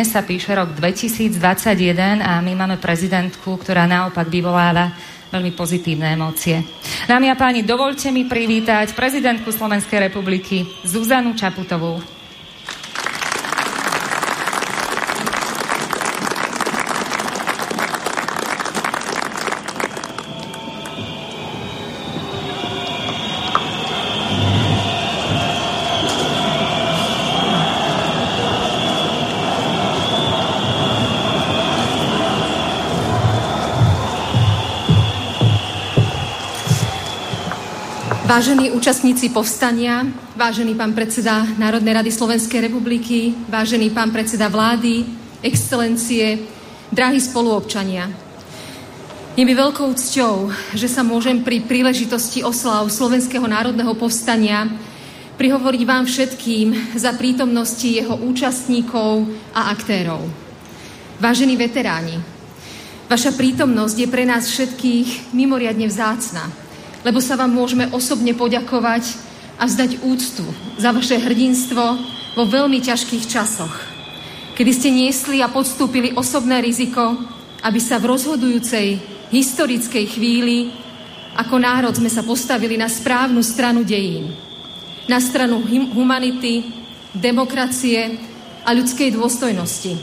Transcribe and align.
Dnes 0.00 0.16
sa 0.16 0.24
píše 0.24 0.56
rok 0.56 0.72
2021 0.80 2.24
a 2.24 2.40
my 2.40 2.56
máme 2.56 2.80
prezidentku, 2.80 3.60
ktorá 3.60 3.84
naopak 3.84 4.32
vyvoláva 4.32 4.96
veľmi 5.28 5.52
pozitívne 5.52 6.16
emócie. 6.16 6.64
Dámy 7.04 7.28
a 7.28 7.36
páni, 7.36 7.68
dovolte 7.68 8.08
mi 8.08 8.24
privítať 8.24 8.96
prezidentku 8.96 9.52
Slovenskej 9.52 10.08
republiky 10.08 10.64
Zuzanu 10.88 11.36
Čaputovú. 11.36 12.00
Vážení 38.30 38.70
účastníci 38.70 39.34
povstania, 39.34 40.06
vážený 40.38 40.78
pán 40.78 40.94
predseda 40.94 41.42
Národnej 41.58 41.98
rady 41.98 42.14
Slovenskej 42.14 42.62
republiky, 42.62 43.34
vážený 43.50 43.90
pán 43.90 44.14
predseda 44.14 44.46
vlády, 44.46 45.02
excelencie, 45.42 46.38
drahí 46.94 47.18
spoluobčania. 47.18 48.06
Je 49.34 49.42
mi 49.42 49.50
veľkou 49.50 49.90
cťou, 49.98 50.46
že 50.78 50.86
sa 50.86 51.02
môžem 51.02 51.42
pri 51.42 51.66
príležitosti 51.66 52.46
oslav 52.46 52.86
Slovenského 52.86 53.42
národného 53.50 53.98
povstania 53.98 54.70
prihovoriť 55.34 55.82
vám 55.82 56.06
všetkým 56.06 56.94
za 56.94 57.10
prítomnosti 57.18 57.90
jeho 57.90 58.14
účastníkov 58.14 59.26
a 59.50 59.74
aktérov. 59.74 60.22
Vážení 61.18 61.58
veteráni, 61.58 62.14
vaša 63.10 63.34
prítomnosť 63.34 63.96
je 63.98 64.06
pre 64.06 64.22
nás 64.22 64.46
všetkých 64.46 65.34
mimoriadne 65.34 65.90
vzácna 65.90 66.69
lebo 67.06 67.18
sa 67.18 67.36
vám 67.36 67.52
môžeme 67.52 67.88
osobne 67.92 68.36
poďakovať 68.36 69.16
a 69.60 69.68
vzdať 69.68 70.04
úctu 70.04 70.44
za 70.80 70.90
vaše 70.92 71.20
hrdinstvo 71.20 71.84
vo 72.36 72.44
veľmi 72.46 72.80
ťažkých 72.80 73.24
časoch, 73.28 73.74
kedy 74.56 74.70
ste 74.72 74.90
niesli 74.92 75.40
a 75.44 75.52
podstúpili 75.52 76.12
osobné 76.16 76.60
riziko, 76.64 77.16
aby 77.60 77.80
sa 77.80 78.00
v 78.00 78.08
rozhodujúcej 78.16 79.00
historickej 79.30 80.04
chvíli 80.16 80.80
ako 81.36 81.62
národ 81.62 81.94
sme 81.94 82.10
sa 82.10 82.26
postavili 82.26 82.74
na 82.74 82.90
správnu 82.90 83.38
stranu 83.44 83.86
dejín. 83.86 84.34
Na 85.06 85.22
stranu 85.22 85.62
humanity, 85.94 86.68
demokracie 87.14 88.18
a 88.66 88.74
ľudskej 88.74 89.14
dôstojnosti. 89.14 89.94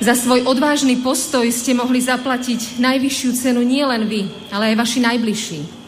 Za 0.00 0.16
svoj 0.16 0.48
odvážny 0.48 1.04
postoj 1.04 1.44
ste 1.52 1.76
mohli 1.76 2.00
zaplatiť 2.00 2.80
najvyššiu 2.80 3.30
cenu 3.36 3.60
nielen 3.60 4.08
vy, 4.08 4.26
ale 4.48 4.72
aj 4.72 4.80
vaši 4.80 4.98
najbližší. 5.04 5.79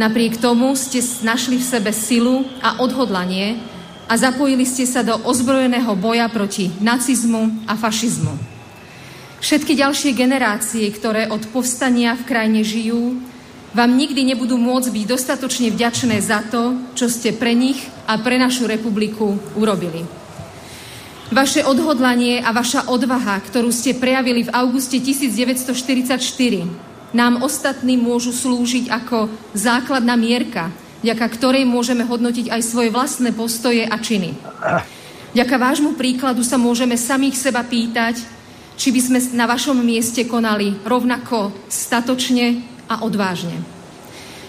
Napriek 0.00 0.40
tomu 0.40 0.72
ste 0.80 1.04
našli 1.20 1.60
v 1.60 1.68
sebe 1.76 1.92
silu 1.92 2.48
a 2.64 2.80
odhodlanie 2.80 3.60
a 4.08 4.16
zapojili 4.16 4.64
ste 4.64 4.88
sa 4.88 5.04
do 5.04 5.12
ozbrojeného 5.28 5.92
boja 5.92 6.24
proti 6.32 6.72
nacizmu 6.80 7.68
a 7.68 7.76
fašizmu. 7.76 8.32
Všetky 9.44 9.76
ďalšie 9.76 10.16
generácie, 10.16 10.88
ktoré 10.88 11.28
od 11.28 11.44
povstania 11.52 12.16
v 12.16 12.24
krajine 12.24 12.64
žijú, 12.64 13.20
vám 13.76 13.92
nikdy 13.92 14.24
nebudú 14.24 14.56
môcť 14.56 14.88
byť 14.88 15.04
dostatočne 15.04 15.68
vďačné 15.68 16.16
za 16.24 16.48
to, 16.48 16.80
čo 16.96 17.12
ste 17.12 17.36
pre 17.36 17.52
nich 17.52 17.84
a 18.08 18.16
pre 18.16 18.40
našu 18.40 18.64
republiku 18.64 19.36
urobili. 19.52 20.08
Vaše 21.28 21.60
odhodlanie 21.60 22.40
a 22.40 22.56
vaša 22.56 22.88
odvaha, 22.88 23.36
ktorú 23.36 23.68
ste 23.68 23.92
prejavili 23.92 24.48
v 24.48 24.52
auguste 24.56 24.96
1944, 24.96 26.89
nám 27.10 27.42
ostatní 27.42 27.98
môžu 27.98 28.30
slúžiť 28.30 28.90
ako 28.90 29.30
základná 29.54 30.14
mierka, 30.14 30.70
vďaka 31.02 31.26
ktorej 31.26 31.64
môžeme 31.66 32.06
hodnotiť 32.06 32.50
aj 32.50 32.62
svoje 32.62 32.88
vlastné 32.94 33.34
postoje 33.34 33.82
a 33.86 33.96
činy. 33.98 34.34
Vďaka 35.34 35.56
vášmu 35.58 35.94
príkladu 35.94 36.42
sa 36.42 36.58
môžeme 36.58 36.94
samých 36.94 37.38
seba 37.38 37.62
pýtať, 37.62 38.18
či 38.74 38.88
by 38.90 39.00
sme 39.00 39.18
na 39.36 39.44
vašom 39.46 39.76
mieste 39.78 40.24
konali 40.24 40.72
rovnako 40.86 41.52
statočne 41.68 42.62
a 42.88 43.04
odvážne. 43.04 43.58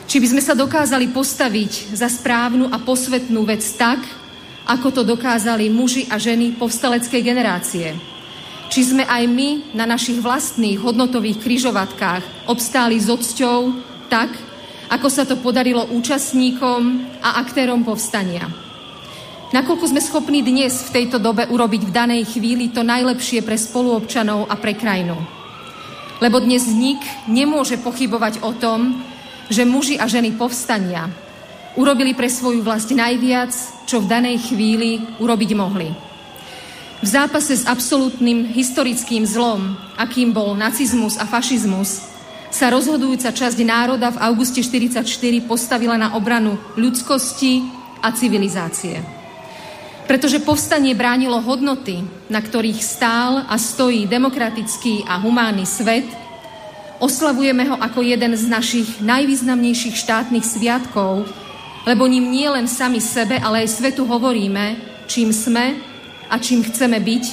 Či 0.08 0.20
by 0.20 0.28
sme 0.28 0.42
sa 0.44 0.58
dokázali 0.58 1.12
postaviť 1.14 1.96
za 1.96 2.12
správnu 2.12 2.68
a 2.68 2.78
posvetnú 2.84 3.48
vec 3.48 3.64
tak, 3.80 4.02
ako 4.68 4.88
to 4.92 5.02
dokázali 5.08 5.72
muži 5.72 6.08
a 6.12 6.20
ženy 6.22 6.56
povstaleckej 6.58 7.22
generácie– 7.22 7.90
či 8.72 8.88
sme 8.88 9.04
aj 9.04 9.28
my 9.28 9.76
na 9.76 9.84
našich 9.84 10.24
vlastných 10.24 10.80
hodnotových 10.80 11.44
kryžovatkách 11.44 12.48
obstáli 12.48 12.96
s 12.96 13.12
odsťou 13.12 13.76
tak, 14.08 14.32
ako 14.88 15.08
sa 15.12 15.28
to 15.28 15.36
podarilo 15.44 15.92
účastníkom 15.92 17.04
a 17.20 17.44
aktérom 17.44 17.84
povstania. 17.84 18.48
Nakoľko 19.52 19.92
sme 19.92 20.00
schopní 20.00 20.40
dnes 20.40 20.88
v 20.88 21.04
tejto 21.04 21.20
dobe 21.20 21.44
urobiť 21.52 21.84
v 21.84 21.92
danej 21.92 22.24
chvíli 22.32 22.72
to 22.72 22.88
najlepšie 22.88 23.44
pre 23.44 23.60
spoluobčanov 23.60 24.48
a 24.48 24.56
pre 24.56 24.72
krajinu. 24.72 25.20
Lebo 26.24 26.40
dnes 26.40 26.64
nik 26.72 27.04
nemôže 27.28 27.76
pochybovať 27.76 28.40
o 28.40 28.56
tom, 28.56 29.04
že 29.52 29.68
muži 29.68 30.00
a 30.00 30.08
ženy 30.08 30.40
povstania 30.40 31.12
urobili 31.76 32.16
pre 32.16 32.32
svoju 32.32 32.64
vlast 32.64 32.96
najviac, 32.96 33.52
čo 33.84 34.00
v 34.00 34.08
danej 34.08 34.40
chvíli 34.48 35.04
urobiť 35.20 35.52
mohli. 35.60 36.11
V 37.02 37.08
zápase 37.10 37.58
s 37.58 37.66
absolútnym 37.66 38.46
historickým 38.46 39.26
zlom, 39.26 39.74
akým 39.98 40.30
bol 40.30 40.54
nacizmus 40.54 41.18
a 41.18 41.26
fašizmus, 41.26 42.06
sa 42.54 42.70
rozhodujúca 42.70 43.34
časť 43.34 43.58
národa 43.66 44.14
v 44.14 44.22
auguste 44.22 44.62
1944 44.62 45.50
postavila 45.50 45.98
na 45.98 46.14
obranu 46.14 46.62
ľudskosti 46.78 47.66
a 48.06 48.14
civilizácie. 48.14 49.02
Pretože 50.06 50.46
povstanie 50.46 50.94
bránilo 50.94 51.42
hodnoty, 51.42 52.06
na 52.30 52.38
ktorých 52.38 52.86
stál 52.86 53.50
a 53.50 53.58
stojí 53.58 54.06
demokratický 54.06 55.02
a 55.10 55.18
humánny 55.18 55.66
svet, 55.66 56.06
oslavujeme 57.02 57.66
ho 57.66 57.82
ako 57.82 58.06
jeden 58.06 58.38
z 58.38 58.46
našich 58.46 59.02
najvýznamnejších 59.02 59.98
štátnych 59.98 60.46
sviatkov, 60.46 61.26
lebo 61.90 62.06
ním 62.06 62.30
nie 62.30 62.46
len 62.46 62.70
sami 62.70 63.02
sebe, 63.02 63.42
ale 63.42 63.66
aj 63.66 63.82
svetu 63.82 64.06
hovoríme, 64.06 64.78
čím 65.10 65.34
sme 65.34 65.91
a 66.32 66.40
čím 66.40 66.64
chceme 66.64 66.96
byť 67.04 67.26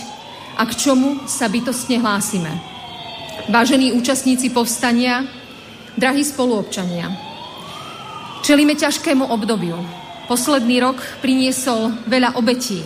a 0.59 0.67
k 0.67 0.73
čomu 0.75 1.23
sa 1.31 1.47
bytostne 1.47 2.03
hlásime. 2.03 2.51
Vážení 3.47 3.95
účastníci 3.95 4.51
povstania, 4.51 5.23
drahí 5.95 6.27
spoluobčania, 6.27 7.15
čelíme 8.43 8.75
ťažkému 8.75 9.31
obdobiu. 9.31 9.79
Posledný 10.27 10.83
rok 10.83 10.99
priniesol 11.23 11.95
veľa 12.05 12.37
obetí, 12.37 12.83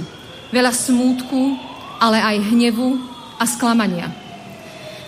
veľa 0.53 0.71
smútku, 0.71 1.59
ale 1.99 2.21
aj 2.21 2.55
hnevu 2.55 3.01
a 3.41 3.45
sklamania. 3.49 4.13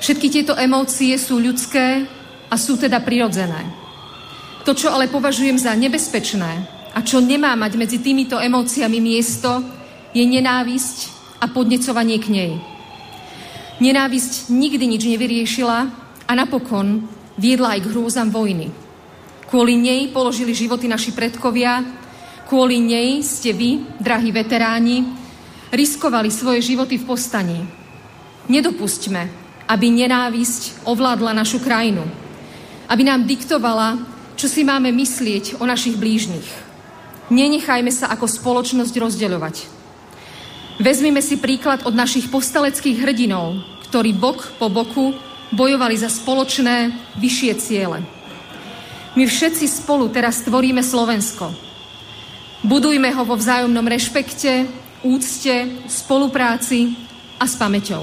Všetky 0.02 0.26
tieto 0.32 0.58
emócie 0.58 1.14
sú 1.20 1.38
ľudské 1.38 2.08
a 2.50 2.54
sú 2.58 2.74
teda 2.74 2.98
prirodzené. 3.04 3.62
To, 4.64 4.72
čo 4.72 4.90
ale 4.90 5.12
považujem 5.12 5.60
za 5.60 5.76
nebezpečné 5.76 6.52
a 6.96 6.98
čo 7.04 7.20
nemá 7.20 7.52
mať 7.54 7.72
medzi 7.76 7.98
týmito 8.00 8.40
emóciami 8.40 8.98
miesto, 8.98 9.60
je 10.14 10.24
nenávisť 10.24 11.10
a 11.42 11.50
podnecovanie 11.50 12.16
k 12.22 12.26
nej. 12.30 12.52
Nenávisť 13.82 14.54
nikdy 14.54 14.84
nič 14.86 15.02
nevyriešila 15.04 15.78
a 16.24 16.32
napokon 16.32 17.04
viedla 17.34 17.74
aj 17.74 17.80
k 17.82 17.90
hrôzam 17.90 18.30
vojny. 18.30 18.70
Kvôli 19.50 19.74
nej 19.74 20.08
položili 20.14 20.54
životy 20.54 20.86
naši 20.86 21.10
predkovia, 21.10 21.82
kvôli 22.46 22.78
nej 22.78 23.20
ste 23.26 23.50
vy, 23.50 23.98
drahí 23.98 24.30
veteráni, 24.30 25.04
riskovali 25.74 26.30
svoje 26.30 26.62
životy 26.62 27.02
v 27.02 27.04
postaní. 27.04 27.60
Nedopustme, 28.46 29.26
aby 29.66 29.86
nenávisť 29.90 30.86
ovládla 30.86 31.34
našu 31.34 31.58
krajinu. 31.58 32.06
Aby 32.86 33.02
nám 33.08 33.26
diktovala, 33.26 33.98
čo 34.38 34.46
si 34.46 34.62
máme 34.62 34.92
myslieť 34.92 35.58
o 35.58 35.64
našich 35.66 35.98
blížnych. 35.98 36.46
Nenechajme 37.32 37.88
sa 37.88 38.12
ako 38.12 38.28
spoločnosť 38.28 38.94
rozdeľovať. 39.00 39.83
Vezmime 40.74 41.22
si 41.22 41.38
príklad 41.38 41.86
od 41.86 41.94
našich 41.94 42.26
postaleckých 42.34 42.98
hrdinov, 43.06 43.62
ktorí 43.90 44.10
bok 44.10 44.58
po 44.58 44.66
boku 44.66 45.14
bojovali 45.54 45.94
za 45.94 46.10
spoločné 46.10 46.90
vyššie 47.14 47.52
ciele. 47.62 48.02
My 49.14 49.22
všetci 49.22 49.70
spolu 49.70 50.10
teraz 50.10 50.42
tvoríme 50.42 50.82
Slovensko. 50.82 51.54
Budujme 52.66 53.06
ho 53.14 53.22
vo 53.22 53.38
vzájomnom 53.38 53.86
rešpekte, 53.86 54.66
úcte, 55.06 55.70
spolupráci 55.86 56.98
a 57.38 57.46
s 57.46 57.54
pamäťou. 57.54 58.02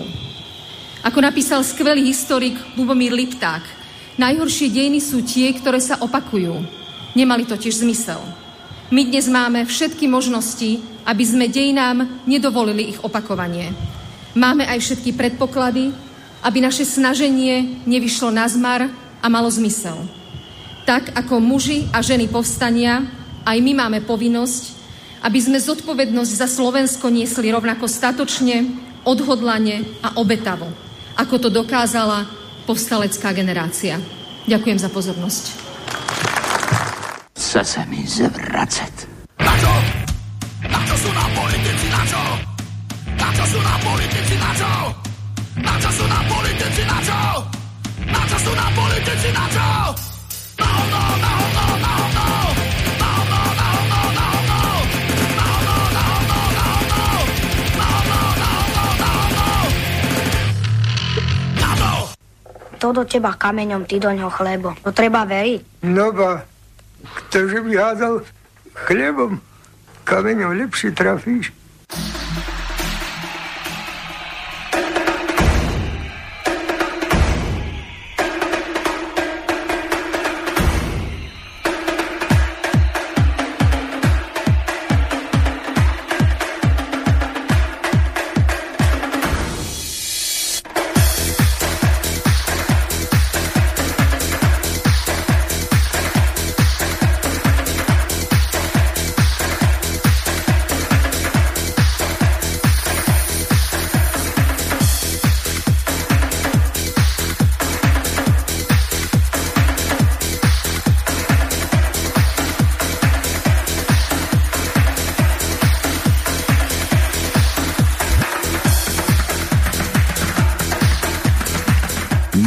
Ako 1.03 1.19
napísal 1.19 1.67
skvelý 1.67 2.07
historik 2.07 2.55
Lubomír 2.79 3.11
Lipták, 3.11 3.65
najhoršie 4.15 4.71
dejiny 4.71 5.03
sú 5.03 5.19
tie, 5.27 5.51
ktoré 5.51 5.83
sa 5.83 5.99
opakujú. 5.99 6.63
Nemali 7.19 7.43
totiž 7.43 7.83
zmysel. 7.83 8.21
My 8.93 9.03
dnes 9.03 9.27
máme 9.27 9.67
všetky 9.67 10.07
možnosti, 10.07 10.79
aby 11.05 11.23
sme 11.25 11.51
dejinám 11.51 12.25
nedovolili 12.29 12.95
ich 12.95 12.99
opakovanie. 13.01 13.73
Máme 14.37 14.63
aj 14.63 14.79
všetky 14.79 15.11
predpoklady, 15.17 15.91
aby 16.41 16.57
naše 16.63 16.87
snaženie 16.87 17.83
nevyšlo 17.85 18.33
na 18.33 18.47
zmar 18.47 18.89
a 19.21 19.27
malo 19.29 19.51
zmysel. 19.51 20.01
Tak 20.87 21.13
ako 21.13 21.37
muži 21.37 21.85
a 21.93 22.01
ženy 22.01 22.25
povstania, 22.31 23.05
aj 23.45 23.57
my 23.61 23.71
máme 23.77 23.99
povinnosť, 24.01 24.81
aby 25.21 25.37
sme 25.37 25.61
zodpovednosť 25.61 26.31
za 26.33 26.47
Slovensko 26.49 27.13
niesli 27.13 27.53
rovnako 27.53 27.85
statočne, 27.85 28.65
odhodlane 29.05 29.85
a 30.01 30.17
obetavo, 30.17 30.69
ako 31.17 31.35
to 31.37 31.49
dokázala 31.53 32.25
povstalecká 32.65 33.33
generácia. 33.33 34.01
Ďakujem 34.49 34.79
za 34.81 34.89
pozornosť. 34.89 35.43
Chce 37.37 37.61
sa 37.61 37.83
mi 37.85 38.01
zvracať. 38.05 38.93
Na 39.41 39.53
čo? 39.57 40.00
Na 41.01 41.09
sú 41.09 41.17
nám 41.17 41.33
politici? 41.33 41.87
Na 41.89 42.01
čo? 42.05 42.23
Na 43.17 43.29
čo 43.33 43.41
sú 43.49 43.57
nám 43.65 43.79
politici? 43.81 44.35
Na 44.37 44.51
čo? 44.53 44.69
Na 45.57 45.73
čo 45.81 45.89
sú 45.97 46.05
nám 46.05 46.25
politici? 46.29 46.81
Na 46.85 46.97
čo? 47.01 47.19
Na 48.05 48.21
čo 48.29 48.37
sú 48.37 48.51
nám 48.53 48.69
politici? 48.77 49.27
Na 49.33 49.45
čo? 49.49 49.65
Na 50.61 50.67
hovno, 50.69 51.01
na 51.17 51.31
hovno, 51.41 51.65
na 51.81 51.91
hovno! 51.97 52.25
Na 53.01 53.09
hovno, 53.17 53.41
na 53.49 53.65
hovno, 53.65 53.97
na 54.13 54.25
hovno! 54.29 54.61
Na 55.41 55.45
hovno, 55.49 55.73
na 55.89 56.03
hovno, 56.05 56.37
na 56.53 56.69
hovno! 56.69 57.01
Na 57.73 57.85
hovno, 57.89 58.21
na 58.37 58.49
hovno, 58.61 58.85
na 59.01 59.09
hovno! 59.17 59.49
Na 61.65 61.69
to! 61.81 61.91
To 62.77 62.87
do 62.93 63.01
teba 63.09 63.33
kameňom, 63.41 63.89
ty 63.89 63.97
do 63.97 64.13
ňoho 64.13 64.29
chlebo. 64.29 64.77
To 64.85 64.93
treba 64.93 65.25
veriť. 65.25 65.81
No 65.81 66.13
ba, 66.13 66.45
ktože 67.25 67.57
by 67.57 67.73
hádal 67.73 68.21
chlebom, 68.85 69.41
kameňom 70.03 70.57
lepšie 70.57 70.91
trafíš. 70.91 71.53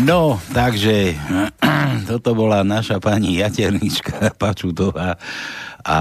No, 0.04 0.37
takže 0.52 1.16
toto 2.12 2.37
bola 2.37 2.61
naša 2.61 3.00
pani 3.00 3.40
Jaternička 3.40 4.37
Pačutová. 4.37 5.16
A 5.84 5.99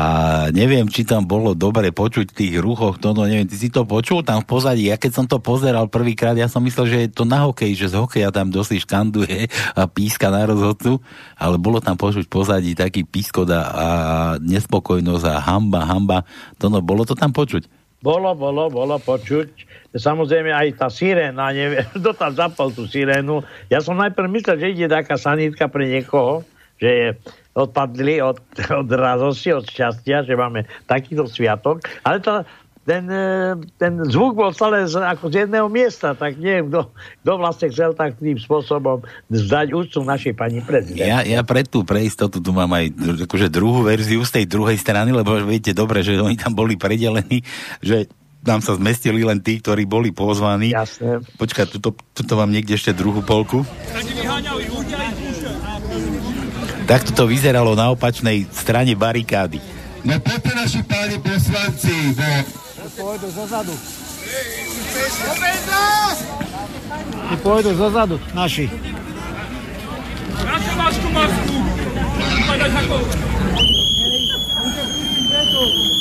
neviem, 0.52 0.88
či 0.92 1.08
tam 1.08 1.24
bolo 1.24 1.56
dobre 1.56 1.92
počuť 1.96 2.36
tých 2.36 2.56
ruchoch, 2.60 3.00
to 3.00 3.16
no 3.16 3.24
neviem, 3.24 3.48
ty 3.48 3.56
si 3.56 3.72
to 3.72 3.88
počul 3.88 4.20
tam 4.24 4.44
v 4.44 4.48
pozadí, 4.48 4.88
ja 4.88 4.96
keď 4.96 5.12
som 5.12 5.26
to 5.28 5.44
pozeral 5.44 5.92
prvýkrát, 5.92 6.40
ja 6.40 6.48
som 6.48 6.64
myslel, 6.64 6.86
že 6.88 6.98
je 7.04 7.10
to 7.12 7.28
na 7.28 7.44
hokej, 7.44 7.76
že 7.76 7.92
z 7.92 8.00
hokeja 8.00 8.32
tam 8.32 8.48
dosť 8.48 8.80
škanduje 8.84 9.52
a 9.76 9.84
píska 9.88 10.32
na 10.32 10.48
rozhodcu, 10.48 11.04
ale 11.36 11.56
bolo 11.60 11.84
tam 11.84 12.00
počuť 12.00 12.32
pozadí 12.32 12.80
taký 12.80 13.04
pískot 13.04 13.52
a, 13.52 14.40
nespokojnosť 14.40 15.26
a 15.28 15.44
hamba, 15.44 15.84
hamba, 15.84 16.18
to 16.60 16.72
bolo 16.80 17.04
to 17.04 17.16
tam 17.16 17.36
počuť? 17.36 17.83
Bolo, 18.04 18.36
bolo, 18.36 18.68
bolo 18.68 19.00
počuť. 19.00 19.48
Samozrejme 19.96 20.52
aj 20.52 20.76
tá 20.76 20.92
siréna, 20.92 21.56
neviem, 21.56 21.88
kto 21.96 22.12
tam 22.12 22.36
zapal 22.36 22.68
tú 22.76 22.84
sirénu. 22.84 23.48
Ja 23.72 23.80
som 23.80 23.96
najprv 23.96 24.28
myslel, 24.28 24.60
že 24.60 24.72
ide 24.76 24.88
taká 24.92 25.16
sanitka 25.16 25.72
pre 25.72 25.88
niekoho, 25.88 26.44
že 26.84 26.90
je 26.92 27.08
odpadli 27.56 28.20
od, 28.20 28.44
od 28.84 28.90
radosti, 28.92 29.56
od 29.56 29.64
šťastia, 29.64 30.28
že 30.28 30.36
máme 30.36 30.68
takýto 30.92 31.32
sviatok. 31.32 31.88
Ale 32.04 32.20
to, 32.20 32.44
ten, 32.84 33.08
e, 33.08 33.56
ten 33.80 34.04
zvuk 34.12 34.36
bol 34.36 34.52
celé 34.52 34.84
z, 34.88 35.00
ako 35.00 35.32
z 35.32 35.48
jedného 35.48 35.68
miesta, 35.72 36.12
tak 36.12 36.36
neviem, 36.36 36.68
kto, 36.68 36.92
kto 37.24 37.32
vlastne 37.40 37.68
chcel 37.72 37.92
takým 37.96 38.36
spôsobom 38.36 39.04
zdať 39.32 39.72
úctu 39.72 40.04
našej 40.04 40.34
pani 40.36 40.60
prezidentke. 40.60 41.08
Ja, 41.08 41.24
ja 41.24 41.42
pre 41.48 41.64
tú 41.64 41.88
pre 41.88 42.04
istotu 42.04 42.44
tu 42.44 42.52
mám 42.52 42.72
aj 42.76 42.92
akože 43.24 43.48
druhú 43.48 43.88
verziu 43.88 44.20
z 44.28 44.44
tej 44.44 44.46
druhej 44.52 44.76
strany, 44.76 45.16
lebo 45.16 45.32
viete 45.48 45.72
dobre, 45.72 46.04
že 46.04 46.20
oni 46.20 46.36
tam 46.36 46.52
boli 46.52 46.76
predelení, 46.76 47.40
že 47.80 48.12
tam 48.44 48.60
sa 48.60 48.76
zmestili 48.76 49.24
len 49.24 49.40
tí, 49.40 49.64
ktorí 49.64 49.88
boli 49.88 50.12
pozvaní. 50.12 50.76
Jasné. 50.76 51.24
Počkaj, 51.40 51.80
tuto, 51.80 51.96
tuto 52.12 52.34
mám 52.36 52.52
niekde 52.52 52.76
ešte 52.76 52.92
druhú 52.92 53.24
polku. 53.24 53.64
Takto 56.84 57.16
to 57.16 57.24
vyzeralo 57.32 57.80
na 57.80 57.96
opačnej 57.96 58.44
strane 58.52 58.92
barikády. 59.00 59.64
No 60.04 60.20
poďte 60.20 60.52
naši 60.52 60.82
páni 60.84 61.16
poslanci, 61.24 61.96
bo... 62.98 63.04
Pôjdu 63.04 63.28
zozadu. 63.32 63.74
Ty 67.30 67.36
pôjdu 67.42 67.74
zozadu, 67.76 68.20
naši. 68.34 68.70
Našu 70.44 70.72
masku, 70.78 71.08
masku! 71.10 71.56
Vypadať 72.38 72.72
ako... 72.86 72.96
Ale 74.54 74.70
poďte 74.70 74.84
pešo! 75.30 75.94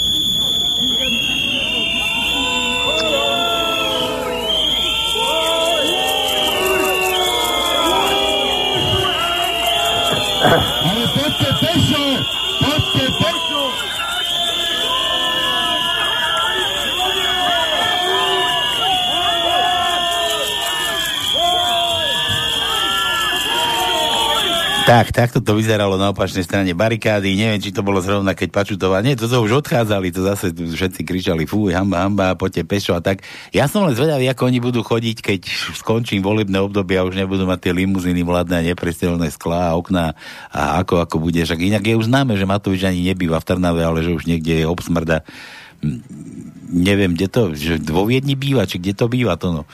Tak, 24.92 25.08
takto 25.08 25.40
to 25.40 25.56
vyzeralo 25.56 25.96
na 25.96 26.12
opačnej 26.12 26.44
strane 26.44 26.68
barikády. 26.76 27.32
Neviem, 27.32 27.64
či 27.64 27.72
to 27.72 27.80
bolo 27.80 28.04
zrovna, 28.04 28.36
keď 28.36 28.52
Pačutová. 28.52 29.00
Nie, 29.00 29.16
to, 29.16 29.24
to 29.24 29.40
už 29.40 29.64
odchádzali, 29.64 30.12
to 30.12 30.20
zase 30.20 30.52
všetci 30.52 31.00
kričali, 31.08 31.48
fú, 31.48 31.72
hamba, 31.72 32.04
hamba, 32.04 32.36
poďte 32.36 32.68
pešo 32.68 32.92
a 32.92 33.00
tak. 33.00 33.24
Ja 33.56 33.72
som 33.72 33.88
len 33.88 33.96
zvedavý, 33.96 34.28
ako 34.28 34.52
oni 34.52 34.60
budú 34.60 34.84
chodiť, 34.84 35.16
keď 35.24 35.40
skončím 35.80 36.20
volebné 36.20 36.60
obdobie 36.60 37.00
a 37.00 37.08
už 37.08 37.16
nebudú 37.16 37.48
mať 37.48 37.64
tie 37.64 37.72
limuzíny 37.72 38.20
vládne 38.20 38.60
a 38.60 38.66
neprestrelné 38.68 39.32
sklá 39.32 39.72
a 39.72 39.80
okná 39.80 40.12
a 40.52 40.84
ako, 40.84 41.00
ako 41.08 41.24
bude. 41.24 41.40
Však 41.40 41.72
inak 41.72 41.88
je 41.88 41.96
už 41.96 42.12
známe, 42.12 42.36
že 42.36 42.44
Matovič 42.44 42.84
ani 42.84 43.00
nebýva 43.00 43.40
v 43.40 43.48
Trnave, 43.48 43.80
ale 43.80 44.04
že 44.04 44.12
už 44.12 44.28
niekde 44.28 44.60
je 44.60 44.68
obsmrda. 44.68 45.24
Hm, 45.80 46.04
Neviem, 46.68 47.16
kde 47.16 47.32
to, 47.32 47.56
že 47.56 47.80
vo 47.88 48.04
Viedni 48.04 48.36
býva, 48.36 48.68
či 48.68 48.76
kde 48.76 48.92
to 48.92 49.08
býva, 49.08 49.40
to 49.40 49.56
no. 49.56 49.64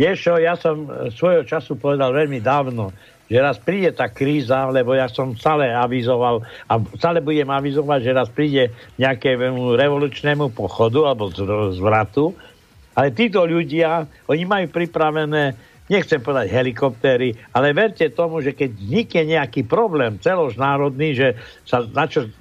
Vieš 0.00 0.40
ja 0.40 0.56
som 0.56 0.88
svojho 1.12 1.44
času 1.44 1.76
povedal 1.76 2.16
veľmi 2.16 2.40
dávno, 2.40 2.96
že 3.30 3.38
raz 3.40 3.56
príde 3.56 3.90
tá 3.96 4.12
kríza, 4.12 4.68
lebo 4.68 4.92
ja 4.92 5.08
som 5.08 5.32
stále 5.32 5.72
avizoval 5.72 6.44
a 6.68 6.76
stále 7.00 7.24
budem 7.24 7.48
avizovať, 7.48 8.00
že 8.04 8.12
raz 8.12 8.28
príde 8.28 8.68
nejakému 9.00 9.74
revolučnému 9.74 10.52
pochodu 10.52 11.08
alebo 11.08 11.32
zvratu, 11.72 12.36
ale 12.94 13.10
títo 13.10 13.42
ľudia, 13.42 14.06
oni 14.30 14.44
majú 14.46 14.66
pripravené, 14.70 15.56
nechcem 15.90 16.22
povedať 16.22 16.52
helikoptéry, 16.54 17.34
ale 17.52 17.74
verte 17.74 18.06
tomu, 18.12 18.40
že 18.40 18.54
keď 18.54 18.70
vznikne 18.70 19.22
nejaký 19.36 19.66
problém 19.66 20.16
celožnárodný, 20.22 21.18
že 21.18 21.28
sa 21.66 21.84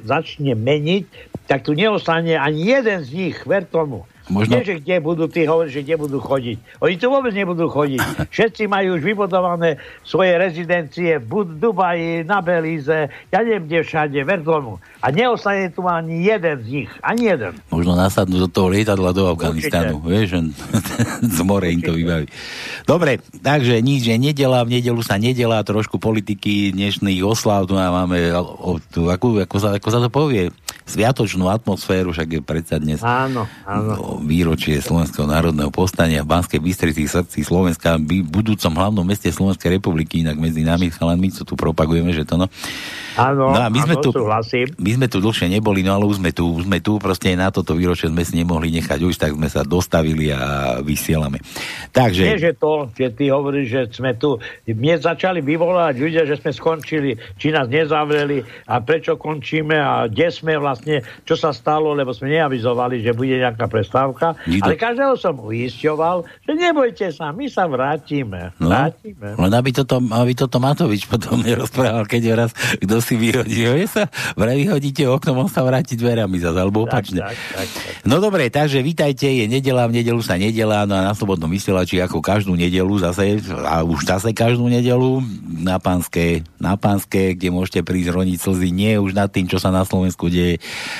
začne 0.03 0.53
meniť, 0.53 1.03
tak 1.49 1.65
tu 1.65 1.75
neostane 1.75 2.37
ani 2.37 2.69
jeden 2.69 2.99
z 3.03 3.09
nich, 3.11 3.37
ver 3.43 3.65
tomu. 3.67 4.07
Možno- 4.25 4.55
Nie, 4.55 4.63
že 4.63 4.79
kde 4.79 4.97
budú, 4.97 5.27
ty 5.27 5.43
hovoríš, 5.43 5.73
že 5.73 5.81
kde 5.81 5.95
budú 5.97 6.17
chodiť. 6.17 6.57
Oni 6.79 6.95
tu 6.95 7.07
vôbec 7.07 7.31
nebudú 7.31 7.67
chodiť. 7.67 7.99
Všetci 8.35 8.65
majú 8.65 8.95
už 8.95 9.03
vybudované 9.03 9.75
svoje 10.01 10.31
rezidencie 10.33 11.19
v 11.19 11.27
Dubaji, 11.53 12.23
na 12.23 12.39
Belize, 12.39 13.11
ja 13.27 13.39
neviem 13.39 13.65
kde 13.65 13.83
všade, 13.83 14.19
ver 14.21 14.39
tomu. 14.39 14.79
A 14.99 15.11
neostane 15.11 15.67
tu 15.67 15.83
ani 15.83 16.23
jeden 16.23 16.55
z 16.59 16.67
nich. 16.69 16.91
Ani 16.99 17.27
jeden. 17.27 17.59
Možno 17.67 17.93
nasadnú 17.93 18.39
do 18.39 18.47
toho 18.47 18.71
lietadla 18.71 19.11
do 19.11 19.27
Afganistánu. 19.27 19.99
Vieš, 19.99 20.25
že 20.25 20.39
z 21.35 21.39
more 21.41 21.67
im 21.67 21.79
to 21.79 21.91
vybaví. 21.91 22.31
Dobre, 22.83 23.19
takže 23.35 23.79
nič, 23.79 24.07
že 24.07 24.15
nedela, 24.15 24.63
v 24.63 24.79
nedelu 24.79 24.99
sa 24.99 25.15
nedelá 25.15 25.59
trošku 25.61 25.99
politiky 25.99 26.71
dnešných 26.71 27.19
oslav, 27.21 27.67
tu 27.67 27.75
máme 27.75 28.31
o, 28.35 28.79
tu, 28.79 29.07
ako, 29.07 29.43
ako, 29.43 29.55
sa, 29.59 29.69
ako 29.75 29.87
sa 29.87 29.99
to 29.99 30.07
povie, 30.07 30.47
sviatočnú 30.83 31.47
atmosféru, 31.47 32.11
však 32.11 32.27
je 32.29 32.41
predsa 32.43 32.75
dnes 32.75 32.99
Áno, 32.99 33.47
áno. 33.63 34.12
Výročie 34.19 34.77
Slovenského 34.83 35.25
národného 35.25 35.71
povstania 35.71 36.21
v 36.21 36.31
Banskej 36.35 36.59
Bystrici 36.59 37.07
srdci 37.07 37.41
Slovenska, 37.41 37.95
v 37.97 38.21
budúcom 38.21 38.73
hlavnom 38.75 39.05
meste 39.07 39.31
Slovenskej 39.31 39.79
republiky, 39.79 40.21
inak 40.21 40.37
medzi 40.37 40.61
nami 40.61 40.91
chalanmi, 40.91 41.31
co 41.31 41.47
tu 41.47 41.57
propagujeme, 41.57 42.13
že 42.13 42.27
to 42.27 42.37
no. 42.37 42.51
Áno, 43.13 43.53
No 43.53 43.59
a 43.61 43.69
my 43.69 43.79
sme 43.85 43.95
áno, 43.97 44.03
tu, 44.03 44.09
súhlasím. 44.09 44.67
my 44.77 44.91
sme 44.97 45.07
tu 45.09 45.21
dlhšie 45.21 45.47
neboli, 45.49 45.85
no 45.85 45.93
ale 45.93 46.09
už 46.09 46.17
sme 46.17 46.33
tu, 46.33 46.49
už 46.49 46.65
sme 46.65 46.81
tu, 46.81 46.97
proste 46.97 47.33
na 47.37 47.53
toto 47.53 47.77
výročie 47.77 48.09
sme 48.09 48.25
si 48.25 48.37
nemohli 48.37 48.73
nechať 48.81 48.99
už, 49.01 49.13
tak 49.21 49.37
sme 49.37 49.49
sa 49.49 49.61
dostavili 49.61 50.33
a 50.33 50.77
vysielame. 50.81 51.39
Takže... 51.93 52.23
Nie, 52.25 52.41
že 52.41 52.53
to, 52.57 52.89
že 52.93 53.13
ty 53.13 53.29
hovoríš, 53.29 53.67
že 53.69 53.81
sme 54.01 54.17
tu. 54.17 54.41
Mne 54.65 54.97
začali 54.97 55.45
vyvolávať 55.45 55.95
ľudia, 56.01 56.23
že 56.25 56.41
sme 56.41 56.51
skončili, 56.51 57.15
či 57.37 57.53
nás 57.53 57.69
nezavreli 57.69 58.41
a 58.65 58.81
prečo 58.81 59.15
končíme 59.15 59.77
a 59.77 60.09
kde 60.09 60.27
sme 60.33 60.57
vlastne, 60.57 61.05
čo 61.23 61.37
sa 61.37 61.53
stalo, 61.53 61.93
lebo 61.93 62.11
sme 62.11 62.33
neavizovali, 62.33 63.05
že 63.05 63.13
bude 63.13 63.37
nejaká 63.37 63.69
prestávka. 63.69 64.02
Nikto- 64.43 64.65
Ale 64.65 64.75
každého 64.75 65.13
som 65.15 65.35
uisťoval, 65.37 66.17
že 66.41 66.51
nebojte 66.51 67.07
sa, 67.09 67.29
my 67.29 67.47
sa 67.47 67.63
vrátime. 67.63 68.51
No, 68.57 68.67
Vrátime. 68.67 69.37
len 69.37 69.51
aby 69.53 69.69
toto, 69.71 70.01
aby 70.01 70.33
toto 70.33 70.57
Matovič 70.57 71.05
potom 71.05 71.39
nerozprával, 71.45 72.03
keď 72.03 72.21
raz 72.35 72.51
kto 72.75 72.99
si 72.99 73.15
vyhodí. 73.15 73.63
Vie 73.63 73.85
sa, 73.85 74.05
vraj 74.33 74.57
vyhodíte 74.57 75.05
oknom, 75.05 75.39
on 75.39 75.49
sa 75.49 75.61
vráti 75.61 75.93
dverami 75.93 76.35
zase, 76.37 76.57
alebo 76.57 76.83
opačne. 76.83 77.21
Tak, 77.21 77.37
tak, 77.53 77.67
tak. 77.69 77.93
No 78.03 78.17
dobre, 78.17 78.49
takže 78.49 78.79
vítajte, 78.79 79.25
je 79.25 79.45
nedela, 79.45 79.85
v 79.85 80.01
nedelu 80.01 80.19
sa 80.19 80.35
nedela, 80.35 80.83
no 80.83 80.93
a 80.93 81.05
na 81.05 81.13
slobodnom 81.13 81.47
vysielači 81.47 81.99
ako 81.99 82.19
každú 82.19 82.51
nedelu 82.51 82.91
zase, 82.97 83.39
a 83.61 83.81
už 83.81 84.03
zase 84.03 84.33
každú 84.33 84.65
nedelu 84.65 85.21
na 85.55 85.77
pánske, 85.77 86.41
na 86.57 86.73
pánske, 86.73 87.33
kde 87.33 87.49
môžete 87.49 87.79
prísť 87.81 88.09
roniť 88.11 88.37
slzy, 88.39 88.69
nie 88.69 88.97
už 88.97 89.13
nad 89.13 89.29
tým, 89.29 89.45
čo 89.45 89.57
sa 89.57 89.69
na 89.69 89.83
Slovensku 89.83 90.27
deje, 90.27 90.57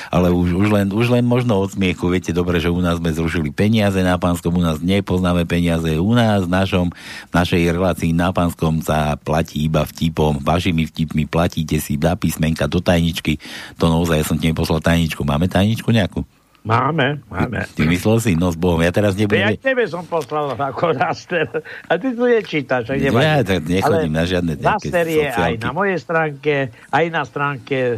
ale 0.08 0.30
už, 0.30 0.54
už, 0.54 0.68
len, 0.70 0.86
už 0.88 1.06
len 1.10 1.24
možno 1.24 1.58
od 1.58 1.70
smiechu. 1.70 2.06
Viete 2.06 2.30
dobre, 2.30 2.58
že 2.58 2.70
u 2.70 2.78
nás 2.78 2.93
sme 2.94 3.10
zrušili 3.10 3.50
peniaze 3.50 4.00
na 4.00 4.16
pánskom, 4.16 4.54
u 4.54 4.62
nás 4.62 4.78
nepoznáme 4.78 5.44
peniaze, 5.44 5.98
u 5.98 6.12
nás 6.12 6.46
v 6.46 6.52
našom, 6.52 6.86
v 7.28 7.32
našej 7.32 7.62
relácii 7.74 8.10
na 8.14 8.30
pánskom 8.30 8.80
sa 8.80 9.18
platí 9.18 9.66
iba 9.66 9.82
vtipom, 9.82 10.40
vašimi 10.40 10.86
vtipmi 10.86 11.26
platíte 11.26 11.78
si 11.78 11.98
na 11.98 12.14
písmenka 12.14 12.70
do 12.70 12.78
tajničky, 12.78 13.38
to 13.76 13.90
naozaj 13.90 14.22
ja 14.22 14.26
som 14.26 14.38
ti 14.38 14.48
neposlal 14.50 14.78
tajničku. 14.78 15.20
Máme 15.22 15.50
tajničku 15.50 15.90
nejakú? 15.90 16.22
Máme, 16.64 17.20
máme. 17.28 17.68
Ty 17.76 17.84
myslel 17.84 18.24
si, 18.24 18.32
no 18.40 18.48
s 18.48 18.56
Bohom, 18.56 18.80
ja 18.80 18.88
teraz 18.88 19.12
Ja 19.20 19.28
nebudem... 19.28 19.60
tebe 19.60 19.84
som 19.84 20.00
poslal 20.08 20.56
ako 20.56 20.96
raster. 20.96 21.44
A 21.92 22.00
ty 22.00 22.16
tu 22.16 22.24
nečítaš. 22.24 22.88
tak 22.88 23.04
nevadí. 23.04 23.20
Ja 23.20 23.44
tak 23.44 23.68
nechodím 23.68 24.16
Ale 24.16 24.16
na 24.16 24.24
žiadne 24.24 24.52
Raster 24.64 25.04
je 25.04 25.28
aj 25.28 25.32
sociálky. 25.36 25.60
na 25.60 25.70
mojej 25.76 25.98
stránke, 26.00 26.54
aj 26.88 27.04
na 27.12 27.22
stránke 27.28 27.78
e, 27.92 27.96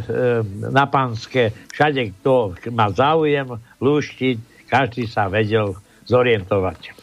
na 0.67 0.83
pánske. 0.83 1.55
Všade, 1.71 2.11
kto 2.19 2.59
má 2.75 2.91
záujem 2.91 3.47
lúštiť, 3.79 4.56
každý 4.67 5.07
sa 5.07 5.31
vedel 5.31 5.73
zorientovať. 6.07 6.93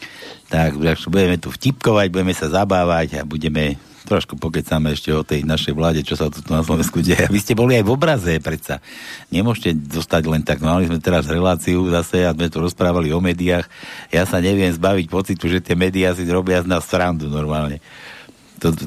Tak, 0.49 0.78
budeme 1.09 1.37
tu 1.40 1.49
vtipkovať, 1.50 2.06
budeme 2.12 2.37
sa 2.37 2.47
zabávať 2.52 3.21
a 3.21 3.23
budeme 3.26 3.80
trošku 4.04 4.37
pokecáme 4.37 4.92
ešte 4.92 5.09
o 5.16 5.25
tej 5.25 5.49
našej 5.49 5.73
vláde, 5.73 6.00
čo 6.04 6.12
sa 6.12 6.28
tu 6.28 6.44
na 6.52 6.61
Slovensku 6.61 7.00
deje. 7.00 7.25
Vy 7.33 7.40
ste 7.40 7.56
boli 7.56 7.73
aj 7.80 7.88
v 7.88 7.94
obraze, 7.97 8.33
predsa. 8.37 8.85
Nemôžete 9.33 9.73
zostať 9.97 10.28
len 10.28 10.44
tak. 10.44 10.61
No, 10.61 10.76
mali 10.76 10.85
sme 10.85 11.00
teraz 11.00 11.25
reláciu 11.25 11.88
zase 11.88 12.28
a 12.28 12.37
sme 12.37 12.52
tu 12.52 12.61
rozprávali 12.61 13.11
o 13.16 13.21
médiách. 13.25 13.64
Ja 14.12 14.28
sa 14.28 14.44
neviem 14.44 14.68
zbaviť 14.68 15.09
pocitu, 15.09 15.49
že 15.49 15.64
tie 15.64 15.73
médiá 15.73 16.12
si 16.12 16.28
robia 16.28 16.61
z 16.61 16.68
nás 16.68 16.85
srandu 16.85 17.33
normálne. 17.33 17.80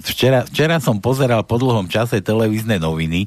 Včera, 0.06 0.46
včera 0.46 0.78
som 0.78 1.02
pozeral 1.02 1.42
po 1.46 1.58
dlhom 1.58 1.90
čase 1.90 2.22
televízne 2.22 2.78
noviny 2.78 3.26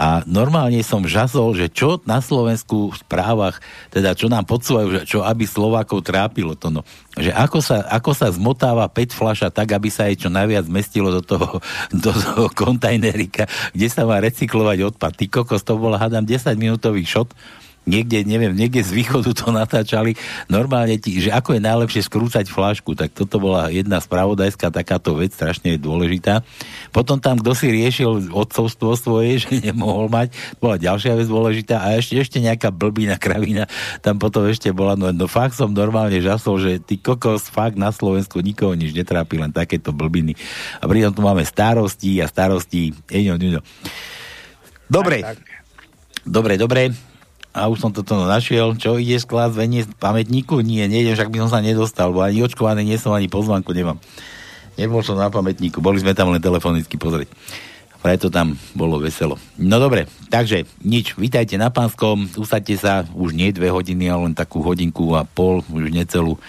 a 0.00 0.24
normálne 0.24 0.80
som 0.80 1.04
žasol, 1.04 1.52
že 1.52 1.68
čo 1.68 2.00
na 2.08 2.24
Slovensku 2.24 2.88
v 2.88 2.96
správach, 3.04 3.60
teda 3.92 4.16
čo 4.16 4.32
nám 4.32 4.48
podsúvajú, 4.48 5.04
čo 5.04 5.20
aby 5.20 5.44
Slovákov 5.44 6.08
trápilo 6.08 6.56
to 6.56 6.72
no. 6.72 6.80
Že 7.20 7.36
ako 7.36 7.58
sa, 7.60 7.84
ako 7.84 8.16
sa 8.16 8.32
zmotáva 8.32 8.88
5 8.88 9.12
fľaša 9.12 9.48
tak, 9.52 9.76
aby 9.76 9.92
sa 9.92 10.08
jej 10.08 10.16
čo 10.16 10.32
najviac 10.32 10.64
zmestilo 10.72 11.12
do 11.12 11.20
toho, 11.20 11.60
do 12.08 12.16
toho 12.16 12.48
kontajnerika, 12.48 13.44
kde 13.76 13.88
sa 13.92 14.08
má 14.08 14.24
recyklovať 14.24 14.96
odpad. 14.96 15.12
Ty 15.20 15.26
kokos, 15.28 15.60
to 15.68 15.76
bol, 15.76 15.92
hádam, 15.92 16.24
10 16.24 16.48
minútový 16.56 17.04
šot 17.04 17.36
niekde, 17.88 18.22
neviem, 18.28 18.52
niekde 18.52 18.84
z 18.84 18.92
východu 18.92 19.32
to 19.32 19.48
natáčali, 19.50 20.14
normálne 20.52 21.00
ti, 21.00 21.16
že 21.18 21.32
ako 21.32 21.56
je 21.56 21.62
najlepšie 21.64 22.02
skrúcať 22.04 22.46
flášku, 22.46 22.92
tak 22.92 23.16
toto 23.16 23.40
bola 23.40 23.72
jedna 23.72 23.98
spravodajská 23.98 24.68
takáto 24.68 25.16
vec, 25.16 25.32
strašne 25.32 25.80
dôležitá. 25.80 26.44
Potom 26.92 27.16
tam, 27.18 27.40
kto 27.40 27.56
si 27.56 27.72
riešil 27.72 28.30
odcovstvo 28.30 28.94
svoje, 28.94 29.38
že 29.42 29.72
nemohol 29.72 30.12
mať, 30.12 30.32
bola 30.60 30.76
ďalšia 30.76 31.16
vec 31.16 31.26
dôležitá 31.26 31.80
a 31.80 31.96
ešte, 31.96 32.20
ešte 32.20 32.38
nejaká 32.38 32.68
blbina, 32.68 33.16
kravina, 33.16 33.64
tam 34.04 34.20
potom 34.20 34.44
ešte 34.46 34.70
bola, 34.70 34.94
no, 34.94 35.10
no 35.10 35.26
fakt 35.26 35.56
som 35.56 35.72
normálne 35.72 36.20
žasol, 36.20 36.60
že 36.60 36.72
ty 36.78 37.00
kokos, 37.00 37.48
fakt 37.48 37.80
na 37.80 37.90
Slovensku 37.90 38.44
nikoho 38.44 38.76
nič 38.76 38.92
netrápi, 38.92 39.40
len 39.40 39.50
takéto 39.50 39.90
blbiny. 39.90 40.36
A 40.78 40.84
pritom 40.86 41.16
tu 41.16 41.24
máme 41.24 41.42
starosti 41.42 42.20
a 42.20 42.28
starosti, 42.28 42.92
eňo, 43.08 43.34
ňuňo. 43.40 43.60
Dobre, 44.90 45.22
Tak, 45.22 45.38
tak. 45.38 45.60
Dobre, 46.26 46.60
dobre. 46.60 47.09
A 47.50 47.66
už 47.66 47.82
som 47.82 47.90
toto 47.90 48.14
našiel. 48.14 48.78
Čo 48.78 48.94
ideš 48.94 49.26
klásť 49.26 49.54
veniec 49.58 49.86
pamätníku? 49.98 50.62
Nie, 50.62 50.86
nejdem, 50.86 51.18
však 51.18 51.34
by 51.34 51.38
som 51.46 51.50
sa 51.50 51.58
nedostal, 51.58 52.14
bo 52.14 52.22
ani 52.22 52.46
očkovaný 52.46 52.86
nie 52.86 52.94
som, 52.94 53.10
ani 53.10 53.26
pozvánku 53.26 53.74
nemám. 53.74 53.98
Nebol 54.78 55.02
som 55.02 55.18
na 55.18 55.28
pamätníku, 55.28 55.82
boli 55.82 55.98
sme 55.98 56.14
tam 56.14 56.30
len 56.30 56.38
telefonicky 56.38 56.94
pozrieť. 56.94 57.26
Preto 58.00 58.32
tam 58.32 58.56
bolo 58.72 58.96
veselo. 58.96 59.36
No 59.60 59.76
dobre, 59.76 60.08
takže 60.32 60.64
nič, 60.80 61.20
vítajte 61.20 61.60
na 61.60 61.68
Pánskom, 61.68 62.32
usadte 62.40 62.72
sa, 62.78 63.04
už 63.12 63.36
nie 63.36 63.52
dve 63.52 63.68
hodiny, 63.68 64.08
ale 64.08 64.32
len 64.32 64.34
takú 64.38 64.64
hodinku 64.64 65.12
a 65.12 65.28
pol, 65.28 65.60
už 65.68 65.92
necelú 65.92 66.40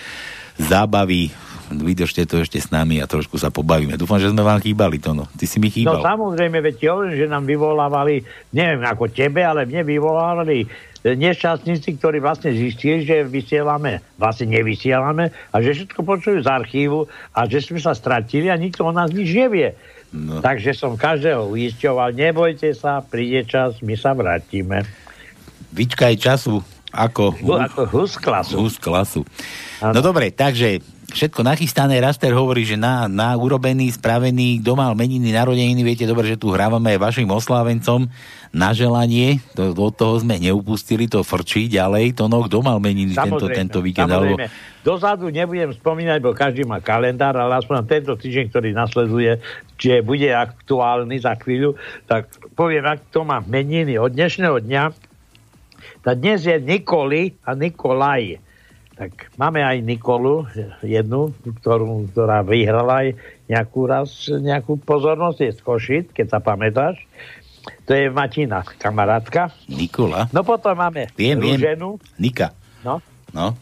zábavy, 0.56 1.28
vydržte 1.72 2.24
to 2.24 2.40
ešte 2.40 2.56
s 2.56 2.72
nami 2.72 3.04
a 3.04 3.10
trošku 3.10 3.36
sa 3.36 3.52
pobavíme. 3.52 4.00
Dúfam, 4.00 4.16
že 4.16 4.32
sme 4.32 4.44
vám 4.44 4.64
chýbali 4.64 4.96
to, 5.00 5.12
no. 5.12 5.28
Ty 5.28 5.44
si 5.44 5.60
mi 5.60 5.68
No 5.68 5.76
chýbal. 5.76 6.00
samozrejme, 6.00 6.64
veď 6.64 6.76
hovorím, 6.88 7.16
že 7.20 7.28
nám 7.28 7.44
vyvolávali, 7.44 8.24
neviem 8.56 8.80
ako 8.84 9.12
tebe, 9.12 9.44
ale 9.44 9.68
mne 9.68 9.84
vyvolávali 9.84 10.68
nešťastníci, 11.02 11.98
ktorí 11.98 12.22
vlastne 12.22 12.54
zistili, 12.54 13.02
že 13.02 13.26
vysielame, 13.26 14.06
vlastne 14.22 14.54
nevysielame 14.54 15.34
a 15.50 15.56
že 15.60 15.74
všetko 15.74 16.02
počujú 16.06 16.38
z 16.46 16.50
archívu 16.50 17.10
a 17.34 17.50
že 17.50 17.62
sme 17.66 17.82
sa 17.82 17.98
stratili 17.98 18.54
a 18.54 18.56
nikto 18.58 18.86
o 18.86 18.94
nás 18.94 19.10
nič 19.10 19.34
nevie. 19.34 19.74
No. 20.12 20.44
Takže 20.44 20.76
som 20.76 21.00
každého 21.00 21.50
uisťoval, 21.56 22.12
nebojte 22.14 22.76
sa, 22.76 23.00
príde 23.00 23.48
čas, 23.48 23.80
my 23.80 23.96
sa 23.96 24.12
vrátime. 24.12 24.84
Vyčkaj 25.72 26.20
času, 26.20 26.60
ako... 26.92 27.32
Hu, 27.40 27.56
ako 27.56 27.82
hus 27.88 28.20
klasu. 28.20 28.60
Hus 28.60 28.76
klasu. 28.76 29.24
No 29.80 30.04
dobre, 30.04 30.36
takže 30.36 30.84
všetko 31.12 31.44
nachystané. 31.44 32.00
Raster 32.00 32.32
hovorí, 32.32 32.64
že 32.64 32.80
na, 32.80 33.06
na 33.12 33.36
urobený, 33.36 33.92
spravený, 33.94 34.64
kto 34.64 34.74
mal 34.80 34.96
meniny, 34.96 35.36
narodeniny, 35.36 35.84
viete 35.84 36.08
dobre, 36.08 36.32
že 36.32 36.40
tu 36.40 36.50
hrávame 36.50 36.96
aj 36.96 37.00
vašim 37.00 37.30
oslávencom 37.30 38.08
na 38.52 38.72
želanie. 38.72 39.40
To, 39.56 39.72
od 39.76 39.94
toho 39.96 40.20
sme 40.20 40.40
neupustili, 40.40 41.08
to 41.08 41.24
frčí 41.24 41.72
ďalej. 41.72 42.20
To 42.20 42.32
no, 42.32 42.44
kto 42.48 42.64
mal 42.64 42.80
meniny 42.80 43.16
tento, 43.16 43.48
tento 43.52 43.80
víkend? 43.80 44.12
Alebo. 44.12 44.40
Dozadu 44.82 45.30
nebudem 45.30 45.72
spomínať, 45.76 46.20
bo 46.24 46.34
každý 46.34 46.66
má 46.66 46.82
kalendár, 46.82 47.38
ale 47.38 47.62
aspoň 47.62 47.76
na 47.80 47.86
tento 47.86 48.14
týždeň, 48.18 48.46
ktorý 48.50 48.70
nasleduje, 48.74 49.32
čiže 49.78 50.02
bude 50.02 50.32
aktuálny 50.32 51.22
za 51.22 51.38
chvíľu, 51.38 51.78
tak 52.10 52.28
poviem, 52.58 52.90
ak 52.90 53.14
to 53.14 53.22
má 53.22 53.40
meniny 53.46 54.02
od 54.02 54.10
dnešného 54.12 54.58
dňa, 54.64 54.84
tak 56.02 56.16
dnes 56.18 56.42
je 56.42 56.58
Nikoli 56.58 57.38
a 57.46 57.54
Nikolaj. 57.54 58.51
Tak 59.02 59.34
máme 59.34 59.66
aj 59.66 59.82
Nikolu, 59.82 60.46
jednu, 60.86 61.34
ktorú, 61.42 62.06
ktorá 62.14 62.46
vyhrala 62.46 63.02
aj 63.02 63.18
nejakú 63.50 63.90
raz, 63.90 64.30
nejakú 64.30 64.78
pozornosť, 64.78 65.42
je 65.42 65.52
z 65.58 65.60
Košit, 65.66 66.06
keď 66.14 66.38
sa 66.38 66.38
pamätáš. 66.38 67.02
To 67.90 67.98
je 67.98 68.14
Matina, 68.14 68.62
kamarátka. 68.62 69.50
Nikola? 69.66 70.30
No 70.30 70.46
potom 70.46 70.78
máme 70.78 71.10
Viem, 71.18 71.42
viem. 71.42 71.58
Ruženu. 71.58 71.98
Nika. 72.22 72.54
No, 72.86 73.02
No. 73.34 73.58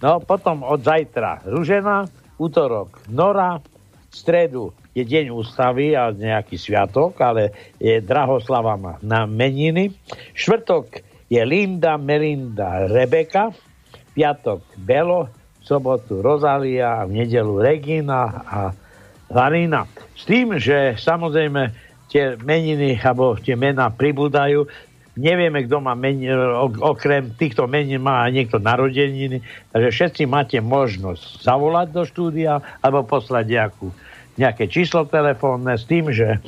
No, 0.00 0.20
potom 0.20 0.60
od 0.60 0.84
zajtra 0.84 1.40
Ružena, 1.48 2.04
útorok 2.36 3.00
Nora, 3.08 3.64
v 3.64 4.12
stredu 4.12 4.76
je 4.92 5.08
deň 5.08 5.32
ústavy 5.32 5.96
a 5.96 6.12
nejaký 6.12 6.60
sviatok, 6.60 7.16
ale 7.24 7.76
je 7.80 7.96
Drahoslava 8.04 8.76
na 9.00 9.24
meniny. 9.24 9.88
Štvrtok 10.36 11.00
je 11.32 11.40
Linda, 11.48 11.96
Melinda, 11.96 12.84
Rebeka. 12.90 13.69
Piatok 14.14 14.60
Belo, 14.80 15.28
v 15.60 15.64
sobotu 15.64 16.24
Rozália 16.24 17.04
a 17.04 17.06
v 17.06 17.20
nedelu 17.20 17.60
Regina 17.60 18.42
a 18.48 18.60
Larina. 19.28 19.84
S 20.16 20.24
tým, 20.24 20.56
že 20.56 20.96
samozrejme 20.96 21.70
tie 22.10 22.34
meniny 22.40 22.98
alebo 22.98 23.36
tie 23.38 23.54
mená 23.54 23.92
pribúdajú, 23.92 24.66
nevieme, 25.20 25.62
kto 25.68 25.84
má 25.84 25.92
men, 25.92 26.24
okrem 26.80 27.36
týchto 27.36 27.68
menín 27.68 28.02
má 28.02 28.26
niekto 28.32 28.56
narodeniny, 28.56 29.44
takže 29.70 29.88
všetci 29.92 30.22
máte 30.26 30.58
možnosť 30.58 31.44
zavolať 31.44 31.88
do 31.92 32.02
štúdia 32.08 32.58
alebo 32.80 33.04
poslať 33.04 33.44
nejakú, 33.46 33.86
nejaké 34.40 34.66
číslo 34.66 35.06
telefónne 35.06 35.76
s 35.76 35.84
tým, 35.84 36.10
že 36.10 36.40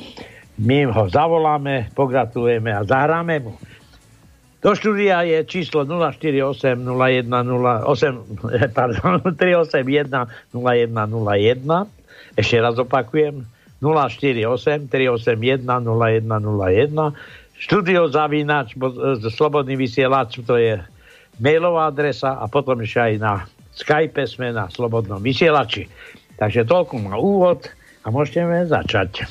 my 0.57 0.89
ho 0.89 1.09
zavoláme, 1.09 1.93
pogratulujeme 1.97 2.73
a 2.73 2.85
zahráme 2.85 3.41
mu. 3.41 3.53
Do 4.63 4.71
štúdia 4.71 5.27
je 5.27 5.43
číslo 5.43 5.83
048 5.83 6.87
01 6.87 7.27
08, 7.27 8.71
pardon, 8.71 9.19
381 9.35 10.55
0101. 10.55 12.39
Ešte 12.39 12.55
raz 12.63 12.79
opakujem. 12.79 13.43
048 13.83 14.87
381 14.87 15.67
0101. 15.67 17.59
Štúdio 17.59 18.07
zavínač, 18.07 18.75
e, 18.75 18.79
slobodný 19.27 19.75
vysielač, 19.75 20.39
to 20.47 20.55
je 20.55 20.79
mailová 21.43 21.91
adresa 21.91 22.39
a 22.39 22.47
potom 22.47 22.79
ešte 22.83 22.99
aj 22.99 23.13
na 23.19 23.33
Skype 23.75 24.23
sme 24.29 24.55
na 24.55 24.71
slobodnom 24.71 25.19
vysielači. 25.19 25.91
Takže 26.39 26.63
toľko 26.63 27.03
na 27.03 27.19
úvod 27.19 27.67
a 28.03 28.07
môžeme 28.13 28.63
začať. 28.63 29.27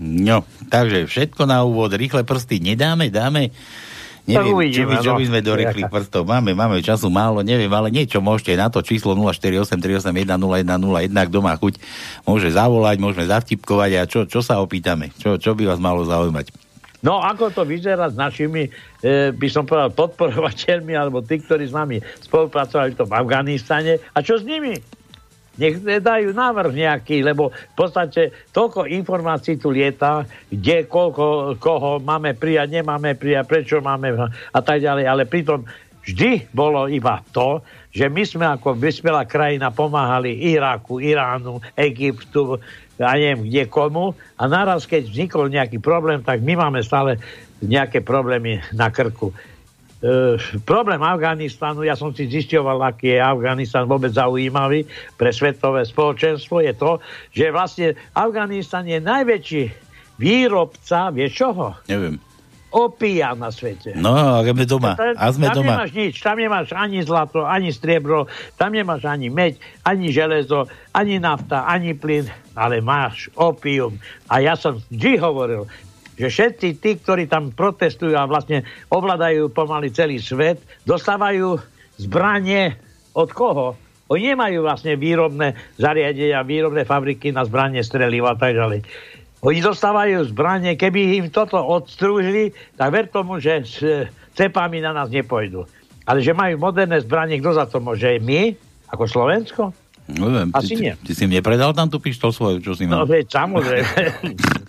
No, 0.00 0.44
takže 0.68 1.08
všetko 1.08 1.48
na 1.48 1.64
úvod, 1.64 1.96
rýchle 1.96 2.22
prsty 2.22 2.60
nedáme, 2.60 3.08
dáme. 3.08 3.52
Neviem, 4.26 4.58
uvidíme, 4.58 4.98
či, 4.98 5.06
čo 5.06 5.14
by 5.14 5.22
no. 5.22 5.30
sme 5.30 5.38
do 5.38 5.54
rýchlych 5.54 5.86
prstov. 5.86 6.26
Máme, 6.26 6.50
máme 6.50 6.82
času 6.82 7.06
málo, 7.06 7.46
neviem, 7.46 7.70
ale 7.70 7.94
niečo 7.94 8.18
môžete 8.18 8.58
na 8.58 8.66
to 8.66 8.82
číslo 8.82 9.14
0483810101, 9.14 11.30
kto 11.30 11.38
má 11.38 11.54
chuť, 11.54 11.78
môže 12.26 12.50
zavolať, 12.50 12.98
môžeme 12.98 13.30
zavtipkovať 13.30 13.90
a 13.94 14.02
čo, 14.10 14.26
čo 14.26 14.42
sa 14.42 14.58
opýtame? 14.58 15.14
Čo, 15.14 15.38
čo 15.38 15.54
by 15.54 15.70
vás 15.70 15.78
malo 15.78 16.02
zaujímať? 16.02 16.50
No, 17.06 17.22
ako 17.22 17.54
to 17.54 17.62
vyzerá 17.62 18.10
s 18.10 18.18
našimi, 18.18 18.66
e, 18.98 19.30
by 19.30 19.46
som 19.46 19.62
povedal, 19.62 19.94
podporovateľmi, 19.94 20.98
alebo 20.98 21.22
tí, 21.22 21.38
ktorí 21.38 21.70
s 21.70 21.76
nami 21.76 22.02
spolupracovali 22.18 22.96
v 22.96 22.98
tom 22.98 23.10
Afganistane. 23.14 24.02
A 24.10 24.26
čo 24.26 24.40
s 24.40 24.42
nimi? 24.42 24.74
Nech 25.56 25.80
dajú 25.80 26.36
návrh 26.36 26.72
nejaký, 26.76 27.24
lebo 27.24 27.48
v 27.50 27.74
podstate 27.74 28.32
toľko 28.52 28.84
informácií 28.92 29.56
tu 29.56 29.72
lieta, 29.72 30.28
kde, 30.52 30.84
koľko, 30.84 31.56
koho 31.56 31.96
máme 32.00 32.36
prijať, 32.36 32.80
nemáme 32.80 33.16
prijať, 33.16 33.44
prečo 33.48 33.76
máme 33.80 34.12
a 34.28 34.60
tak 34.60 34.84
ďalej. 34.84 35.04
Ale 35.08 35.24
pritom 35.24 35.64
vždy 36.04 36.52
bolo 36.52 36.86
iba 36.92 37.24
to, 37.32 37.64
že 37.88 38.12
my 38.12 38.22
sme 38.28 38.44
ako 38.44 38.76
vyspelá 38.76 39.24
krajina 39.24 39.72
pomáhali 39.72 40.52
Iraku, 40.52 41.00
Iránu, 41.00 41.64
Egyptu, 41.72 42.60
a 43.00 43.12
neviem 43.16 43.48
kde 43.48 43.68
komu. 43.68 44.16
A 44.40 44.48
naraz, 44.48 44.88
keď 44.88 45.08
vznikol 45.08 45.52
nejaký 45.52 45.80
problém, 45.80 46.24
tak 46.24 46.40
my 46.40 46.56
máme 46.56 46.80
stále 46.80 47.20
nejaké 47.60 48.00
problémy 48.00 48.60
na 48.72 48.88
krku. 48.88 49.32
E, 49.96 50.36
problém 50.68 51.00
Afganistanu, 51.00 51.80
ja 51.80 51.96
som 51.96 52.12
si 52.12 52.28
zisťoval, 52.28 52.84
aký 52.84 53.16
je 53.16 53.20
Afganistan 53.20 53.88
vôbec 53.88 54.12
zaujímavý 54.12 54.84
pre 55.16 55.32
svetové 55.32 55.88
spoločenstvo, 55.88 56.60
je 56.60 56.72
to, 56.76 57.00
že 57.32 57.48
vlastne 57.48 57.96
Afganistan 58.12 58.84
je 58.84 59.00
najväčší 59.00 59.64
výrobca, 60.20 61.08
vieš 61.08 61.32
čoho? 61.40 61.72
Neviem. 61.88 62.20
Opia 62.76 63.32
na 63.32 63.48
svete. 63.48 63.96
No, 63.96 64.12
a 64.12 64.44
sme 64.44 64.68
doma. 64.68 65.00
A 65.00 65.32
sme 65.32 65.48
tam 65.48 65.64
doma. 65.64 65.80
nemáš 65.80 65.96
nič, 65.96 66.20
tam 66.20 66.36
nemáš 66.36 66.76
ani 66.76 67.00
zlato, 67.00 67.48
ani 67.48 67.72
striebro, 67.72 68.28
tam 68.60 68.76
nemáš 68.76 69.08
ani 69.08 69.32
meď, 69.32 69.56
ani 69.80 70.12
železo, 70.12 70.68
ani 70.92 71.16
nafta, 71.16 71.64
ani 71.64 71.96
plyn, 71.96 72.28
ale 72.52 72.84
máš 72.84 73.32
opium. 73.32 73.96
A 74.28 74.44
ja 74.44 74.60
som 74.60 74.76
vždy 74.92 75.16
hovoril, 75.16 75.64
že 76.16 76.32
všetci 76.32 76.68
tí, 76.80 76.90
ktorí 76.96 77.28
tam 77.28 77.52
protestujú 77.52 78.16
a 78.16 78.24
vlastne 78.24 78.64
ovládajú 78.88 79.52
pomaly 79.52 79.92
celý 79.92 80.16
svet, 80.16 80.64
dostávajú 80.88 81.60
zbranie 82.00 82.80
od 83.12 83.28
koho? 83.36 83.76
Oni 84.08 84.32
nemajú 84.32 84.64
vlastne 84.64 84.96
výrobné 84.96 85.58
zariadenia, 85.76 86.46
výrobné 86.46 86.88
fabriky 86.88 87.34
na 87.34 87.44
zbranie, 87.44 87.84
streliva 87.84 88.32
a 88.32 88.38
tak 88.38 88.56
ďalej. 88.56 88.80
Oni 89.44 89.60
dostávajú 89.60 90.32
zbranie, 90.32 90.80
keby 90.80 91.20
im 91.20 91.26
toto 91.28 91.60
odstrúžili, 91.60 92.56
tak 92.80 92.88
ver 92.90 93.06
tomu, 93.12 93.36
že 93.36 93.62
s 93.66 93.76
cepami 94.32 94.80
na 94.80 94.96
nás 94.96 95.12
nepojdu. 95.12 95.68
Ale 96.06 96.22
že 96.22 96.32
majú 96.32 96.56
moderné 96.56 97.02
zbranie, 97.02 97.42
kto 97.42 97.50
za 97.52 97.66
to 97.66 97.82
môže? 97.82 98.22
My? 98.22 98.54
Ako 98.94 99.10
Slovensko? 99.10 99.74
No, 100.06 100.30
viem, 100.30 100.54
Asi 100.54 100.78
ty, 100.78 100.86
nie. 100.86 100.94
Ty, 100.94 101.02
ty 101.02 101.12
si 101.18 101.24
nepredal 101.26 101.74
tam 101.74 101.90
tú 101.90 101.98
pištol 101.98 102.30
svoju, 102.30 102.62
čo 102.62 102.78
si 102.78 102.86
mal? 102.86 103.02
No 103.02 103.10
veď, 103.10 103.26
samozrejme. 103.26 103.90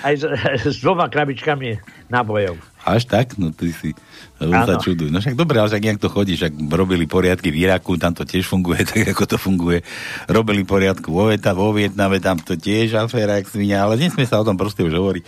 aj 0.00 0.14
s, 0.16 0.24
s 0.74 0.76
dvoma 0.80 1.12
krabičkami 1.12 1.78
nábojov. 2.08 2.56
Až 2.82 3.06
tak? 3.06 3.38
No 3.38 3.54
ty 3.54 3.70
si 3.70 3.94
sa 4.42 4.74
čuduj. 4.80 5.12
No 5.14 5.22
však 5.22 5.38
dobre, 5.38 5.62
ale 5.62 5.70
však 5.70 5.84
jak 5.86 6.00
to 6.02 6.08
chodí, 6.10 6.34
však 6.34 6.52
robili 6.66 7.06
poriadky 7.06 7.54
v 7.54 7.68
Iraku, 7.68 7.94
tam 7.94 8.10
to 8.10 8.26
tiež 8.26 8.48
funguje 8.48 8.82
tak, 8.88 9.14
ako 9.14 9.24
to 9.28 9.36
funguje. 9.38 9.86
Robili 10.26 10.66
poriadku 10.66 11.14
vo, 11.14 11.30
Vieta, 11.30 11.54
vo 11.54 11.70
Vietname, 11.70 12.18
tam 12.18 12.42
to 12.42 12.58
tiež 12.58 12.98
aféra, 12.98 13.38
jak 13.38 13.46
svinia, 13.46 13.86
ale 13.86 14.00
nesmie 14.00 14.26
sa 14.26 14.42
o 14.42 14.46
tom 14.46 14.58
proste 14.58 14.82
už 14.82 14.98
hovoriť. 14.98 15.24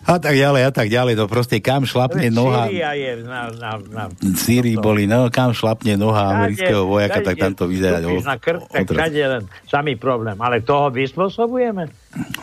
A 0.00 0.16
tak 0.16 0.32
ďalej, 0.32 0.62
a 0.64 0.72
tak 0.72 0.88
ďalej, 0.88 1.14
no 1.14 1.28
proste 1.28 1.60
kam 1.60 1.84
šlapne 1.84 2.32
noha... 2.32 2.72
Sýria 2.72 2.92
je 2.96 3.12
na, 3.20 3.52
na, 3.52 3.72
na... 3.78 4.04
Sýrii 4.32 4.80
boli, 4.80 5.04
no 5.04 5.28
kam 5.28 5.52
šlapne 5.52 6.00
noha 6.00 6.40
amerického 6.40 6.88
vojaka, 6.88 7.20
tak 7.20 7.36
tam 7.36 7.52
to 7.52 7.68
vyzerá. 7.68 8.00
na 8.00 8.36
krk, 8.40 8.64
tak 8.72 8.88
všade 8.88 9.20
len 9.20 9.42
samý 9.68 10.00
problém. 10.00 10.40
Ale 10.40 10.64
toho 10.64 10.88
vyspôsobujeme? 10.88 11.92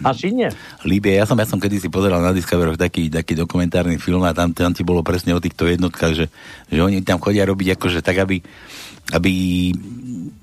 Asi 0.06 0.32
nie. 0.32 0.48
Líbie, 0.86 1.18
ja 1.18 1.26
som, 1.26 1.36
ja 1.36 1.50
som 1.50 1.58
kedysi 1.58 1.90
pozeral 1.90 2.22
na 2.22 2.32
Discovery 2.32 2.78
taký, 2.78 3.10
taký 3.10 3.34
dokumentárny 3.34 3.98
film 3.98 4.22
a 4.24 4.32
tam, 4.38 4.54
tam 4.54 4.72
ti 4.72 4.86
bolo 4.86 5.02
presne 5.02 5.34
o 5.34 5.44
týchto 5.44 5.66
jednotkách, 5.66 6.14
že, 6.14 6.26
že 6.70 6.80
oni 6.80 7.02
tam 7.04 7.18
chodia 7.20 7.44
robiť 7.44 7.76
akože 7.76 8.00
tak, 8.06 8.22
aby, 8.22 8.40
aby 9.12 9.34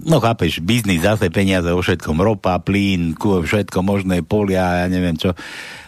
no 0.04 0.20
chápeš, 0.20 0.60
biznis, 0.60 1.00
zase 1.00 1.32
peniaze 1.32 1.72
o 1.72 1.80
všetkom, 1.80 2.20
ropa, 2.20 2.60
plyn, 2.60 3.16
všetko 3.16 3.80
možné, 3.80 4.20
polia, 4.20 4.84
ja 4.84 4.86
neviem 4.92 5.16
čo 5.16 5.32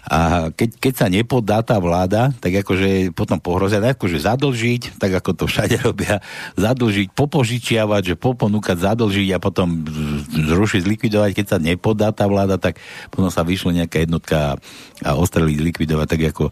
a 0.06 0.50
keď, 0.54 0.70
keď 0.78 0.94
sa 0.94 1.06
nepodá 1.10 1.66
tá 1.66 1.82
vláda, 1.82 2.30
tak 2.38 2.62
akože 2.62 3.10
potom 3.10 3.42
pohrozia, 3.42 3.82
akože 3.82 4.22
zadlžiť, 4.22 5.02
tak 5.02 5.18
ako 5.18 5.30
to 5.34 5.44
všade 5.50 5.82
robia, 5.82 6.22
zadlžiť, 6.54 7.10
popožičiavať, 7.10 8.02
že 8.02 8.14
poponúkať, 8.14 8.86
zadlžiť 8.86 9.28
a 9.34 9.38
potom 9.42 9.82
zrušiť, 10.30 10.86
zlikvidovať. 10.86 11.30
Keď 11.34 11.46
sa 11.50 11.58
nepodá 11.58 12.14
tá 12.14 12.30
vláda, 12.30 12.54
tak 12.54 12.78
potom 13.10 13.34
sa 13.34 13.42
vyšlo 13.42 13.74
nejaká 13.74 14.06
jednotka 14.06 14.54
a 15.02 15.10
ostreliť, 15.18 15.58
zlikvidovať, 15.58 16.06
tak 16.06 16.22
ako 16.30 16.44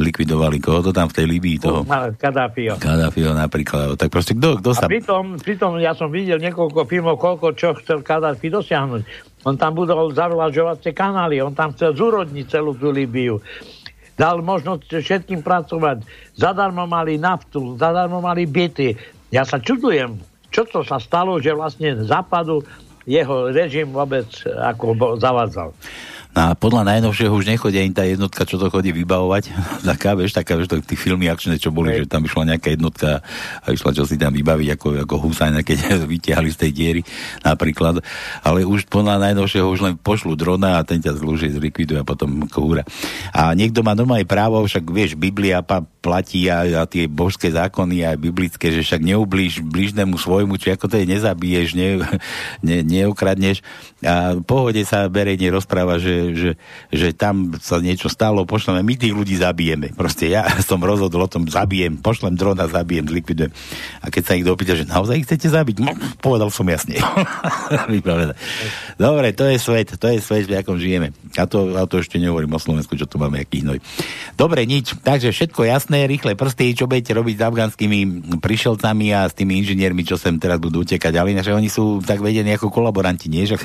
zlikvidovali 0.00 0.56
koho 0.58 0.80
to 0.80 0.90
tam 0.96 1.12
v 1.12 1.16
tej 1.20 1.26
Libii 1.28 1.60
toho. 1.60 1.84
Kadáfio. 2.16 2.80
Kadáfio 2.80 3.36
napríklad. 3.36 4.00
Tak 4.00 4.08
proste 4.08 4.32
kto, 4.34 4.58
kto 4.58 4.72
sa... 4.72 4.88
A 4.88 4.90
pritom, 4.90 5.36
pritom 5.36 5.76
ja 5.78 5.92
som 5.92 6.08
videl 6.08 6.40
niekoľko 6.40 6.88
filmov, 6.88 7.20
koľko 7.20 7.52
čo 7.54 7.76
chcel 7.76 8.00
Kadáfi 8.00 8.48
dosiahnuť 8.48 9.31
on 9.42 9.58
tam 9.58 9.74
budol 9.74 10.14
zavlažovacie 10.14 10.94
kanály, 10.94 11.42
on 11.42 11.54
tam 11.54 11.74
chcel 11.74 11.94
zúrodniť 11.94 12.46
celú 12.46 12.78
tú 12.78 12.94
Libiu. 12.94 13.42
Dal 14.14 14.44
možnosť 14.44 15.02
všetkým 15.02 15.40
pracovať. 15.42 16.04
Zadarmo 16.36 16.84
mali 16.86 17.16
naftu, 17.16 17.74
zadarmo 17.80 18.22
mali 18.22 18.44
byty. 18.46 18.94
Ja 19.32 19.42
sa 19.42 19.58
čudujem, 19.58 20.20
čo 20.52 20.68
to 20.68 20.84
sa 20.84 21.00
stalo, 21.00 21.40
že 21.40 21.56
vlastne 21.56 21.96
západu 22.04 22.62
jeho 23.08 23.50
režim 23.50 23.90
vôbec 23.90 24.28
ako 24.46 25.18
zavádzal. 25.18 25.74
No 26.32 26.48
a 26.48 26.56
podľa 26.56 26.88
najnovšieho 26.88 27.28
už 27.28 27.44
nechodia 27.44 27.84
im 27.84 27.92
tá 27.92 28.08
jednotka, 28.08 28.48
čo 28.48 28.56
to 28.56 28.72
chodí 28.72 28.88
vybavovať. 28.88 29.52
taká, 29.92 30.16
vieš, 30.16 30.32
taká, 30.32 30.56
vieš, 30.56 30.72
to, 30.72 30.80
tí 30.80 30.96
filmy 30.96 31.28
akčné, 31.28 31.60
čo 31.60 31.68
boli, 31.68 31.92
Hej. 31.92 32.08
že 32.08 32.16
tam 32.16 32.24
išla 32.24 32.56
nejaká 32.56 32.72
jednotka 32.72 33.20
a 33.60 33.66
išla 33.68 33.92
čo 33.92 34.08
si 34.08 34.16
tam 34.16 34.32
vybaviť, 34.32 34.68
ako, 34.72 35.04
ako 35.04 35.14
husajna, 35.28 35.60
keď 35.60 35.78
vytiahli 36.12 36.48
z 36.48 36.58
tej 36.58 36.70
diery 36.72 37.00
napríklad. 37.44 38.00
Ale 38.40 38.64
už 38.64 38.88
podľa 38.88 39.20
najnovšieho 39.28 39.68
už 39.68 39.80
len 39.84 39.94
pošlu 40.00 40.32
drona 40.32 40.80
a 40.80 40.86
ten 40.88 41.04
ťa 41.04 41.20
zlúži, 41.20 41.52
zlikviduje 41.52 42.00
a 42.00 42.08
potom 42.08 42.48
kúra. 42.48 42.88
A 43.36 43.52
niekto 43.52 43.84
má 43.84 43.92
doma 43.92 44.16
aj 44.16 44.24
právo, 44.24 44.64
však 44.64 44.88
vieš, 44.88 45.12
Biblia 45.20 45.60
pa, 45.60 45.84
platí 45.84 46.48
a, 46.48 46.64
a 46.64 46.88
tie 46.88 47.12
božské 47.12 47.52
zákony 47.52 48.08
aj 48.08 48.16
biblické, 48.16 48.72
že 48.72 48.80
však 48.80 49.04
neublíž 49.04 49.60
blížnemu 49.68 50.16
svojmu, 50.16 50.56
či 50.56 50.72
ako 50.72 50.88
to 50.88 50.96
je, 50.96 51.04
nezabiješ, 51.12 51.76
ne, 51.76 52.00
ne, 52.66 52.80
neukradneš 52.80 53.60
a 54.02 54.34
v 54.34 54.42
pohode 54.42 54.82
sa 54.82 55.06
verejne 55.06 55.54
rozpráva, 55.54 56.02
že, 56.02 56.34
že, 56.34 56.50
že 56.90 57.14
tam 57.14 57.54
sa 57.62 57.78
niečo 57.78 58.10
stalo, 58.10 58.42
pošleme, 58.42 58.82
my 58.82 58.94
tých 58.98 59.14
ľudí 59.14 59.38
zabijeme. 59.38 59.94
Proste 59.94 60.26
ja 60.26 60.42
som 60.68 60.82
rozhodol 60.82 61.26
o 61.26 61.30
tom, 61.30 61.46
zabijem, 61.46 62.02
pošlem 62.02 62.34
drona, 62.34 62.66
zabijem, 62.66 63.06
zlikvidujem. 63.06 63.54
A 64.02 64.10
keď 64.10 64.22
sa 64.26 64.34
ich 64.34 64.46
dopýta, 64.46 64.74
že 64.74 64.90
naozaj 64.90 65.22
ich 65.22 65.26
chcete 65.30 65.46
zabiť, 65.54 65.76
no, 65.78 65.94
povedal 66.18 66.50
som 66.50 66.66
jasne. 66.66 66.98
Dobre, 68.98 69.30
to 69.34 69.46
je 69.46 69.58
svet, 69.62 69.94
to 69.94 70.06
je 70.10 70.18
svet, 70.18 70.50
v 70.50 70.58
akom 70.58 70.76
žijeme. 70.82 71.14
A 71.38 71.46
to, 71.46 71.78
a 71.78 71.86
to 71.86 72.02
ešte 72.02 72.18
nehovorím 72.18 72.58
o 72.58 72.60
Slovensku, 72.60 72.98
čo 72.98 73.06
tu 73.06 73.22
máme, 73.22 73.38
aký 73.38 73.62
hnoj. 73.62 73.78
Dobre, 74.34 74.66
nič. 74.66 74.98
Takže 74.98 75.30
všetko 75.30 75.62
jasné, 75.62 76.10
rýchle 76.10 76.34
prsty, 76.34 76.74
čo 76.74 76.90
budete 76.90 77.14
robiť 77.14 77.34
s 77.38 77.42
afgánskymi 77.46 78.00
prišelcami 78.42 79.06
a 79.14 79.30
s 79.30 79.34
tými 79.38 79.62
inžiniermi, 79.62 80.02
čo 80.02 80.18
sem 80.18 80.36
teraz 80.42 80.58
budú 80.58 80.82
utekať. 80.82 81.14
Ale 81.14 81.34
že 81.38 81.54
oni 81.54 81.70
sú 81.70 82.02
tak 82.02 82.18
vedení 82.18 82.54
ako 82.58 82.68
kolaboranti, 82.68 83.30
nie? 83.30 83.46
Že 83.46 83.56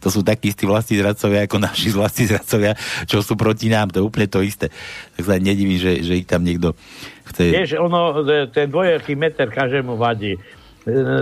to 0.00 0.08
sú 0.08 0.20
takí 0.22 0.52
istí 0.52 0.64
vlastní 0.64 0.98
zradcovia 1.00 1.46
ako 1.46 1.56
naši 1.62 1.88
vlastní 1.92 2.24
zradcovia, 2.30 2.72
čo 3.04 3.20
sú 3.20 3.34
proti 3.34 3.70
nám, 3.70 3.90
to 3.90 4.02
je 4.02 4.04
úplne 4.04 4.28
to 4.30 4.40
isté. 4.42 4.70
Tak 5.18 5.22
sa 5.26 5.36
nedivím, 5.38 5.78
že, 5.78 6.02
že 6.02 6.18
ich 6.18 6.28
tam 6.28 6.42
niekto 6.42 6.74
chce... 7.32 7.52
Vieš, 7.52 7.70
ono, 7.80 8.22
ten 8.50 8.70
dvojaký 8.70 9.14
meter 9.18 9.50
každému 9.50 9.98
vadí. 9.98 10.38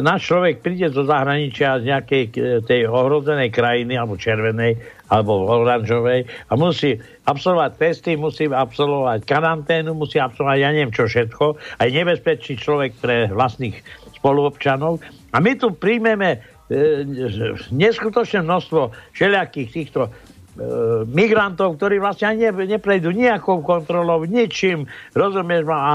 Náš 0.05 0.29
človek 0.29 0.61
príde 0.61 0.93
zo 0.93 1.09
zahraničia 1.09 1.81
z 1.81 1.89
nejakej 1.89 2.25
tej 2.69 2.85
ohrozenej 2.85 3.49
krajiny, 3.49 3.97
alebo 3.97 4.21
červenej, 4.21 4.77
alebo 5.09 5.49
oranžovej 5.49 6.29
a 6.29 6.53
musí 6.53 7.01
absolvovať 7.25 7.73
testy, 7.81 8.13
musí 8.21 8.45
absolvovať 8.45 9.25
karanténu, 9.25 9.97
musí 9.97 10.21
absolvovať 10.21 10.59
ja 10.61 10.69
neviem 10.69 10.93
čo 10.93 11.09
všetko, 11.09 11.57
aj 11.81 11.89
nebezpečný 11.97 12.61
človek 12.61 12.93
pre 13.01 13.33
vlastných 13.33 13.81
spoluobčanov. 14.21 15.01
A 15.33 15.41
my 15.41 15.57
tu 15.57 15.73
príjmeme 15.73 16.45
E, 16.45 16.54
neskutočné 17.71 18.43
množstvo 18.43 18.91
všelijakých 19.15 19.69
týchto 19.71 20.01
e, 20.07 20.11
migrantov, 21.07 21.79
ktorí 21.79 21.99
vlastne 22.03 22.35
ani 22.35 22.51
neprejdú 22.51 23.11
nejakou 23.15 23.63
kontrolou, 23.63 24.25
ničím, 24.27 24.89
rozumieš 25.15 25.65
ma? 25.67 25.79
A 25.79 25.93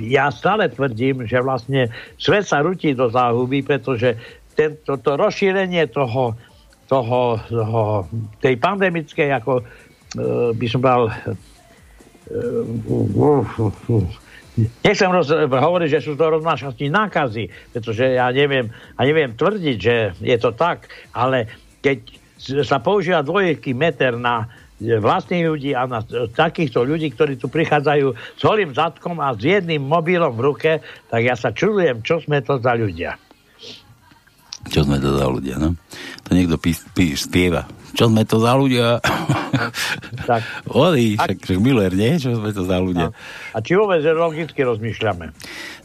ja 0.00 0.30
stále 0.34 0.70
tvrdím, 0.70 1.26
že 1.26 1.40
vlastne 1.40 1.92
svet 2.18 2.48
sa 2.48 2.62
rutí 2.64 2.92
do 2.92 3.10
záhuby, 3.10 3.62
pretože 3.62 4.16
tento, 4.54 4.98
to 4.98 5.10
rozšírenie 5.18 5.90
toho, 5.90 6.38
toho, 6.86 7.38
toho 7.50 8.06
tej 8.38 8.54
pandemickej, 8.58 9.28
ako 9.34 9.60
e, 9.60 9.64
by 10.54 10.66
som 10.70 10.80
bral 10.82 11.10
Nechcem 14.54 15.10
roz, 15.10 15.34
hovoriť, 15.34 15.98
že 15.98 16.04
sú 16.06 16.14
to 16.14 16.30
roznášací 16.30 16.86
nákazy, 16.86 17.74
pretože 17.74 18.14
ja 18.14 18.30
neviem, 18.30 18.70
a 18.94 19.00
neviem 19.02 19.34
tvrdiť, 19.34 19.76
že 19.82 20.14
je 20.22 20.36
to 20.38 20.54
tak, 20.54 20.86
ale 21.10 21.50
keď 21.82 21.98
sa 22.62 22.78
používa 22.78 23.26
dvojeký 23.26 23.74
meter 23.74 24.14
na 24.14 24.46
vlastných 24.78 25.44
ľudí 25.46 25.70
a 25.74 25.90
na 25.90 26.06
takýchto 26.30 26.86
ľudí, 26.86 27.10
ktorí 27.14 27.34
tu 27.34 27.50
prichádzajú 27.50 28.06
s 28.14 28.42
holým 28.46 28.70
zadkom 28.74 29.18
a 29.18 29.34
s 29.34 29.42
jedným 29.42 29.82
mobilom 29.82 30.34
v 30.38 30.44
ruke, 30.46 30.72
tak 31.10 31.20
ja 31.26 31.34
sa 31.34 31.50
čudujem, 31.50 32.02
čo 32.06 32.22
sme 32.22 32.38
to 32.38 32.58
za 32.62 32.78
ľudia. 32.78 33.18
Čo 34.70 34.86
sme 34.86 35.02
to 35.02 35.18
za 35.18 35.26
ľudia, 35.26 35.58
no? 35.58 35.74
To 36.24 36.30
niekto 36.30 36.62
pí, 36.62 36.78
pí, 36.94 37.18
spieva 37.18 37.66
čo 37.94 38.10
sme 38.10 38.26
to 38.26 38.42
za 38.42 38.52
ľudia? 38.58 38.98
tak. 40.28 40.42
Oni, 40.70 41.14
však, 41.14 41.62
Miller, 41.62 41.94
nie? 41.94 42.18
Čo 42.18 42.36
sme 42.36 42.50
to 42.50 42.66
za 42.66 42.78
ľudia? 42.82 43.14
A 43.54 43.58
či 43.62 43.78
vôbec 43.78 44.02
logicky 44.02 44.60
rozmýšľame? 44.66 45.30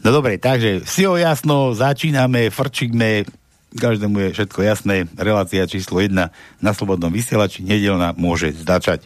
No 0.01 0.09
dobre, 0.09 0.41
takže 0.41 0.83
si 0.89 1.05
ho 1.05 1.15
jasno, 1.15 1.77
začíname, 1.77 2.49
frčíme, 2.49 3.29
každému 3.77 4.17
je 4.25 4.29
všetko 4.33 4.59
jasné. 4.65 5.05
Relácia 5.13 5.69
číslo 5.69 6.01
1 6.01 6.13
na 6.59 6.71
Slobodnom 6.73 7.13
vysielači, 7.13 7.61
nedelná 7.61 8.17
môže 8.17 8.49
začať. 8.57 9.05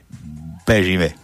Bežíme. 0.63 1.23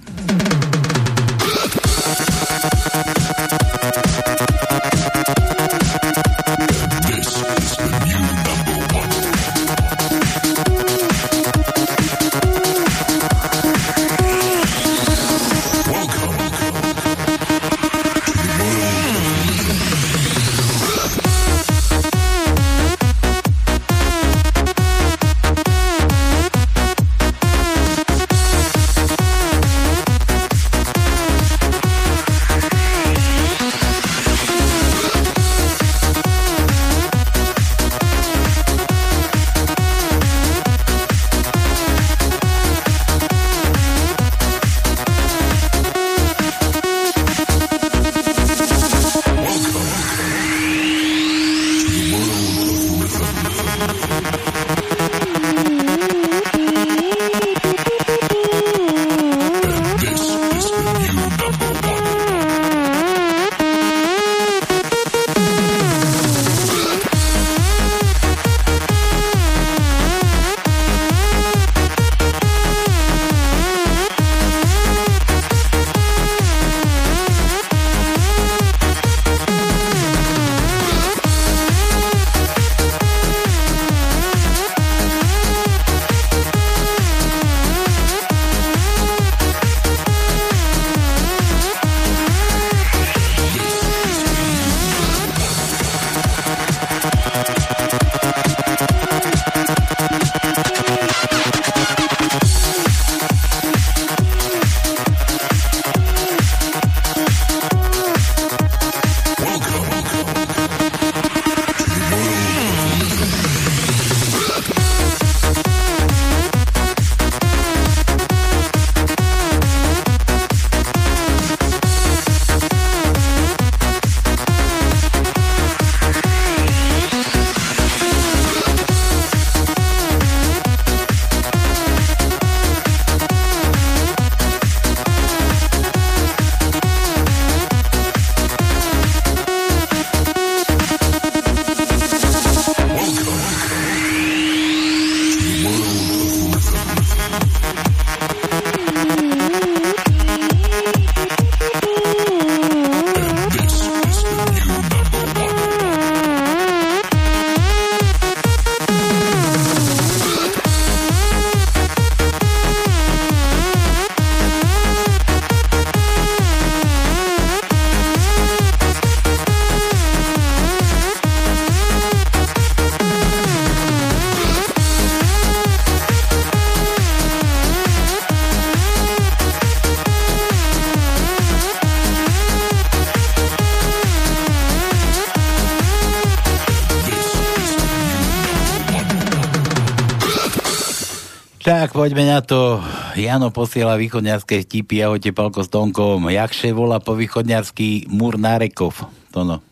Tak, 191.80 191.96
poďme 191.96 192.28
na 192.28 192.44
to. 192.44 192.84
Jano 193.16 193.56
posiela 193.56 193.96
východňarské 193.96 194.68
vtipy. 194.68 195.00
Ahojte, 195.00 195.32
Palko 195.32 195.64
s 195.64 195.72
Tonkom. 195.72 196.28
Jakše 196.28 196.76
volá 196.76 197.00
po 197.00 197.16
východňarský 197.16 198.12
Múr 198.12 198.36
Nárekov. 198.36 199.08
To 199.32 199.48
no. 199.48 199.64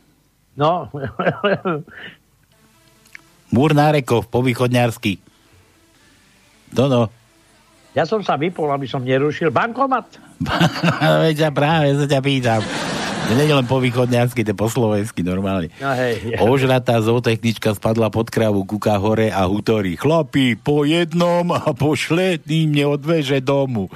No, 0.55 0.87
Múr 3.55 3.75
Nárekov 3.75 4.31
po 4.31 4.39
východňarsky. 4.39 5.19
To 6.79 6.87
no. 6.87 7.11
ja 7.91 8.07
som 8.07 8.23
sa 8.23 8.39
vypol, 8.39 8.71
aby 8.71 8.87
som 8.87 9.03
nerušil 9.03 9.51
bankomat. 9.51 10.07
Veď 11.27 11.35
ja 11.43 11.51
práve 11.51 11.91
sa 11.91 12.07
ťa 12.07 12.19
pýtam. 12.23 12.63
Nie 13.27 13.51
len 13.51 13.67
po 13.67 13.83
východňarsky, 13.83 14.47
to 14.47 14.55
po 14.55 14.71
slovensky 14.71 15.19
normálne. 15.19 15.67
No 15.83 15.91
hej. 15.91 16.39
Ožratá 16.39 17.03
zootechnička 17.03 17.75
spadla 17.75 18.07
pod 18.07 18.31
kravu, 18.31 18.63
kúka 18.63 18.95
hore 18.95 19.27
a 19.27 19.43
hutorí. 19.43 19.99
Chlapi, 19.99 20.55
po 20.55 20.87
jednom 20.87 21.43
a 21.51 21.75
pošletný 21.75 22.71
mne 22.71 22.95
odveže 22.95 23.43
domu. 23.43 23.91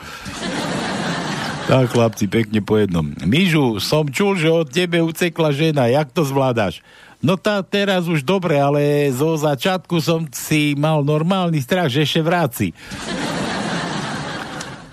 Tak, 1.71 1.95
chlapci, 1.95 2.27
pekne 2.27 2.59
po 2.59 2.75
jednom. 2.75 3.15
Mižu, 3.23 3.79
som 3.79 4.03
čul, 4.11 4.35
že 4.35 4.51
od 4.51 4.67
tebe 4.67 4.99
ucekla 4.99 5.55
žena. 5.55 5.87
Jak 5.87 6.11
to 6.11 6.27
zvládaš? 6.27 6.83
No 7.23 7.39
tá 7.39 7.63
teraz 7.63 8.11
už 8.11 8.27
dobre, 8.27 8.59
ale 8.59 9.07
zo 9.13 9.37
začiatku 9.39 10.01
som 10.03 10.27
si 10.33 10.75
mal 10.75 11.05
normálny 11.05 11.63
strach, 11.63 11.87
že 11.87 12.03
ešte 12.03 12.19
vráci. 12.19 12.67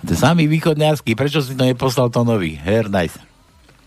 Samý 0.08 0.46
východňarský, 0.46 1.12
prečo 1.18 1.42
si 1.42 1.58
to 1.58 1.64
neposlal 1.66 2.08
to 2.08 2.22
nový? 2.22 2.56
Her, 2.56 2.88
nice. 2.88 3.27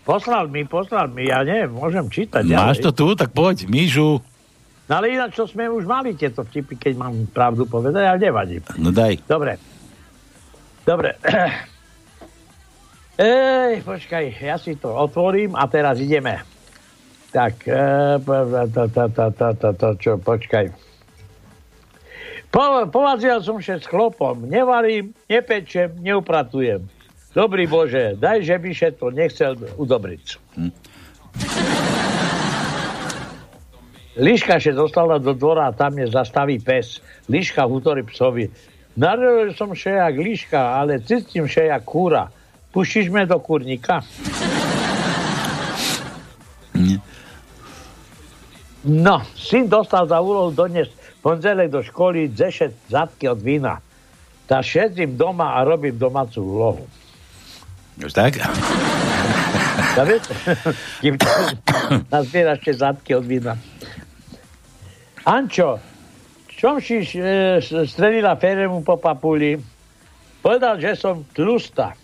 Poslal 0.02 0.50
mi, 0.50 0.66
poslal 0.66 1.06
mi, 1.14 1.30
ja 1.30 1.46
neviem, 1.46 1.70
môžem 1.70 2.10
čítať. 2.10 2.42
Máš 2.42 2.82
to 2.82 2.90
ďalej. 2.90 2.98
tu? 2.98 3.06
Tak 3.14 3.30
poď, 3.30 3.56
Mižu. 3.70 4.18
No 4.90 4.92
ale 4.98 5.14
ináč, 5.14 5.38
čo 5.38 5.46
sme 5.46 5.70
už 5.70 5.86
mali 5.86 6.18
tieto 6.18 6.42
vtipy, 6.42 6.74
keď 6.74 6.92
mám 6.98 7.14
pravdu 7.30 7.62
povedať, 7.70 8.02
ale 8.02 8.18
nevadí. 8.18 8.58
No 8.82 8.90
daj. 8.90 9.22
Dobre. 9.30 9.62
Dobre. 10.82 11.14
Ej, 13.22 13.86
počkaj, 13.86 14.42
ja 14.42 14.58
si 14.58 14.74
to 14.74 14.90
otvorím 14.90 15.54
a 15.54 15.70
teraz 15.70 16.02
ideme. 16.02 16.42
Tak, 17.30 17.62
e, 17.64 18.18
čo, 20.02 20.18
počkaj. 20.18 20.66
Po, 22.52 22.84
povazil 22.92 23.40
som 23.40 23.56
sa 23.64 23.80
s 23.80 23.88
chlopom. 23.88 24.44
Nevarím, 24.44 25.16
nepečem, 25.24 25.96
neupratujem. 26.04 26.84
Dobrý 27.32 27.64
Bože, 27.64 28.12
daj, 28.20 28.44
že 28.44 28.60
by 28.60 28.70
to 28.92 29.08
nechcel 29.08 29.56
udobriť. 29.80 30.24
Liška 34.20 34.60
še 34.60 34.76
dostala 34.76 35.16
do 35.16 35.32
dvora 35.32 35.72
a 35.72 35.76
tam 35.76 35.96
je 35.96 36.12
zastaví 36.12 36.60
pes. 36.60 37.00
Liška 37.32 37.64
hutorí 37.64 38.04
psovi. 38.04 38.52
Narodil 39.00 39.56
som 39.56 39.72
še 39.72 39.96
jak 39.96 40.16
liška, 40.20 40.60
ale 40.76 41.00
cítim 41.00 41.48
še 41.48 41.72
jak 41.72 41.80
kúra. 41.88 42.28
Puštíš 42.76 43.08
me 43.08 43.24
do 43.24 43.40
kurníka? 43.40 44.04
No, 48.84 49.24
syn 49.32 49.72
dostal 49.72 50.04
za 50.04 50.20
úlohu 50.20 50.52
doniesť 50.52 50.92
pondelek 51.24 51.72
do 51.72 51.80
školy 51.80 52.28
zešet 52.28 52.76
zadky 52.92 53.32
od 53.32 53.40
vína. 53.40 53.80
Tak 54.44 54.68
šedím 54.68 55.16
doma 55.16 55.56
a 55.56 55.64
robím 55.64 55.96
domácu 55.96 56.44
úlohu. 56.44 56.84
Tak? 58.00 58.40
Ja 59.92 60.02
viete, 60.08 60.32
kým 61.04 61.20
nazbieraš 62.12 62.64
zadky 62.72 63.12
od 63.12 63.24
vína. 63.28 63.54
Ančo, 65.22 65.78
čom 66.48 66.80
si 66.80 67.04
e, 67.04 67.60
strelila 67.62 68.34
Feremu 68.40 68.80
po 68.80 68.96
papuli? 68.96 69.60
Povedal, 70.42 70.80
že 70.82 70.98
som 70.98 71.22
tlusta. 71.30 71.94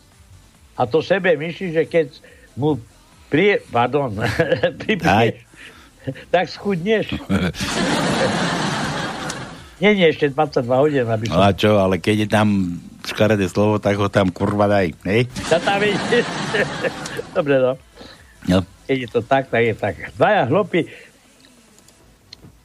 A 0.78 0.86
to 0.86 1.02
sebe 1.02 1.34
myslí, 1.34 1.74
že 1.74 1.84
keď 1.90 2.06
mu 2.54 2.78
prie... 3.26 3.58
Pardon, 3.72 4.14
pripiješ, 4.80 5.42
tak 6.30 6.46
schudneš. 6.46 7.16
Nie, 9.78 9.94
nie, 9.94 10.10
ešte 10.10 10.34
22 10.34 10.66
hodín, 10.74 11.06
aby 11.06 11.30
No 11.30 11.38
som... 11.38 11.46
a 11.46 11.54
čo, 11.54 11.78
ale 11.78 12.02
keď 12.02 12.26
je 12.26 12.28
tam 12.28 12.48
škaredé 13.08 13.48
slovo, 13.48 13.80
tak 13.80 13.96
ho 13.96 14.12
tam 14.12 14.28
kurva 14.28 14.68
daj, 14.68 14.92
hej? 15.08 15.24
Dobre, 17.36 17.56
no. 17.56 17.72
No. 18.48 18.58
Keď 18.88 18.96
je 19.04 19.08
to 19.08 19.20
tak, 19.24 19.48
tak 19.48 19.62
je 19.64 19.74
tak. 19.76 19.94
Dvaja 20.16 20.48
hlopi 20.48 20.88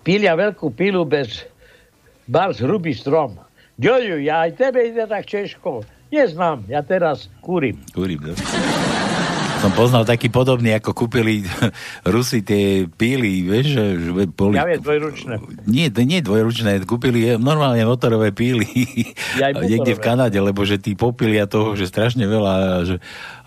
pilia 0.04 0.36
veľkú 0.36 0.72
pilu 0.76 1.08
bez 1.08 1.48
bars 2.28 2.60
hrubý 2.60 2.92
strom. 2.92 3.40
Ďoďu, 3.80 4.22
ja 4.22 4.46
aj 4.46 4.52
tebe 4.60 4.86
ide 4.86 5.08
tak 5.10 5.26
Češko. 5.26 5.82
Neznám, 6.14 6.70
ja 6.70 6.86
teraz 6.86 7.26
kúrim. 7.42 7.82
Kúrim, 7.90 8.22
no. 8.22 8.38
Som 9.64 9.72
poznal 9.72 10.04
taký 10.04 10.28
podobný, 10.28 10.76
ako 10.76 10.92
kúpili 10.92 11.48
Rusi 12.14 12.44
tie 12.44 12.84
píly, 12.84 13.48
vieš, 13.48 13.80
že 13.80 13.84
boli... 14.36 14.60
Ja 14.60 14.68
viem, 14.68 14.84
dvojručné. 14.84 15.40
Nie, 15.72 15.88
to 15.88 16.04
nie 16.04 16.20
je 16.20 16.28
dvojručné, 16.28 16.84
kúpili 16.84 17.40
normálne 17.40 17.88
motorové 17.88 18.36
píly 18.36 18.68
Ja 19.40 19.56
niekde 19.72 19.96
v. 19.96 20.04
Kanade, 20.04 20.36
lebo 20.36 20.68
že 20.68 20.76
tí 20.76 21.00
popilia 21.00 21.48
toho, 21.48 21.80
že 21.80 21.88
strašne 21.88 22.28
veľa 22.28 22.56
že, 22.84 22.96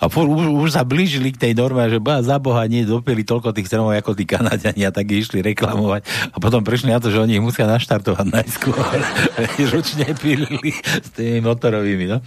a 0.01 0.09
fur, 0.09 0.25
už, 0.25 0.57
už 0.65 0.71
sa 0.73 0.89
blížili 0.89 1.37
k 1.37 1.41
tej 1.49 1.53
norme, 1.53 1.85
že 1.93 2.01
ba, 2.01 2.25
za 2.25 2.41
Boha 2.41 2.65
nie 2.65 2.89
dopili 2.89 3.23
toľko 3.23 3.53
tých 3.53 3.69
stromov 3.69 3.93
ako 3.93 4.17
tí 4.17 4.25
Kanadiani 4.25 4.89
a 4.89 4.91
tak 4.91 5.13
išli 5.13 5.45
reklamovať 5.45 6.33
a 6.33 6.37
potom 6.41 6.65
prišli 6.65 6.97
na 6.97 6.99
to, 6.99 7.13
že 7.13 7.21
oni 7.21 7.37
ich 7.37 7.45
musia 7.45 7.69
naštartovať 7.69 8.27
najskôr. 8.33 8.81
Ručne 9.69 10.17
pilili 10.17 10.73
s 10.81 11.13
tými 11.13 11.45
motorovými, 11.45 12.09
no. 12.09 12.25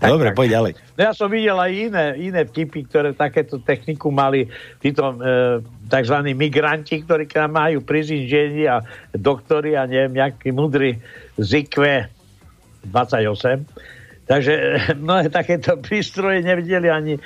Dobre, 0.00 0.32
poď 0.32 0.48
ďalej. 0.56 0.72
No 0.96 1.00
ja 1.04 1.12
som 1.12 1.28
videl 1.28 1.56
aj 1.60 1.72
iné, 1.72 2.04
iné 2.16 2.40
vtipy, 2.42 2.88
ktoré 2.88 3.12
takéto 3.12 3.60
techniku 3.60 4.08
mali 4.08 4.48
títo 4.80 5.12
e, 5.12 5.16
tzv. 5.86 6.16
migranti, 6.32 7.04
ktorí 7.04 7.28
k 7.28 7.44
nám 7.44 7.60
majú 7.60 7.84
prizinžení 7.84 8.64
a 8.64 8.80
doktori 9.12 9.76
a 9.76 9.84
neviem, 9.84 10.16
jakí 10.16 10.50
mudrí 10.50 10.96
z 11.36 11.68
IQ 11.68 11.84
28. 12.88 14.24
Takže 14.24 14.52
e, 14.52 14.62
mnohé 15.04 15.28
takéto 15.28 15.76
prístroje 15.76 16.40
nevideli 16.40 16.88
ani 16.88 17.14
e, 17.14 17.20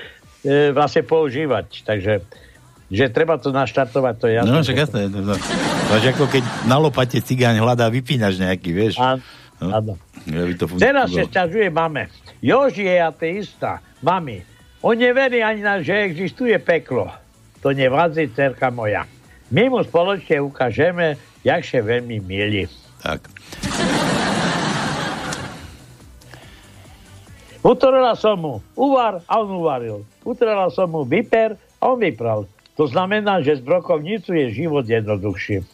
vlastne 0.75 1.07
používať. 1.07 1.87
Takže 1.87 2.13
že 2.95 3.11
treba 3.11 3.41
to 3.41 3.49
naštartovať, 3.51 4.15
to 4.21 4.27
je 4.29 4.35
jasné. 4.39 4.51
No, 4.53 4.61
však 4.61 4.77
jasné. 4.77 5.01
No. 5.09 5.35
To 5.35 5.93
je 5.99 6.11
ako 6.11 6.27
keď 6.29 6.45
na 6.69 6.77
lopate 6.77 7.19
cigáň 7.19 7.59
hľadá 7.59 7.89
vypínač 7.89 8.37
nejaký, 8.39 8.71
vieš. 8.71 9.01
Áno, 9.01 9.25
No. 9.63 9.71
áno. 9.71 9.93
Ja 10.25 10.41
to 10.57 10.65
Teraz 10.81 11.13
sa 11.13 11.25
sťažuje 11.29 11.69
mame. 11.69 12.09
Joži 12.41 12.89
je 12.89 12.97
ateista. 13.01 13.85
Mami, 14.01 14.41
on 14.81 14.97
neverí 14.97 15.41
ani 15.41 15.65
na, 15.65 15.81
že 15.81 16.05
existuje 16.05 16.57
peklo. 16.61 17.09
To 17.65 17.73
nevadzi, 17.73 18.29
cerka 18.33 18.69
moja. 18.69 19.09
My 19.49 19.69
mu 19.69 19.81
spoločne 19.85 20.41
ukážeme, 20.41 21.17
jak 21.45 21.65
sa 21.65 21.81
veľmi 21.81 22.21
milí. 22.21 22.69
Tak. 23.01 23.29
Utorila 27.65 28.13
som 28.13 28.37
mu 28.37 28.55
uvar 28.77 29.25
a 29.25 29.41
on 29.41 29.57
uvaril. 29.57 30.05
Utrela 30.21 30.69
som 30.69 30.93
mu 30.93 31.09
vyper 31.09 31.57
a 31.81 31.83
on 31.89 31.97
vypral. 31.97 32.45
To 32.77 32.85
znamená, 32.85 33.41
že 33.41 33.57
z 33.57 33.65
brokovnicu 33.65 34.37
je 34.37 34.53
život 34.53 34.85
jednoduchší. 34.85 35.65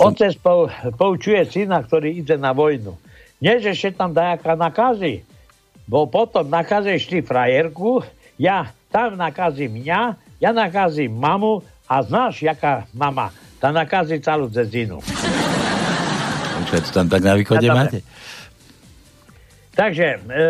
Otec 0.00 0.32
pou, 0.40 0.72
poučuje 0.96 1.44
syna, 1.48 1.84
ktorý 1.84 2.24
ide 2.24 2.40
na 2.40 2.56
vojnu. 2.56 2.96
Nie, 3.42 3.60
že 3.60 3.76
ešte 3.76 3.98
tam 3.98 4.14
dajaká 4.14 4.56
nakazí, 4.56 5.26
bo 5.84 6.08
potom 6.08 6.46
nakazíš 6.48 7.10
ty 7.10 7.18
frajerku, 7.20 8.06
ja 8.40 8.70
tam 8.88 9.18
nakazím 9.18 9.82
mňa, 9.82 10.00
ja 10.40 10.50
nakazím 10.54 11.12
mamu 11.12 11.60
a 11.90 12.00
znáš, 12.00 12.40
jaká 12.40 12.88
mama, 12.96 13.34
tá 13.60 13.68
nakazí 13.74 14.16
celú 14.22 14.48
dzedzinu. 14.48 15.02
Počkaj, 16.62 16.80
to 16.86 16.90
tam 16.94 17.06
tak 17.10 17.22
na 17.26 17.34
východe 17.36 17.66
Ja 17.66 17.74
máte? 17.74 18.00
Takže 19.72 20.20
e, 20.20 20.46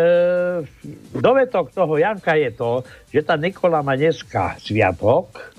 dovetok 1.15 1.71
toho 1.71 1.95
Janka 1.95 2.35
je 2.35 2.51
to, 2.51 2.83
že 3.07 3.23
tá 3.23 3.39
Nikola 3.39 3.79
má 3.79 3.95
dneska 3.95 4.59
sviatok. 4.59 5.55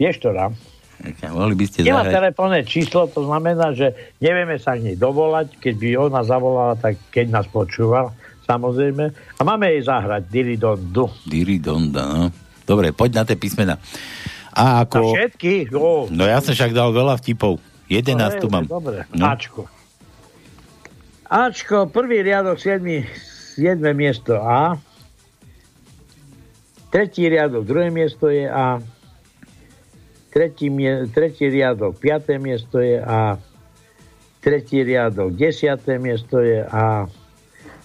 Vieš 0.00 0.16
to 0.24 0.32
nám? 0.32 0.56
Mohli 1.30 1.54
by 1.54 1.64
ste 1.64 1.78
Nemá 1.86 2.02
zahrať. 2.02 2.14
telefónne 2.18 2.60
číslo, 2.66 3.06
to 3.06 3.22
znamená, 3.22 3.70
že 3.70 3.94
nevieme 4.18 4.58
sa 4.58 4.74
k 4.74 4.82
nej 4.82 4.96
dovolať. 4.98 5.54
Keď 5.56 5.74
by 5.78 5.88
ona 5.94 6.20
zavolala, 6.26 6.74
tak 6.74 6.98
keď 7.14 7.26
nás 7.30 7.46
počúva, 7.46 8.10
samozrejme. 8.44 9.04
A 9.38 9.42
máme 9.46 9.70
jej 9.72 9.86
zahrať 9.86 10.26
Diridondu. 10.26 11.06
Diridonda, 11.22 12.02
no. 12.02 12.24
Dobre, 12.66 12.90
poď 12.90 13.10
na 13.14 13.24
tie 13.24 13.38
písmena. 13.38 13.78
A 14.50 14.82
ako... 14.82 15.14
všetky? 15.14 15.70
Ó, 15.72 16.10
No 16.10 16.26
ja 16.26 16.42
som 16.42 16.50
však 16.52 16.74
dal 16.74 16.90
veľa 16.90 17.14
vtipov. 17.22 17.62
11 17.86 18.18
no, 18.18 18.40
tu 18.42 18.46
mám. 18.50 18.64
Dobre, 18.66 19.06
No. 19.14 19.24
Ačko. 19.30 19.70
Ačko, 21.24 21.86
prvý 21.88 22.20
riadok, 22.20 22.58
7, 22.58 23.06
7 23.54 23.80
miesto 23.94 24.34
A. 24.40 24.76
Tretí 26.88 27.28
riadok, 27.28 27.62
druhé 27.62 27.92
miesto 27.92 28.32
je 28.32 28.48
A. 28.48 28.80
Tretí, 30.28 30.68
tretí 31.14 31.48
riadok, 31.48 31.96
piaté 31.96 32.36
miesto 32.36 32.78
je 32.84 33.00
A. 33.00 33.40
tretí 34.44 34.84
riadok, 34.84 35.32
desiaté 35.34 35.96
miesto 35.98 36.38
je 36.44 36.62
A, 36.68 37.08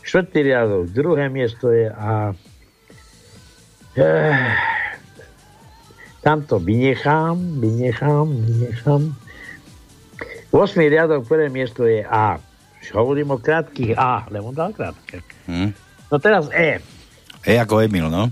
štvrtý 0.04 0.40
riadok, 0.52 0.84
druhé 0.92 1.32
miesto 1.32 1.72
je 1.72 1.88
A. 1.90 2.36
Eh, 3.96 4.54
tam 6.22 6.44
to 6.44 6.60
vynechám, 6.60 7.62
vynechám, 7.62 8.28
vynechám. 8.28 9.02
8. 10.52 10.90
riadok, 10.90 11.26
prvé 11.28 11.50
miesto 11.50 11.88
je 11.88 12.06
A. 12.06 12.38
Už 12.84 12.92
hovorím 12.94 13.32
o 13.34 13.40
krátkých 13.40 13.96
A, 13.96 14.28
lebo 14.30 14.52
on 14.52 14.56
dal 14.56 14.76
krátke. 14.76 15.24
Hm. 15.48 15.72
No 16.12 16.16
teraz 16.20 16.52
E. 16.52 16.84
E 17.44 17.58
ako 17.58 17.82
Emil, 17.82 18.12
no. 18.12 18.30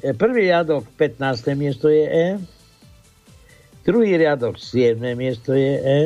E, 0.00 0.12
Prvý 0.14 0.48
riadok, 0.48 0.84
15. 0.96 1.56
miesto 1.58 1.88
je 1.88 2.04
E. 2.06 2.26
Druhý 3.84 4.16
riadok, 4.16 4.58
7. 4.58 5.00
miesto 5.16 5.52
je 5.56 5.74
E. 5.80 6.00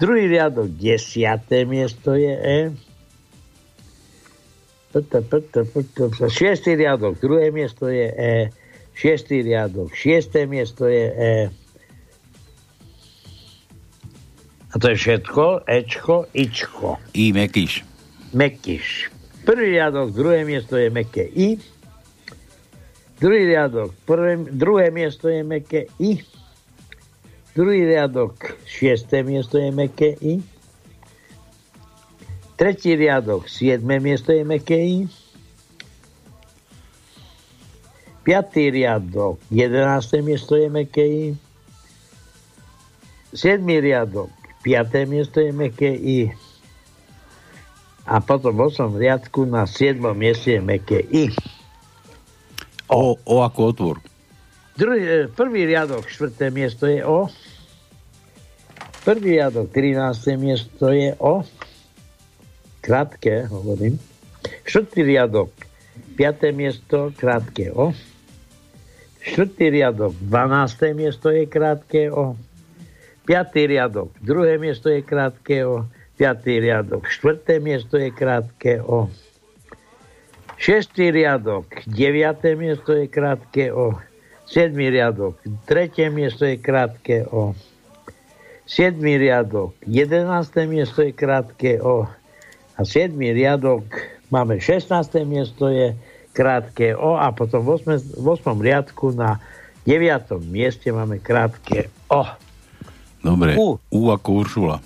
Druhý 0.00 0.26
riadok, 0.28 0.68
10. 0.74 1.68
miesto 1.68 2.14
je 2.14 2.34
E. 2.34 2.58
Šiestý 6.30 6.78
riadok, 6.78 7.18
druhé 7.18 7.50
miesto 7.50 7.90
je 7.90 8.06
E. 8.14 8.34
Šiestý 8.94 9.42
riadok, 9.42 9.90
šiesté 9.90 10.46
miesto 10.46 10.86
je 10.86 11.06
E. 11.10 11.34
A 14.74 14.78
to 14.78 14.90
je 14.90 14.96
všetko. 14.98 15.70
Ečko, 15.70 16.26
Ičko. 16.34 16.98
I 17.14 17.30
Mekyš. 17.30 17.86
Mekyš. 18.34 19.14
Prvý 19.46 19.76
riadok, 19.78 20.10
druhé 20.10 20.42
miesto 20.42 20.74
je 20.74 20.90
meké 20.90 21.28
I. 21.30 21.60
Druhý 23.20 23.44
riadok, 23.46 23.94
prvé, 24.08 24.40
druhé 24.50 24.90
miesto 24.90 25.28
je 25.28 25.44
meké 25.44 25.86
I. 26.00 26.24
Druhý 27.54 27.86
riadok, 27.86 28.58
šiesté 28.66 29.22
miesto 29.22 29.62
je 29.62 29.70
meké 29.70 30.18
I. 30.18 30.42
Tretí 32.58 32.98
riadok, 32.98 33.46
siedme 33.46 34.02
miesto 34.02 34.34
je 34.34 34.42
meké 34.42 34.74
I. 34.74 35.06
Piatý 38.26 38.74
riadok, 38.74 39.38
jedenácté 39.54 40.18
miesto 40.18 40.58
je 40.58 40.66
meké 40.66 41.06
I. 41.06 41.26
Siedmý 43.30 43.78
riadok, 43.78 44.34
piaté 44.66 45.06
miesto 45.06 45.38
je 45.38 45.54
meké 45.54 45.94
I. 45.94 46.34
A 48.02 48.18
potom 48.18 48.50
v 48.50 48.66
8 48.66 48.98
riadku 48.98 49.46
na 49.46 49.62
7 49.62 50.02
mieste 50.10 50.58
je 50.58 50.60
meké 50.60 51.06
I. 51.06 51.30
O, 52.90 53.14
o 53.14 53.46
ako 53.46 53.60
otvor. 53.70 53.96
Druhý, 54.74 55.00
e, 55.06 55.18
prvý 55.30 55.70
riadok, 55.70 56.10
štvrté 56.10 56.50
miesto 56.50 56.90
je 56.90 56.98
O. 57.06 57.30
Prvý 59.04 59.36
riadok, 59.36 59.68
13. 59.68 60.40
miesto 60.40 60.88
je 60.88 61.12
O. 61.20 61.44
Krátke, 62.80 63.44
hovorím. 63.52 64.00
Štvrtý 64.64 65.04
riadok, 65.04 65.52
5. 66.16 66.56
miesto, 66.56 67.12
krátke 67.12 67.68
O. 67.68 67.92
Štvrtý 69.20 69.68
riadok, 69.68 70.16
12. 70.24 70.96
miesto 70.96 71.28
je 71.28 71.44
krátke 71.44 72.08
O. 72.08 72.32
Piatý 73.28 73.68
riadok, 73.68 74.08
druhé 74.24 74.56
miesto 74.56 74.88
je 74.88 75.04
krátke 75.04 75.68
O. 75.68 75.84
Piatý 76.16 76.64
riadok, 76.64 77.04
štvrté 77.04 77.60
miesto 77.60 78.00
je 78.00 78.08
krátke 78.08 78.80
O. 78.80 79.12
Šestý 80.56 81.12
riadok, 81.12 81.68
deviaté 81.84 82.56
miesto 82.56 82.96
je 82.96 83.12
krátke 83.12 83.68
O. 83.68 84.00
Siedmý 84.48 84.88
riadok, 84.88 85.36
tretie 85.68 86.08
miesto 86.08 86.48
je 86.48 86.56
krátke 86.56 87.28
O. 87.28 87.52
Siedmý 88.64 89.20
riadok, 89.20 89.76
jedenácté 89.84 90.64
miesto 90.64 91.04
je 91.04 91.12
krátke 91.12 91.76
O. 91.84 92.08
A 92.74 92.80
siedmý 92.80 93.36
riadok, 93.36 93.84
máme 94.32 94.56
16. 94.56 94.88
miesto 95.28 95.68
je 95.68 95.92
krátke 96.32 96.96
O 96.96 97.20
a 97.20 97.28
potom 97.36 97.60
v 97.60 97.76
8, 97.76 98.18
v 98.18 98.26
8 98.26 98.56
riadku 98.56 99.12
na 99.12 99.36
9. 99.84 100.40
mieste 100.48 100.88
máme 100.88 101.20
krátke 101.20 101.92
O. 102.08 102.24
Dobre. 103.20 103.52
U. 103.60 103.76
U 103.92 104.00
ako 104.08 104.28
Uršula. 104.32 104.76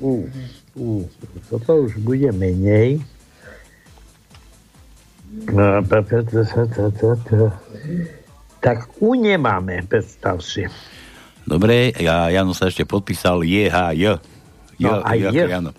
U, 0.00 0.24
u, 0.72 1.04
toto 1.52 1.84
už 1.84 2.00
bude 2.00 2.32
menej. 2.32 3.04
No. 5.52 5.84
Tak 8.64 8.78
U 8.96 9.12
nemáme, 9.12 9.84
predstav 9.84 10.40
si. 10.40 10.64
Dobre, 11.44 11.92
ja, 12.00 12.32
Jano 12.32 12.56
sa 12.56 12.72
ešte 12.72 12.88
podpísal 12.88 13.44
JHJ. 13.44 14.20
J, 14.80 14.84
No, 14.88 15.04
a 15.04 15.12
J. 15.14 15.28
Jano. 15.32 15.70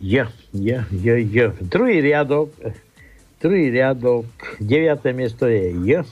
J, 0.00 0.30
J, 0.54 0.86
J, 0.88 1.06
J. 1.28 1.36
Druhý 1.60 2.00
riadok, 2.00 2.54
druhý 3.42 3.68
riadok, 3.68 4.24
deviaté 4.62 5.12
miesto 5.12 5.44
je 5.44 5.76
J. 5.84 6.06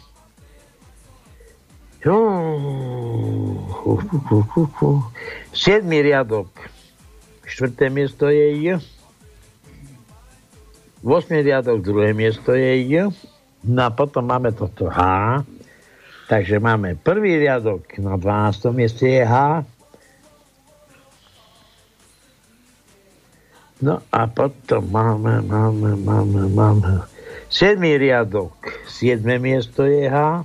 Siedmý 5.57 5.99
riadok, 6.05 6.51
štvrté 7.49 7.89
miesto 7.89 8.29
je 8.29 8.47
J. 8.61 8.65
Vosmý 11.01 11.41
riadok, 11.47 11.81
druhé 11.81 12.13
miesto 12.13 12.53
je 12.53 12.83
J. 12.83 13.15
No 13.65 13.81
a 13.87 13.91
potom 13.91 14.27
máme 14.27 14.53
toto 14.53 14.91
H. 14.91 15.01
Takže 16.29 16.61
máme 16.61 17.01
prvý 17.01 17.41
riadok, 17.41 17.89
na 18.05 18.21
12. 18.21 18.69
mieste 18.77 19.09
je 19.09 19.25
H. 19.25 19.65
No 23.81 24.05
a 24.13 24.29
potom 24.29 24.85
máme, 24.93 25.41
máme, 25.41 25.97
máme, 25.97 26.43
máme. 26.53 26.93
Siedmý 27.49 27.97
riadok, 27.97 28.53
siedme 28.85 29.41
miesto 29.41 29.89
je 29.89 30.05
H. 30.05 30.45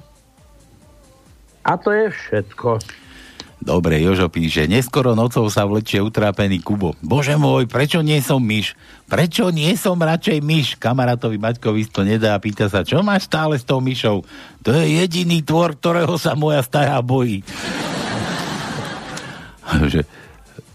A 1.67 1.71
to 1.75 1.91
je 1.91 2.07
všetko. 2.15 2.79
Dobre, 3.63 3.95
Jožo 4.03 4.27
píše, 4.27 4.67
neskoro 4.67 5.15
nocou 5.15 5.47
sa 5.47 5.63
vlečie 5.63 6.03
utrápený 6.03 6.59
Kubo. 6.59 6.99
Bože 6.99 7.39
môj, 7.39 7.63
prečo 7.63 8.03
nie 8.03 8.19
som 8.19 8.43
myš? 8.43 8.75
Prečo 9.07 9.55
nie 9.55 9.71
som 9.79 9.95
radšej 9.95 10.43
myš? 10.43 10.75
Kamarátovi 10.75 11.39
Maťkovi 11.39 11.87
to 11.87 12.03
nedá 12.03 12.35
a 12.35 12.43
pýta 12.43 12.67
sa, 12.67 12.83
čo 12.83 12.99
máš 12.99 13.31
stále 13.31 13.55
s 13.55 13.63
tou 13.63 13.79
myšou? 13.79 14.27
To 14.67 14.69
je 14.75 14.99
jediný 14.99 15.39
tvor, 15.47 15.79
ktorého 15.79 16.11
sa 16.19 16.35
moja 16.35 16.59
stará 16.59 16.99
bojí. 16.99 17.39
že, 19.95 20.03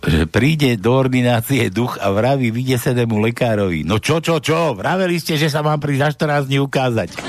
že 0.09 0.25
príde 0.25 0.81
do 0.81 0.97
ordinácie 0.97 1.69
duch 1.69 2.01
a 2.01 2.09
vraví 2.09 2.49
vydesenému 2.49 3.21
lekárovi. 3.21 3.85
No 3.85 4.01
čo, 4.01 4.25
čo, 4.25 4.41
čo? 4.41 4.73
Vraveli 4.73 5.21
ste, 5.21 5.37
že 5.37 5.53
sa 5.53 5.61
mám 5.61 5.77
prísť 5.77 6.17
za 6.17 6.41
14 6.41 6.49
dní 6.49 6.59
ukázať. 6.65 7.13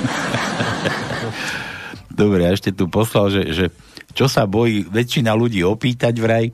Dobre, 2.19 2.47
a 2.47 2.55
ešte 2.55 2.71
tu 2.71 2.87
poslal, 2.87 3.27
že, 3.27 3.43
že 3.51 3.65
čo 4.13 4.25
sa 4.29 4.45
bojí 4.49 4.85
väčšina 4.87 5.31
ľudí 5.33 5.61
opýtať 5.65 6.13
vraj, 6.19 6.49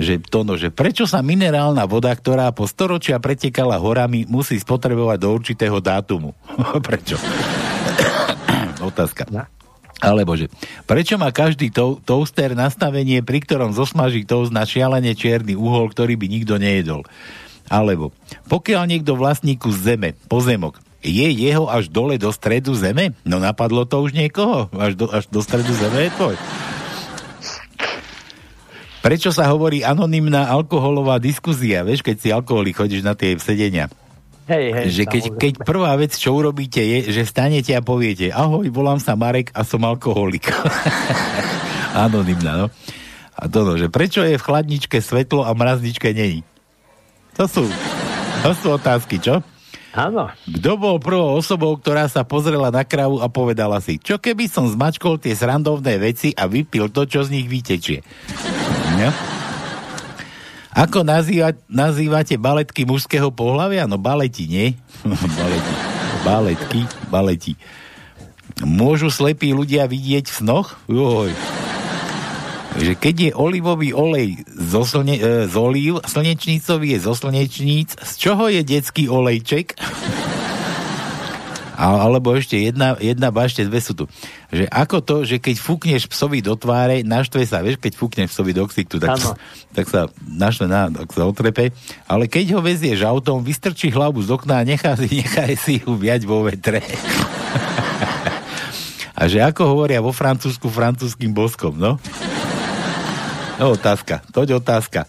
že 0.00 0.18
to 0.24 0.42
no, 0.42 0.56
že 0.56 0.72
prečo 0.72 1.04
sa 1.04 1.20
minerálna 1.20 1.84
voda, 1.84 2.12
ktorá 2.12 2.48
po 2.56 2.64
storočia 2.64 3.20
pretekala 3.20 3.76
horami, 3.76 4.24
musí 4.24 4.56
spotrebovať 4.56 5.18
do 5.20 5.28
určitého 5.28 5.78
dátumu? 5.78 6.32
prečo? 6.86 7.20
Otázka. 8.88 9.28
Alebo 10.02 10.34
že, 10.34 10.50
prečo 10.82 11.14
má 11.14 11.30
každý 11.30 11.70
to- 11.70 12.02
toaster 12.02 12.58
nastavenie, 12.58 13.22
pri 13.22 13.38
ktorom 13.46 13.70
zosmaží 13.70 14.26
toast 14.26 14.50
na 14.50 14.66
šialene 14.66 15.14
čierny 15.14 15.54
uhol, 15.54 15.94
ktorý 15.94 16.18
by 16.18 16.26
nikto 16.26 16.58
nejedol? 16.58 17.06
Alebo, 17.70 18.10
pokiaľ 18.50 18.90
niekto 18.90 19.14
vlastníku 19.14 19.70
z 19.70 19.94
zeme, 19.94 20.10
pozemok, 20.26 20.82
je 21.02 21.28
jeho 21.30 21.70
až 21.70 21.86
dole 21.86 22.18
do 22.18 22.34
stredu 22.34 22.74
zeme? 22.74 23.14
No 23.22 23.38
napadlo 23.38 23.86
to 23.86 24.02
už 24.02 24.14
niekoho? 24.14 24.66
Až 24.74 24.98
do, 24.98 25.06
až 25.06 25.30
do 25.30 25.38
stredu 25.38 25.70
zeme 25.74 26.10
je 26.10 26.10
tvoj. 26.18 26.34
Prečo 29.02 29.34
sa 29.34 29.50
hovorí 29.50 29.82
anonymná 29.82 30.46
alkoholová 30.46 31.18
diskuzia? 31.18 31.82
Vieš, 31.82 32.06
keď 32.06 32.16
si 32.22 32.28
alkoholik 32.30 32.78
chodíš 32.78 33.02
na 33.02 33.18
tie 33.18 33.34
sedenia. 33.42 33.90
Hej, 34.46 34.66
hej, 34.74 34.86
že 34.90 35.04
keď, 35.06 35.22
keď 35.38 35.52
prvá 35.62 35.94
vec, 35.98 36.14
čo 36.14 36.34
urobíte, 36.34 36.82
je, 36.82 37.10
že 37.10 37.26
stanete 37.26 37.74
a 37.74 37.82
poviete 37.82 38.30
ahoj, 38.30 38.66
volám 38.70 39.02
sa 39.02 39.18
Marek 39.18 39.50
a 39.54 39.62
som 39.66 39.82
alkoholik. 39.82 40.50
Anonymná, 42.06 42.66
no. 42.66 42.66
A 43.38 43.50
to 43.50 43.66
no, 43.66 43.74
že 43.74 43.90
prečo 43.90 44.22
je 44.22 44.38
v 44.38 44.42
chladničke 44.42 44.98
svetlo 45.02 45.42
a 45.42 45.50
mrazničke 45.50 46.14
není? 46.14 46.46
To 47.38 47.50
sú, 47.50 47.64
to 48.46 48.50
sú 48.54 48.66
otázky, 48.78 49.18
čo? 49.18 49.42
Áno. 49.92 50.32
Kto 50.48 50.80
bol 50.80 50.96
prvou 50.96 51.36
osobou, 51.36 51.76
ktorá 51.76 52.08
sa 52.08 52.24
pozrela 52.24 52.72
na 52.72 52.80
kravu 52.80 53.20
a 53.20 53.28
povedala 53.28 53.76
si, 53.84 54.00
čo 54.00 54.16
keby 54.16 54.48
som 54.48 54.64
zmačkol 54.64 55.20
tie 55.20 55.36
srandovné 55.36 56.00
veci 56.00 56.32
a 56.32 56.48
vypil 56.48 56.88
to, 56.88 57.04
čo 57.04 57.28
z 57.28 57.36
nich 57.36 57.46
vytečie? 57.46 58.00
No? 58.96 59.12
Ako 60.72 61.04
nazýva, 61.04 61.52
nazývate 61.68 62.40
baletky 62.40 62.88
mužského 62.88 63.28
pohľavia? 63.28 63.84
No 63.84 64.00
baleti, 64.00 64.48
nie? 64.48 64.66
baleti. 65.40 65.74
Baletky, 66.24 66.80
baleti. 67.12 67.52
Môžu 68.64 69.12
slepí 69.12 69.52
ľudia 69.52 69.84
vidieť 69.84 70.24
v 70.32 70.36
snoch? 70.40 70.80
Joj. 70.88 71.36
Že 72.80 72.92
keď 72.96 73.14
je 73.18 73.30
olivový 73.36 73.92
olej 73.92 74.44
zo 74.48 74.86
slne, 74.86 75.16
e, 75.18 75.22
z 75.48 75.54
olív, 75.56 76.00
slnečnicový 76.04 76.96
je 76.96 76.98
zo 77.04 77.12
slnečníc, 77.12 77.96
z 78.00 78.12
čoho 78.16 78.48
je 78.48 78.64
detský 78.64 79.08
olejček? 79.12 79.76
A, 81.82 82.06
alebo 82.06 82.30
ešte 82.38 82.54
jedna, 82.54 82.94
jedna 83.02 83.34
ešte 83.42 83.66
dve 83.66 83.82
sú 83.82 83.98
tu. 83.98 84.04
Že 84.54 84.70
ako 84.70 84.96
to, 85.02 85.16
že 85.26 85.42
keď 85.42 85.56
fúkneš 85.58 86.06
psovi 86.06 86.38
do 86.38 86.54
tváre, 86.54 87.02
naštve 87.02 87.42
sa, 87.42 87.58
vieš, 87.58 87.82
keď 87.82 87.98
fúkneš 87.98 88.30
psovi 88.30 88.54
do 88.54 88.62
ksichtu, 88.70 89.02
tak, 89.02 89.18
tak 89.76 89.90
sa 89.90 90.06
naštve 90.22 90.70
na, 90.70 90.86
tak 90.94 91.10
sa 91.10 91.26
otrepe, 91.26 91.74
ale 92.06 92.30
keď 92.30 92.54
ho 92.54 92.60
vezieš 92.62 93.02
autom, 93.02 93.42
vystrčí 93.42 93.90
hlavu 93.90 94.22
z 94.22 94.30
okna 94.30 94.62
a 94.62 94.68
nechá, 94.68 94.94
nechá 95.10 95.50
si 95.58 95.82
ju 95.82 95.98
viať 95.98 96.22
vo 96.22 96.46
vetre. 96.46 96.86
a 99.18 99.26
že 99.26 99.42
ako 99.42 99.74
hovoria 99.74 99.98
vo 99.98 100.14
Francúzsku 100.14 100.70
francúzským 100.70 101.34
boskom, 101.34 101.74
no? 101.74 101.98
No 103.62 103.70
otázka, 103.78 104.26
toť 104.34 104.58
otázka. 104.58 105.06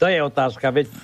To 0.00 0.08
je 0.08 0.16
otázka, 0.24 0.72
veď 0.72 0.88
e, 0.88 0.96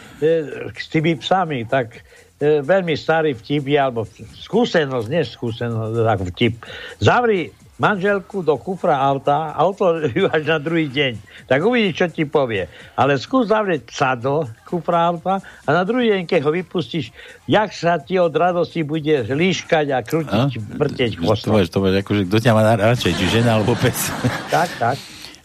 s 0.73 0.89
tými 0.89 1.21
psami, 1.21 1.69
tak 1.69 2.01
e, 2.41 2.65
veľmi 2.65 2.97
starý 2.97 3.37
vtip 3.37 3.69
je, 3.69 3.77
alebo 3.77 4.09
skúsenosť, 4.41 5.07
nie 5.13 5.21
skúsenosť, 5.21 5.95
tak 6.01 6.19
vtip. 6.33 6.55
Zavri 6.97 7.53
manželku 7.77 8.41
do 8.41 8.57
kufra 8.57 8.97
auta, 8.97 9.53
auto 9.53 10.01
ju 10.01 10.25
až 10.33 10.49
na 10.49 10.57
druhý 10.57 10.89
deň. 10.89 11.21
Tak 11.45 11.61
uvidíš, 11.61 11.95
čo 12.01 12.07
ti 12.09 12.25
povie. 12.25 12.73
Ale 12.97 13.21
skús 13.21 13.53
zavrieť 13.53 13.93
psa 13.93 14.17
do 14.17 14.49
kufra 14.65 15.13
auta 15.13 15.45
a 15.45 15.69
na 15.69 15.85
druhý 15.85 16.17
deň, 16.17 16.25
keď 16.25 16.41
ho 16.49 16.51
vypustíš, 16.57 17.13
jak 17.45 17.77
sa 17.77 18.01
ti 18.01 18.17
od 18.17 18.33
radosti 18.33 18.81
bude 18.81 19.29
líškať 19.29 19.93
a 19.93 20.01
krútiť, 20.01 20.57
vrteť 20.57 21.11
chvostom. 21.21 21.53
To 21.53 21.69
to 21.69 21.79
máš, 21.85 22.01
akože 22.01 22.23
kto 22.33 22.37
ťa 22.41 22.53
má 22.57 22.63
radšej, 22.65 23.13
či 23.13 23.25
žena 23.29 23.61
alebo 23.61 23.77
pes. 23.77 24.09
Tak, 24.49 24.69
tak. 24.81 24.97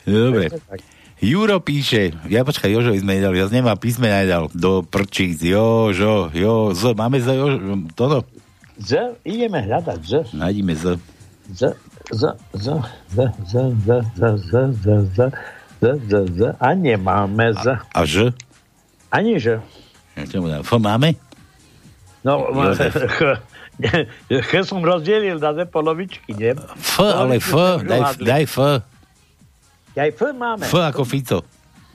Dobre. 0.08 0.48
Tak. 0.56 1.01
Juro 1.22 1.62
píše, 1.62 2.18
ja 2.34 2.42
počkaj, 2.42 2.74
Jožovi 2.74 2.98
sme 2.98 3.22
nedali, 3.22 3.38
ja 3.38 3.46
nemá 3.46 3.78
písme 3.78 4.10
nedal, 4.10 4.50
do 4.58 4.82
prčíc, 4.82 5.38
Jožo, 5.46 6.34
jo, 6.34 6.74
Z, 6.74 6.98
máme 6.98 7.22
Z, 7.22 7.38
Jožo, 7.38 7.58
toto? 7.94 8.26
Z, 8.82 9.14
ideme 9.22 9.62
hľadať 9.62 10.00
Z. 10.02 10.12
Nájdime 10.34 10.74
Z. 10.74 10.98
Z, 11.54 11.78
Z, 12.10 12.24
Z, 12.58 12.66
Z, 13.14 13.18
Z, 13.46 13.54
Z, 13.86 13.90
Z, 14.18 14.22
Z, 14.50 14.54
Z, 14.82 14.90
Z, 15.14 15.18
Z, 15.78 15.86
Z, 16.10 16.14
Z, 16.34 16.42
a 16.58 16.68
nemáme 16.74 17.54
Z. 17.54 17.78
A 17.94 18.02
Ž? 18.02 18.34
Ani 19.14 19.38
Ž. 19.38 19.62
F 20.18 20.72
máme? 20.82 21.14
No, 22.26 22.50
Ch 24.26 24.52
som 24.66 24.82
rozdielil 24.82 25.38
na 25.38 25.54
dve 25.54 25.70
polovičky, 25.70 26.34
nie? 26.34 26.58
F, 26.82 26.98
ale 26.98 27.38
F, 27.38 27.54
daj, 27.86 28.18
daj 28.18 28.44
F. 28.50 28.58
Aj 29.96 30.10
F 30.12 30.22
máme. 30.32 30.64
F 30.68 30.76
ako 30.76 31.04
Fico. 31.04 31.40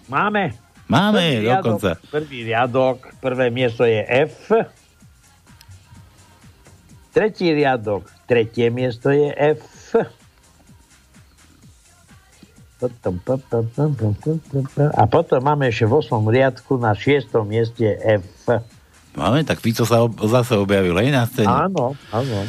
Máme. 0.07 0.53
Máme, 0.87 1.43
prvý 1.43 1.51
dokonca. 1.51 1.91
Riadok, 1.99 2.11
prvý 2.15 2.39
riadok, 2.47 2.99
prvé 3.19 3.47
miesto 3.51 3.83
je 3.83 4.01
F. 4.07 4.55
Tretí 7.11 7.51
riadok, 7.51 8.07
tretie 8.29 8.71
miesto 8.71 9.11
je 9.11 9.35
F. 9.35 9.65
A 14.95 15.05
potom 15.09 15.41
máme 15.41 15.73
ešte 15.73 15.89
v 15.89 15.93
8. 15.97 16.13
riadku 16.29 16.77
na 16.77 16.93
6. 16.93 17.33
mieste 17.49 17.89
F. 18.05 18.47
Máme, 19.17 19.49
tak 19.49 19.65
Fico 19.65 19.89
sa 19.89 20.05
ob- 20.05 20.21
zase 20.29 20.61
objavil 20.61 20.93
aj 20.93 21.09
na 21.09 21.25
scéne. 21.25 21.49
Áno, 21.49 21.97
áno. 22.13 22.45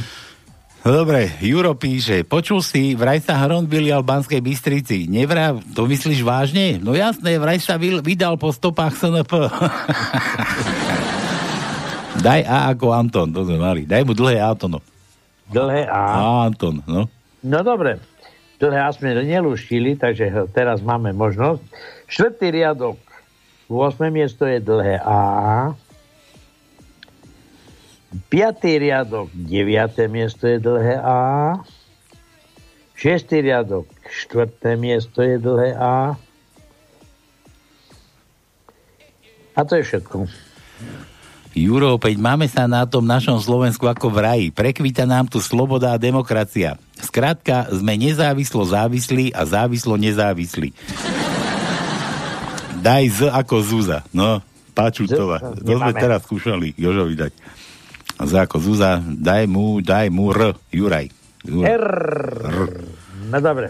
No 0.88 1.04
dobre, 1.04 1.28
Juro 1.44 1.76
píše, 1.76 2.24
počul 2.24 2.64
si, 2.64 2.96
vraj 2.96 3.20
sa 3.20 3.36
Hron 3.44 3.68
vylial 3.68 4.00
v 4.00 4.08
Banskej 4.08 4.40
Bystrici. 4.40 5.04
Nevrá, 5.12 5.52
to 5.76 5.84
myslíš 5.84 6.24
vážne? 6.24 6.80
No 6.80 6.96
jasné, 6.96 7.36
vraj 7.36 7.60
sa 7.60 7.76
vydal 7.76 8.40
po 8.40 8.56
stopách 8.56 8.96
SNP. 8.96 9.28
Daj 12.24 12.42
A 12.48 12.72
ako 12.72 12.96
Anton, 12.96 13.28
to 13.36 13.44
sme 13.44 13.60
mali. 13.60 13.84
Daj 13.84 14.08
mu 14.08 14.16
dlhé 14.16 14.40
A, 14.40 14.56
Antono. 14.56 14.80
Dlhé 15.52 15.92
A. 15.92 16.04
A, 16.08 16.48
Anton, 16.48 16.80
no. 16.88 17.12
No 17.44 17.60
dobre, 17.68 18.00
dlhé 18.56 18.80
A 18.80 18.88
sme 18.96 19.12
nelúštili, 19.12 20.00
takže 20.00 20.32
teraz 20.56 20.80
máme 20.80 21.12
možnosť. 21.12 21.68
Štvrtý 22.08 22.64
riadok, 22.64 22.96
8. 23.68 24.08
miesto 24.08 24.48
je 24.48 24.64
dlhé 24.64 25.04
A. 25.04 25.76
Piatý 28.08 28.80
riadok, 28.80 29.28
9. 29.36 30.08
miesto 30.08 30.48
je 30.48 30.58
dlhé 30.64 30.96
A. 31.04 31.20
Šiestý 32.96 33.44
riadok, 33.44 33.86
štvrté 34.08 34.80
miesto 34.80 35.20
je 35.20 35.36
dlhé 35.38 35.76
A. 35.76 36.16
A 39.58 39.60
to 39.66 39.76
je 39.76 39.84
všetko. 39.84 40.30
Juro, 41.58 41.98
opäť 41.98 42.22
máme 42.22 42.46
sa 42.46 42.70
na 42.70 42.86
tom 42.86 43.02
našom 43.02 43.42
Slovensku 43.42 43.90
ako 43.90 44.14
v 44.14 44.18
raji. 44.22 44.48
Prekvíta 44.54 45.10
nám 45.10 45.26
tu 45.26 45.42
sloboda 45.42 45.92
a 45.92 46.02
demokracia. 46.02 46.78
Skrátka, 47.02 47.66
sme 47.74 47.98
nezávislo 47.98 48.62
závislí 48.62 49.34
a 49.34 49.42
závislo 49.42 49.98
nezávislí. 49.98 50.70
Daj 52.78 53.06
Z 53.10 53.20
ako 53.34 53.56
Zúza. 53.66 54.06
No, 54.14 54.40
Páčutová. 54.78 55.42
To 55.42 55.74
sme 55.74 55.90
nemáme. 55.90 55.98
teraz 55.98 56.22
skúšali 56.30 56.78
Jožovi 56.78 57.18
dať. 57.18 57.34
Z 58.18 58.34
ako 58.34 58.58
Zúza, 58.58 58.98
daj 59.02 59.46
mu, 59.46 59.78
daj 59.78 60.10
mu 60.10 60.34
R. 60.34 60.58
Juraj. 60.74 61.14
Juraj. 61.46 61.70
R. 61.70 61.88
No 63.30 63.38
dobre. 63.38 63.70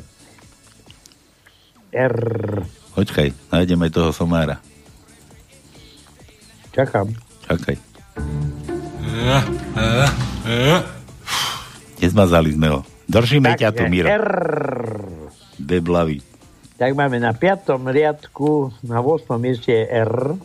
R. 1.92 2.18
Počkaj, 2.96 3.52
nájdeme 3.52 3.92
toho 3.92 4.16
somára. 4.16 4.58
Čakám. 6.72 7.12
Čakaj. 7.44 7.76
Nezmazali 12.00 12.56
sme 12.56 12.68
ho. 12.72 12.80
Držíme 13.08 13.56
ťa 13.56 13.70
tu, 13.76 13.84
Miro. 13.92 14.08
R. 14.08 14.28
Beblavý. 15.60 16.24
Tak 16.78 16.94
máme 16.94 17.18
na 17.18 17.34
5. 17.34 17.74
riadku, 17.82 18.70
na 18.86 19.02
8. 19.02 19.42
mieste 19.42 19.74
je 19.74 19.86
R. 19.90 20.38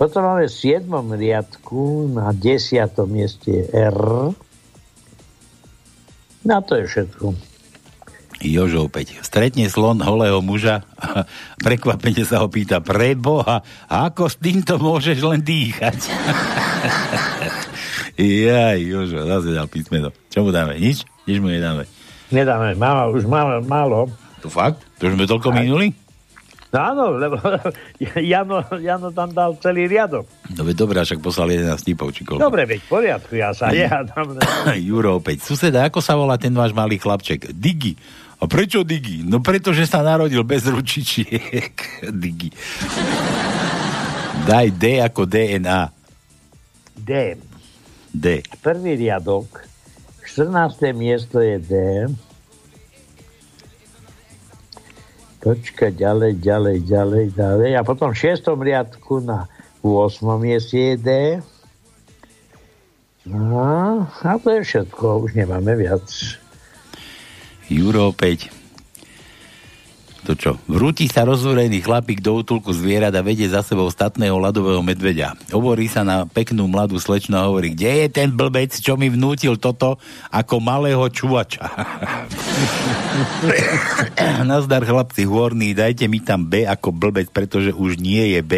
Potom 0.00 0.24
máme 0.24 0.48
v 0.48 0.80
7. 0.80 0.88
riadku, 1.12 2.08
na 2.08 2.32
10. 2.32 2.88
mieste 3.04 3.68
R. 3.68 4.32
No 6.40 6.56
to 6.64 6.72
je 6.80 6.88
všetko. 6.88 7.36
Jožo 8.40 8.88
opäť. 8.88 9.20
Stretne 9.20 9.68
slon 9.68 10.00
holého 10.00 10.40
muža 10.40 10.88
a 10.96 11.28
prekvapene 11.68 12.24
sa 12.24 12.40
ho 12.40 12.48
pýta, 12.48 12.80
preboha, 12.80 13.60
ako 13.92 14.32
s 14.32 14.40
týmto 14.40 14.80
môžeš 14.80 15.20
len 15.20 15.44
dýchať? 15.44 16.00
Jaj, 18.16 18.80
Jožo, 18.80 19.28
zase 19.28 19.52
dal 19.52 19.68
písmeno. 19.68 20.16
Čo 20.32 20.48
mu 20.48 20.50
dáme? 20.50 20.80
Nič? 20.80 21.04
Nič 21.28 21.44
mu 21.44 21.52
nedáme. 21.52 21.84
Nedáme, 22.32 22.72
málo, 22.72 23.12
už 23.12 23.28
máme 23.28 23.60
málo. 23.68 24.08
To 24.40 24.48
fakt? 24.48 24.80
To 24.96 25.12
už 25.12 25.20
sme 25.20 25.28
toľko 25.28 25.52
minuli? 25.52 25.92
No 26.70 26.78
áno, 26.78 27.04
lebo 27.18 27.34
Jano, 28.30 28.62
Jano 28.78 29.10
tam 29.10 29.34
dal 29.34 29.58
celý 29.58 29.90
riadok. 29.90 30.22
No 30.54 30.62
veď 30.62 30.76
dobré, 30.86 31.02
však 31.02 31.18
poslal 31.18 31.50
11 31.50 31.82
tipov, 31.82 32.14
či 32.14 32.22
koľko. 32.22 32.38
Dobre, 32.46 32.62
veď 32.62 32.80
poriadku, 32.86 33.34
ja 33.34 33.50
sa 33.50 33.74
nehádam. 33.74 34.38
Juro 34.88 35.18
opäť. 35.18 35.42
Suseda, 35.42 35.82
ako 35.90 35.98
sa 35.98 36.14
volá 36.14 36.38
ten 36.38 36.54
váš 36.54 36.70
malý 36.70 37.02
chlapček? 37.02 37.50
Digi. 37.50 37.98
A 38.40 38.46
prečo 38.46 38.86
Digi? 38.86 39.26
No 39.26 39.42
pretože 39.42 39.82
sa 39.84 40.00
narodil 40.06 40.46
bez 40.46 40.62
ručičiek. 40.64 41.74
Digi. 42.22 42.54
Daj 44.46 44.66
D 44.78 45.02
ako 45.02 45.26
DNA. 45.26 45.82
D. 46.94 47.34
D. 48.14 48.26
Prvý 48.62 48.94
riadok, 48.94 49.66
14. 50.22 50.94
miesto 50.94 51.42
je 51.42 51.58
D. 51.58 51.74
Počkaj, 55.40 55.96
ďalej, 55.96 56.36
ďalej, 56.44 56.76
ďalej, 56.84 57.24
ďalej. 57.32 57.70
A 57.76 57.82
potom 57.82 58.12
v 58.12 58.20
6. 58.28 58.44
riadku 58.60 59.24
na 59.24 59.48
8. 59.80 60.20
mieste 60.36 60.76
je 60.76 60.94
D. 61.00 61.10
No, 63.24 64.04
a 64.04 64.30
to 64.36 64.48
je 64.52 64.60
všetko, 64.64 65.24
už 65.24 65.36
nemáme 65.36 65.76
viac. 65.80 66.04
Juro 67.72 68.12
opäť. 68.12 68.59
To 70.28 70.36
čo? 70.36 70.60
Vrúti 70.68 71.08
sa 71.08 71.24
rozúrený 71.24 71.80
chlapík 71.80 72.20
do 72.20 72.44
útulku 72.44 72.76
zvierat 72.76 73.16
a 73.16 73.24
vedie 73.24 73.48
za 73.48 73.64
sebou 73.64 73.88
statného 73.88 74.36
ľadového 74.36 74.84
medveďa. 74.84 75.32
Hovorí 75.48 75.88
sa 75.88 76.04
na 76.04 76.28
peknú 76.28 76.68
mladú 76.68 77.00
slečnu 77.00 77.40
a 77.40 77.48
hovorí, 77.48 77.72
kde 77.72 78.04
je 78.04 78.08
ten 78.12 78.28
blbec, 78.28 78.76
čo 78.76 79.00
mi 79.00 79.08
vnútil 79.08 79.56
toto 79.56 79.96
ako 80.28 80.60
malého 80.60 81.00
čuvača? 81.08 81.64
Nazdar 84.50 84.84
chlapci 84.84 85.24
hôrný, 85.24 85.72
dajte 85.72 86.04
mi 86.04 86.20
tam 86.20 86.44
B 86.44 86.68
ako 86.68 86.92
blbec, 86.92 87.32
pretože 87.32 87.72
už 87.72 87.96
nie 87.96 88.36
je 88.36 88.40
B. 88.44 88.54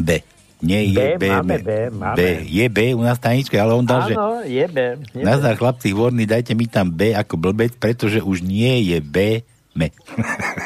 B. 0.00 0.24
Nie 0.62 0.86
je 0.86 1.18
B, 1.18 1.26
máme 1.26 1.58
B, 1.58 1.70
máme. 1.90 2.16
B. 2.16 2.20
Je 2.46 2.66
B 2.70 2.94
u 2.94 3.02
nás 3.02 3.18
tajničke, 3.18 3.58
ale 3.58 3.74
on 3.74 3.82
dal, 3.82 4.06
že 4.06 4.14
Áno, 4.14 4.46
je 4.46 4.66
B. 4.70 4.78
Je 5.10 5.26
nazdar 5.26 5.58
chlapci 5.58 5.90
hvorní, 5.90 6.22
dajte 6.22 6.54
mi 6.54 6.70
tam 6.70 6.86
B 6.86 7.10
ako 7.12 7.34
blbec, 7.34 7.74
pretože 7.82 8.22
už 8.22 8.46
nie 8.46 8.94
je 8.94 9.02
B, 9.02 9.42
me. 9.74 9.88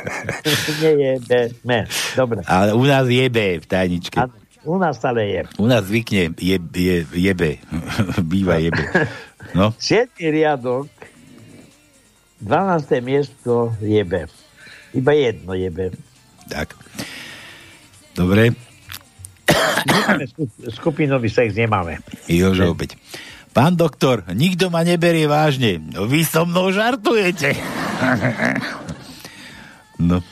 Nie 0.83 0.93
je 0.93 1.13
B. 1.21 1.31
Me. 1.63 1.79
Dobre. 2.13 2.43
Ale 2.43 2.73
u 2.73 2.83
nás 2.83 3.07
je 3.07 3.27
B 3.27 3.59
v 3.59 3.67
tajničke. 3.67 4.19
A 4.19 4.27
u 4.63 4.77
nás 4.77 4.99
stále 4.99 5.23
je. 5.25 5.41
U 5.57 5.67
nás 5.67 5.85
zvykne 5.85 6.35
je, 6.35 6.57
je, 6.59 6.97
je 7.07 7.33
B. 7.33 7.43
Býva 8.31 8.59
je 8.59 8.71
B. 8.71 8.79
No, 9.55 9.71
7. 9.79 10.11
riadok, 10.19 10.91
12. 12.43 12.99
miesto 13.01 13.71
je 13.79 14.03
B. 14.03 14.27
Iba 14.91 15.13
jedno 15.13 15.55
je 15.55 15.71
B. 15.71 15.79
tak. 16.49 16.75
Dobre, 18.13 18.57
Nemáme 19.87 20.27
skup- 20.27 20.63
skupinový 20.73 21.31
sex, 21.31 21.55
nemáme. 21.55 22.03
Jožo 22.27 22.75
opäť. 22.75 22.99
Pán 23.55 23.79
doktor, 23.79 24.27
nikto 24.35 24.67
ma 24.67 24.83
neberie 24.83 25.25
vážne. 25.25 25.79
Vy 25.79 26.27
so 26.27 26.43
mnou 26.43 26.75
žartujete. 26.75 27.55
no, 30.01 30.23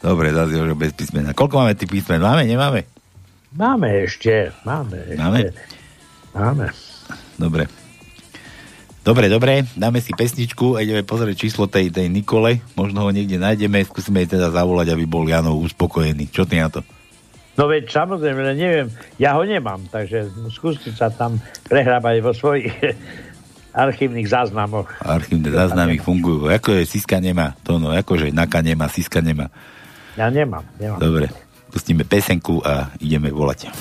dobre, 0.00 0.34
zase 0.34 0.58
Jožo 0.58 0.76
bez 0.78 0.92
písmena. 0.94 1.34
Koľko 1.34 1.64
máme 1.64 1.78
tých 1.78 1.90
písmen? 1.90 2.22
Máme, 2.22 2.46
nemáme? 2.46 2.86
Máme 3.54 4.06
ešte, 4.06 4.50
máme 4.66 4.98
ešte. 5.14 5.20
Máme? 5.22 5.40
Máme. 6.34 6.66
Dobre. 7.38 7.70
Dobre, 9.04 9.28
dobre, 9.28 9.68
dáme 9.76 10.00
si 10.00 10.16
pesničku 10.16 10.80
a 10.80 10.82
ideme 10.82 11.04
pozrieť 11.04 11.36
číslo 11.44 11.68
tej, 11.68 11.92
tej 11.92 12.08
Nikole. 12.08 12.64
Možno 12.72 13.04
ho 13.04 13.10
niekde 13.12 13.36
nájdeme, 13.36 13.84
skúsime 13.84 14.24
jej 14.24 14.40
teda 14.40 14.48
zavolať, 14.48 14.96
aby 14.96 15.04
bol 15.04 15.28
Janov 15.28 15.60
uspokojený. 15.60 16.32
Čo 16.32 16.48
ty 16.48 16.56
na 16.56 16.72
to? 16.72 16.80
No 17.54 17.68
veď 17.68 17.86
samozrejme, 17.92 18.56
neviem, 18.56 18.88
ja 19.20 19.36
ho 19.36 19.44
nemám, 19.44 19.86
takže 19.92 20.26
skúste 20.50 20.90
sa 20.90 21.12
tam 21.12 21.38
prehrábať 21.68 22.16
vo 22.24 22.32
svojich 22.32 22.72
archívnych 23.74 24.30
záznamoch. 24.30 24.88
Archívne 25.02 25.50
záznamy 25.50 25.98
fungujú. 25.98 26.46
Ako 26.46 26.78
je 26.78 26.86
Siska 26.86 27.18
nemá? 27.18 27.58
To 27.66 27.82
no, 27.82 27.90
akože 27.90 28.30
Naka 28.30 28.62
nemá, 28.62 28.86
Siska 28.86 29.18
nemá. 29.18 29.50
Ja 30.14 30.30
nemám, 30.30 30.62
nemám. 30.78 31.02
Dobre, 31.02 31.26
pustíme 31.74 32.06
pesenku 32.06 32.62
a 32.62 32.94
ideme 33.02 33.34
volať. 33.34 33.74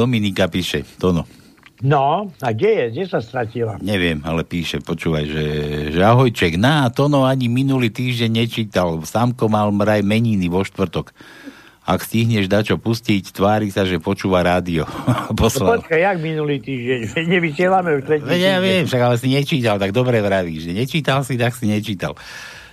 Dominika 0.00 0.48
píše, 0.48 0.80
Tono. 0.96 1.28
No, 1.80 2.28
a 2.40 2.48
kde 2.52 2.70
je? 2.72 2.84
Kde 2.92 3.04
sa 3.08 3.20
stratila? 3.20 3.80
Neviem, 3.80 4.20
ale 4.24 4.44
píše, 4.44 4.84
počúvaj, 4.84 5.24
že, 5.24 5.44
že 5.96 6.00
ahojček, 6.00 6.60
na 6.60 6.88
Tono 6.92 7.24
ani 7.24 7.48
minulý 7.48 7.88
týždeň 7.92 8.30
nečítal. 8.32 9.00
Samko 9.00 9.48
mal 9.48 9.68
mraj 9.72 10.04
meniny 10.04 10.48
vo 10.48 10.60
štvrtok. 10.60 11.12
Ak 11.80 12.04
stihneš 12.04 12.46
dačo 12.46 12.76
pustiť, 12.76 13.32
tvári 13.32 13.72
sa, 13.72 13.88
že 13.88 13.96
počúva 14.00 14.44
rádio. 14.44 14.84
No, 15.30 15.38
Poslal. 15.38 15.78
počkaj, 15.80 16.00
jak 16.02 16.18
minulý 16.18 16.58
týždeň? 16.58 17.00
Nevysielame 17.38 17.96
už 17.96 18.02
tretí 18.02 18.34
ja 18.34 18.58
viem, 18.58 18.82
však 18.84 19.00
ale 19.00 19.16
si 19.16 19.30
nečítal, 19.30 19.78
tak 19.78 19.94
dobre 19.94 20.18
vravíš, 20.18 20.66
že 20.68 20.72
nečítal 20.74 21.22
si, 21.22 21.38
tak 21.38 21.54
si 21.54 21.70
nečítal. 21.70 22.18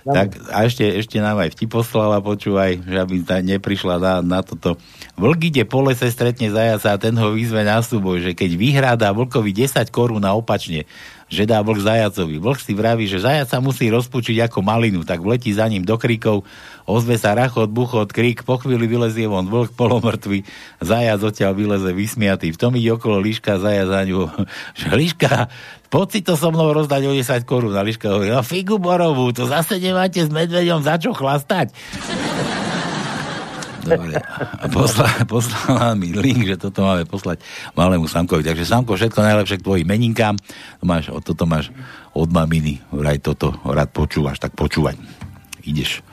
Tak 0.08 0.28
a 0.48 0.64
ešte, 0.64 0.88
ešte 0.88 1.20
nám 1.20 1.36
aj 1.44 1.52
vtip 1.52 1.68
poslala, 1.68 2.24
počúvaj, 2.24 2.80
že 2.80 2.96
aby 2.96 3.20
ta 3.20 3.44
neprišla 3.44 4.00
na, 4.00 4.14
na 4.24 4.40
toto. 4.40 4.80
Vlk 5.20 5.52
ide 5.52 5.62
po 5.68 5.84
lese, 5.84 6.08
stretne 6.08 6.48
zajaca 6.48 6.96
a 6.96 7.00
ten 7.00 7.12
ho 7.12 7.28
vyzve 7.36 7.60
na 7.60 7.84
súboj, 7.84 8.24
že 8.24 8.32
keď 8.32 8.50
vyhrá, 8.56 8.90
dá 8.96 9.12
vlkovi 9.12 9.52
10 9.52 9.84
korún 9.92 10.24
a 10.24 10.32
opačne, 10.32 10.88
že 11.28 11.44
dá 11.44 11.60
vlk 11.60 11.84
zajacovi. 11.84 12.40
Vlk 12.40 12.58
si 12.64 12.72
vraví, 12.72 13.04
že 13.04 13.20
zajac 13.20 13.52
sa 13.52 13.60
musí 13.60 13.92
rozpučiť 13.92 14.48
ako 14.48 14.64
malinu, 14.64 15.04
tak 15.04 15.20
vletí 15.20 15.52
za 15.52 15.68
ním 15.68 15.84
do 15.84 16.00
kríkov, 16.00 16.48
ozve 16.88 17.20
sa 17.20 17.36
rachot, 17.36 17.68
buchot, 17.68 18.08
krík, 18.08 18.48
po 18.48 18.56
chvíli 18.56 18.88
vylezie 18.88 19.28
von 19.28 19.44
vlk 19.44 19.76
polomrtvý, 19.76 20.48
zajac 20.80 21.20
odtiaľ 21.20 21.52
vyleze 21.52 21.92
vysmiatý. 21.92 22.56
V 22.56 22.60
tom 22.60 22.72
ide 22.80 22.96
okolo 22.96 23.20
líška, 23.20 23.60
zajac 23.60 23.92
za 23.92 24.00
ňu, 24.08 24.24
že 24.80 24.88
líška, 24.88 25.52
poď 25.88 26.06
si 26.12 26.20
to 26.24 26.36
so 26.36 26.52
mnou 26.52 26.72
rozdať 26.72 27.02
o 27.08 27.12
10 27.12 27.48
korún. 27.48 27.74
A 27.76 27.82
líška 27.84 28.12
hovorí, 28.12 28.32
no 28.32 28.44
figu 28.44 28.76
borovú, 28.76 29.32
to 29.32 29.48
zase 29.48 29.80
nemáte 29.80 30.20
s 30.20 30.30
medveďom 30.30 30.84
za 30.84 31.00
čo 31.00 31.16
chlastať. 31.16 31.72
Dobre. 33.88 34.20
A 34.60 34.68
posla, 34.68 35.08
poslala 35.24 35.96
mi 35.96 36.12
link, 36.12 36.44
že 36.44 36.60
toto 36.60 36.84
máme 36.84 37.08
poslať 37.08 37.40
malému 37.72 38.04
Samkovi. 38.04 38.44
Takže 38.44 38.68
Samko, 38.68 39.00
všetko 39.00 39.24
najlepšie 39.24 39.58
k 39.60 39.64
tvojim 39.64 39.88
meninkám. 39.88 40.36
To 40.80 40.84
máš, 40.84 41.08
toto 41.24 41.48
máš 41.48 41.72
od 42.12 42.28
maminy. 42.28 42.84
Vraj 42.92 43.24
toto 43.24 43.56
rád 43.64 43.88
počúvaš, 43.88 44.44
tak 44.44 44.52
počúvaj. 44.52 44.92
Ideš. 45.64 46.04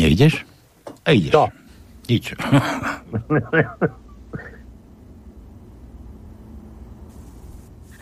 Neideš? 0.00 0.48
A 1.04 1.12
ideš. 1.12 1.32
To. 1.36 1.44
Nič. 2.08 2.32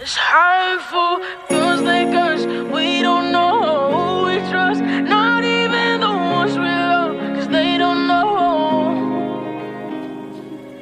It's 0.07 0.15
hurtful, 0.15 1.19
feels 1.49 1.81
like 1.81 2.15
us. 2.15 2.47
We 2.47 3.03
don't 3.03 3.33
know 3.33 3.91
who 3.93 4.27
we 4.29 4.37
trust, 4.51 4.81
not 4.81 5.43
even 5.43 6.01
the 6.01 6.15
ones 6.39 6.55
we 6.57 6.71
love, 6.93 7.17
cause 7.35 7.49
they 7.49 7.77
don't 7.77 8.07
know. 8.07 8.31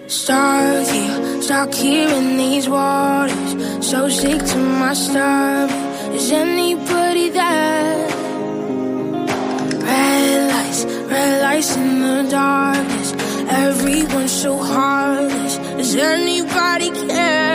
Stuck 0.08 0.86
here, 0.88 1.40
stuck 1.40 1.72
here 1.72 2.10
in 2.10 2.36
these 2.36 2.68
waters. 2.68 3.50
So 3.80 4.10
sick 4.10 4.44
to 4.44 4.58
my 4.58 4.92
stomach. 4.92 6.12
Is 6.12 6.30
anybody 6.30 7.30
there? 7.30 8.06
Red 9.88 10.52
lights, 10.52 10.84
red 10.84 11.40
lights 11.40 11.76
in 11.76 12.00
the 12.02 12.28
darkness. 12.30 13.14
Everyone's 13.48 14.32
so 14.32 14.58
heartless. 14.58 15.56
Does 15.78 15.96
anybody 15.96 16.90
care? 17.08 17.53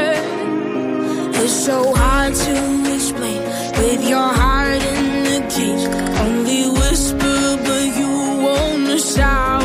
So 1.50 1.94
hard 1.96 2.36
to 2.36 2.94
explain 2.96 3.42
with 3.82 4.08
your 4.08 4.30
heart 4.42 4.82
in 4.96 5.24
the 5.24 5.40
cage. 5.50 5.86
Only 6.26 6.70
whisper, 6.70 7.58
but 7.66 7.86
you 8.00 8.12
wanna 8.46 9.00
shout. 9.00 9.64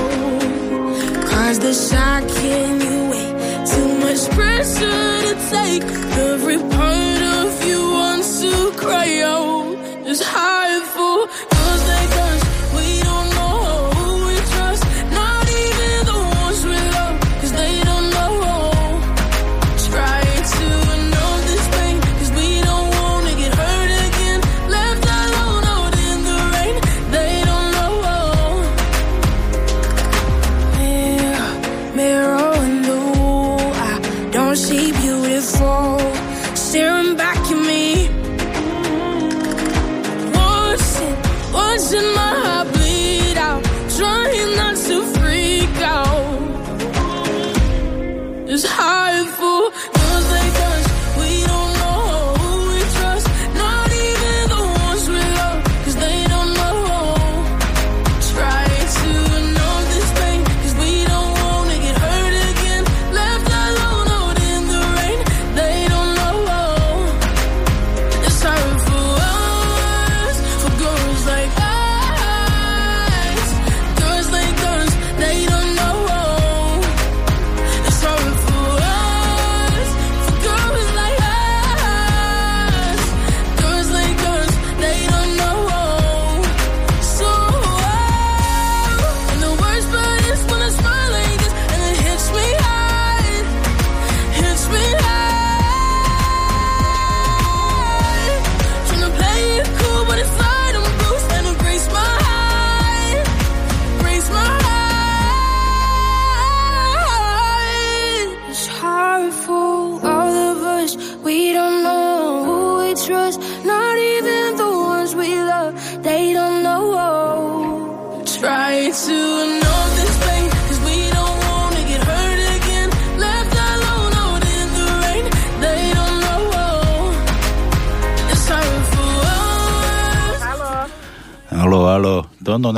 Cause 1.31 1.59
the 1.59 1.75
shock 1.75 2.23
can 2.41 2.81
you 2.81 2.97
wait? 3.13 3.33
Too 3.73 3.91
much 4.05 4.23
pressure 4.31 5.21
to 5.27 5.35
take. 5.51 5.85
Every 6.33 6.59
part 6.59 7.23
of 7.39 7.51
you 7.69 7.81
wants 8.01 8.41
to 8.41 8.73
cry 8.83 9.21
out. 9.21 9.77
It's 10.09 10.23
hurtful, 10.23 11.27
cause 11.27 11.54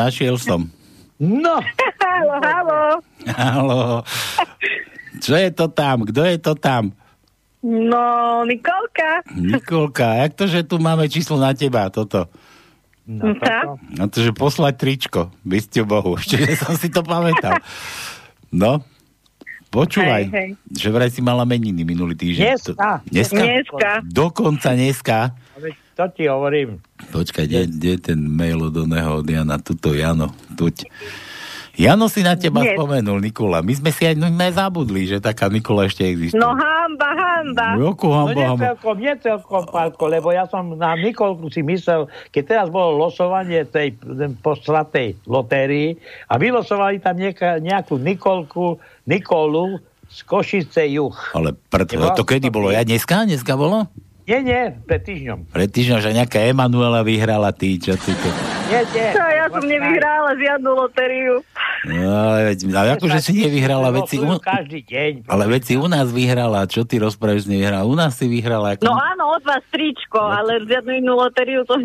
našiel 0.06 0.38
som. 0.38 0.70
No. 1.16 1.58
Halo, 1.98 2.34
halo. 2.38 2.80
Halo. 3.26 3.80
Čo 5.18 5.34
je 5.34 5.50
to 5.50 5.66
tam? 5.66 6.04
Kto 6.04 6.22
je 6.22 6.38
to 6.38 6.52
tam? 6.54 6.94
No, 7.60 8.04
Nikolka. 8.44 9.26
Nikolka, 9.32 10.22
jak 10.22 10.32
to, 10.34 10.46
že 10.46 10.62
tu 10.62 10.78
máme 10.78 11.08
číslo 11.08 11.34
na 11.34 11.50
teba, 11.50 11.90
toto? 11.90 12.30
No, 13.02 13.34
tak. 13.34 13.80
Na 13.90 14.06
to, 14.06 14.18
že 14.18 14.30
poslať 14.30 14.74
tričko, 14.76 15.34
by 15.42 15.58
ste 15.58 15.82
Bohu. 15.82 16.14
Ešte 16.20 16.38
že 16.38 16.54
som 16.54 16.74
si 16.74 16.86
to 16.86 17.02
pamätal. 17.02 17.58
No, 18.52 18.86
počúvaj, 19.68 20.26
Hej, 20.26 20.32
hej. 20.32 20.50
že 20.70 20.88
vraj 20.90 21.10
si 21.10 21.18
mala 21.18 21.42
meniny 21.42 21.82
minulý 21.82 22.14
týždeň. 22.14 22.44
Dneska. 22.46 22.70
To- 22.70 23.02
Dneska? 23.08 23.42
Dneska. 23.42 23.90
Dokonca 24.04 24.68
dneska. 24.70 25.18
To 25.96 26.04
ti 26.12 26.28
hovorím. 26.28 26.84
Počkaj, 27.08 27.44
kde, 27.48 27.60
je 27.96 27.96
ten 27.96 28.20
mail 28.20 28.60
od 28.60 28.76
oného 28.76 29.24
od 29.24 29.26
Jana? 29.26 29.56
Tuto, 29.56 29.96
Jano, 29.96 30.28
tuď. 30.52 30.84
Jano 31.76 32.08
si 32.08 32.24
na 32.24 32.36
teba 32.36 32.64
Nie. 32.64 32.72
spomenul, 32.72 33.20
Nikola. 33.20 33.60
My 33.60 33.72
sme 33.76 33.92
si 33.92 34.08
aj, 34.08 34.16
no, 34.16 34.28
zabudli, 34.32 35.04
že 35.04 35.20
taká 35.20 35.52
Nikola 35.52 35.84
ešte 35.84 36.08
existuje. 36.08 36.40
No 36.40 36.56
hamba, 36.56 37.10
hamba. 37.12 37.68
Joko, 37.76 38.08
No 38.08 38.16
hamba, 38.24 38.32
nie 38.32 38.44
hamba. 38.48 38.64
celkom, 38.72 38.94
nie 38.96 39.14
celkom, 39.20 39.62
Pálko, 39.68 40.04
lebo 40.08 40.32
ja 40.32 40.48
som 40.48 40.72
na 40.72 40.96
Nikolku 40.96 41.52
si 41.52 41.60
myslel, 41.60 42.08
keď 42.32 42.42
teraz 42.48 42.66
bolo 42.72 42.96
losovanie 42.96 43.68
tej 43.68 43.92
postratej 44.40 45.20
lotérii 45.28 46.00
a 46.28 46.40
vylosovali 46.40 46.96
tam 47.00 47.20
nieka, 47.20 47.60
nejakú 47.60 48.00
Nikolku, 48.00 48.80
Nikolu 49.04 49.76
z 50.08 50.18
Košice 50.24 50.88
juh. 50.88 51.12
Ale 51.36 51.52
pred, 51.52 51.92
to 51.92 52.24
kedy 52.24 52.48
bolo? 52.48 52.72
Ja 52.72 52.88
dneska? 52.88 53.28
Dneska 53.28 53.52
bolo? 53.52 53.84
Nie, 54.26 54.42
nie, 54.42 54.74
pred 54.90 55.06
týždňom. 55.06 55.54
Pred 55.54 55.70
týždňom, 55.70 56.02
že 56.02 56.10
nejaká 56.10 56.42
Emanuela 56.50 57.06
vyhrala 57.06 57.54
ty, 57.54 57.78
čo 57.78 57.94
ty 57.94 58.10
to... 58.10 58.28
Nie, 58.66 58.82
nie. 58.90 59.08
Čo, 59.14 59.22
ja 59.22 59.46
som 59.46 59.62
nevyhrála 59.62 60.34
žiadnu 60.34 60.70
lotériu. 60.74 61.46
No, 61.86 62.34
ale, 62.34 62.58
ale 62.58 62.88
akože 62.98 63.22
si 63.22 63.46
nevyhrala, 63.46 63.94
veď 63.94 64.04
si, 64.10 64.18
u, 64.18 64.26
Každý 64.42 64.82
deň. 64.82 65.12
ale 65.30 65.44
veď 65.46 65.62
si 65.62 65.74
u 65.78 65.86
nás 65.86 66.10
vyhrala, 66.10 66.66
čo 66.66 66.82
ty 66.82 66.98
rozprávaš, 66.98 67.46
nevyhrala? 67.46 67.86
U 67.86 67.94
nás 67.94 68.18
si 68.18 68.26
vyhrala. 68.26 68.74
Ako... 68.74 68.82
No 68.82 68.98
áno, 68.98 69.38
od 69.38 69.46
vás 69.46 69.62
tričko, 69.70 70.18
ale 70.18 70.58
žiadnu 70.66 70.98
inú 70.98 71.14
lotériu 71.14 71.62
som 71.62 71.78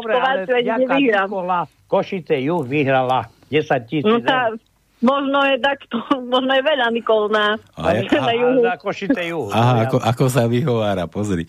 Dobre, 0.00 0.16
ale 0.16 0.48
ani 0.48 0.88
nevyhrám. 0.88 1.28
Košice 1.84 2.40
juh 2.40 2.64
vyhrala 2.64 3.28
10 3.52 3.68
tisíc 3.84 4.08
No 4.08 4.16
eur. 4.24 4.56
Možno 5.04 5.44
je 5.44 5.56
takto, 5.58 6.00
možno 6.32 6.50
je 6.50 6.62
veľa 6.62 6.88
Nikol 6.90 7.28
na, 7.28 7.60
A 7.76 7.92
ja- 7.94 8.08
na 8.24 8.32
juhu. 8.32 8.60
Na 8.62 8.74
Košice 8.74 9.20
juh. 9.26 9.48
Aha, 9.50 9.84
ako, 9.84 10.00
ako 10.00 10.24
sa 10.26 10.44
vyhovára, 10.44 11.04
pozri. 11.04 11.44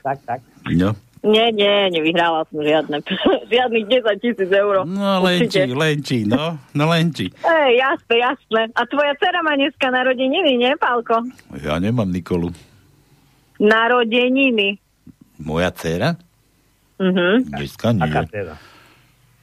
Tak, 0.00 0.18
tak. 0.24 0.40
No, 0.68 0.98
Nie, 1.18 1.50
nie, 1.50 1.90
nevyhrála 1.90 2.46
som 2.46 2.58
žiadne. 2.60 3.02
Žiadnych 3.50 3.84
10 3.86 4.22
tisíc 4.22 4.46
eur. 4.48 4.82
no 4.84 5.18
lenči, 5.20 5.66
Určite. 5.66 5.74
lenči, 5.74 6.18
no, 6.24 6.62
no 6.70 6.84
lenči. 6.86 7.26
Ej, 7.34 7.70
jasné, 7.76 8.14
jasné. 8.20 8.62
A 8.72 8.82
tvoja 8.84 9.14
dcera 9.14 9.42
má 9.42 9.54
dneska 9.54 9.88
narodeniny, 9.88 10.54
nie, 10.56 10.72
Pálko? 10.74 11.26
Ja 11.58 11.74
nemám 11.76 12.06
Nikolu. 12.06 12.54
Narodeniny. 13.58 14.78
Moja 15.38 15.70
dcera? 15.70 16.14
Mhm. 16.96 17.50
Dneska 17.50 17.90
nie. 17.90 18.02
Aká 18.04 18.22
teda? 18.24 18.54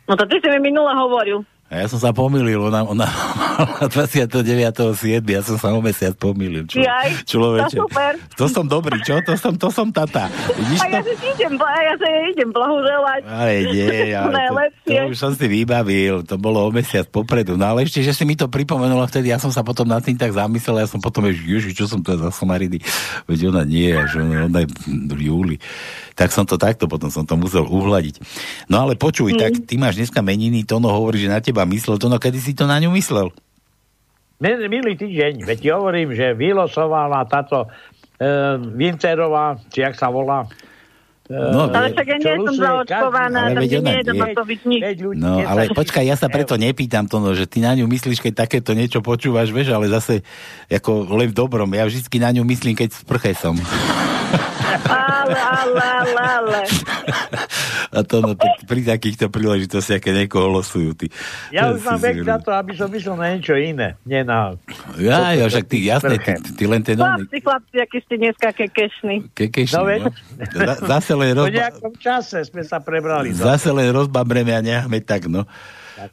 No 0.06 0.14
to 0.14 0.24
ty 0.26 0.38
si 0.38 0.47
mi 0.49 0.60
minule 0.62 0.91
hovoril. 0.93 1.43
A 1.66 1.82
ja 1.82 1.89
som 1.89 1.97
sa 1.97 2.13
pomýlil, 2.13 2.61
ona, 2.61 2.86
ona 2.86 3.09
mala 3.09 3.89
29.7. 3.89 4.45
Ja 5.26 5.41
som 5.41 5.57
sa 5.57 5.74
o 5.74 5.82
mesiac 5.82 6.13
pomýlil. 6.13 6.70
Čo, 6.70 6.78
Jaj, 6.80 7.26
človeče. 7.26 7.76
to 7.76 7.84
super. 7.84 8.11
To 8.38 8.45
som 8.45 8.66
dobrý, 8.66 9.01
čo? 9.01 9.18
To 9.20 9.34
som, 9.34 9.57
to 9.57 9.74
som 9.74 9.89
tata. 9.89 10.30
Vidíš 10.53 10.78
A 10.78 10.86
ja 10.88 11.01
to? 11.01 11.09
si 11.09 11.26
idem, 11.26 11.57
ja 11.57 11.93
sa 11.97 12.07
idem 12.30 12.49
blahoželať. 12.51 13.22
Ale 13.34 13.53
nie, 13.66 14.13
ale 14.13 14.70
to, 14.86 14.93
už 15.09 15.18
som 15.18 15.34
si 15.34 15.45
vybavil, 15.45 16.22
to 16.22 16.38
bolo 16.38 16.61
o 16.61 16.70
mesiac 16.70 17.09
popredu. 17.09 17.57
No 17.57 17.66
ale 17.68 17.84
ešte, 17.84 17.99
že 17.99 18.13
si 18.13 18.24
mi 18.24 18.38
to 18.38 18.45
pripomenula 18.45 19.09
vtedy, 19.09 19.34
ja 19.34 19.41
som 19.41 19.49
sa 19.49 19.66
potom 19.66 19.89
nad 19.89 20.05
tým 20.05 20.16
tak 20.16 20.32
zamyslel, 20.32 20.80
ja 20.80 20.88
som 20.88 21.01
potom, 21.01 21.26
že 21.26 21.41
ježiš, 21.41 21.74
čo 21.74 21.89
som 21.89 21.99
to 21.99 22.13
za 22.13 22.30
somaridy, 22.30 22.78
veď 23.26 23.49
ona 23.49 23.66
nie, 23.66 23.89
že 24.05 24.22
ona, 24.22 24.61
je 24.61 24.70
v 24.86 25.22
júli. 25.24 25.57
Tak 26.13 26.32
som 26.32 26.45
to 26.45 26.55
takto, 26.55 26.86
potom 26.88 27.09
som 27.09 27.26
to 27.26 27.36
musel 27.36 27.66
uhľadiť. 27.66 28.22
No 28.70 28.86
ale 28.86 28.93
počuj, 28.95 29.28
Mm. 29.28 29.41
tak 29.41 29.53
ty 29.66 29.76
máš 29.76 29.97
dneska 29.97 30.22
meniny, 30.22 30.63
Tono 30.63 30.88
hovorí, 30.88 31.18
že 31.18 31.28
na 31.28 31.41
teba 31.56 31.64
myslel, 31.64 31.95
Tono, 31.95 32.20
kedy 32.20 32.36
si 32.36 32.51
to 32.51 32.68
na 32.68 32.84
ňu 32.84 32.91
myslel? 32.91 33.32
Min- 34.36 34.68
Minulý 34.68 34.99
týždeň, 34.99 35.47
veď 35.47 35.58
ti 35.58 35.70
hovorím, 35.72 36.12
že 36.12 36.36
vylosovala 36.36 37.24
táto 37.24 37.72
e, 38.20 38.28
Vincerová, 38.76 39.56
či 39.72 39.80
jak 39.80 39.95
sa 39.95 40.12
volá. 40.12 40.43
E, 40.43 41.32
No, 41.32 41.72
Ale 41.72 41.95
však 41.95 42.06
ja 42.06 42.18
nie 42.20 42.36
som 42.43 42.53
zaočkovaná, 42.53 43.49
Ale 43.49 43.64
veď 43.64 43.72
ona 43.80 43.89
nie, 43.95 44.03
to 44.03 44.43
nič. 44.68 44.82
Ľudí, 44.99 45.18
No, 45.18 45.39
10 45.39 45.47
ale 45.47 45.62
počkaj, 45.72 46.03
ja 46.03 46.20
sa 46.20 46.28
preto 46.28 46.60
nepýtam 46.60 47.08
to, 47.08 47.24
no, 47.24 47.32
že 47.32 47.47
ty 47.47 47.64
na 47.64 47.72
ňu 47.74 47.88
myslíš, 47.88 48.20
keď 48.20 48.45
takéto 48.45 48.76
niečo 48.76 48.99
počúvaš, 48.99 49.56
vieš, 49.56 49.72
ale 49.72 49.88
zase 49.88 50.20
ako 50.68 51.08
len 51.16 51.32
v 51.32 51.39
dobrom. 51.39 51.72
Ja 51.72 51.88
vždy 51.88 52.03
na 52.20 52.36
ňu 52.36 52.43
myslím, 52.43 52.76
keď 52.76 52.91
sprche 52.91 53.32
som. 53.32 53.56
Ale, 54.86 55.36
ale, 55.38 55.81
ale, 55.81 56.21
ale. 56.21 56.59
A 57.89 58.01
to, 58.01 58.19
no, 58.19 58.33
to 58.33 58.43
pri 58.65 58.83
takýchto 58.83 59.27
príležitostiach, 59.27 59.99
keď 59.99 60.13
niekoho 60.21 60.51
losujú, 60.51 60.91
ty. 60.93 61.07
Ja 61.49 61.69
to 61.69 61.79
už 61.79 61.83
mám 61.86 61.99
vek 62.01 62.17
na 62.21 62.38
to, 62.38 62.51
aby 62.51 62.71
som 62.73 62.88
myslel 62.88 63.15
na 63.15 63.27
niečo 63.31 63.55
iné. 63.55 63.95
Nie 64.03 64.21
na... 64.21 64.59
Ja, 64.97 65.31
ja, 65.31 65.45
však 65.45 65.65
ty, 65.65 65.86
jasné, 65.86 66.19
ty, 66.19 66.36
ty 66.36 66.63
len 66.65 66.81
ten 66.81 66.95
oný, 66.95 67.23
Chlapci, 67.23 67.38
chlapci, 67.39 67.75
aký 67.79 67.97
ste 68.01 68.15
dneska 68.17 68.47
kekešní. 68.51 69.15
kekešný, 69.31 69.75
No, 69.75 69.83
no. 70.01 70.11
Za- 70.51 70.79
Zase 70.86 71.13
len 71.13 71.31
Po 71.31 71.39
rozba- 71.41 71.55
nejakom 71.57 71.93
čase 71.95 72.43
sme 72.43 72.61
sa 72.61 72.77
prebrali. 72.77 73.31
do- 73.31 73.39
Zase 73.39 73.69
len 73.69 73.88
rozbabreme 73.89 74.51
a 74.51 74.59
necháme 74.59 74.99
tak, 74.99 75.25
no. 75.25 75.47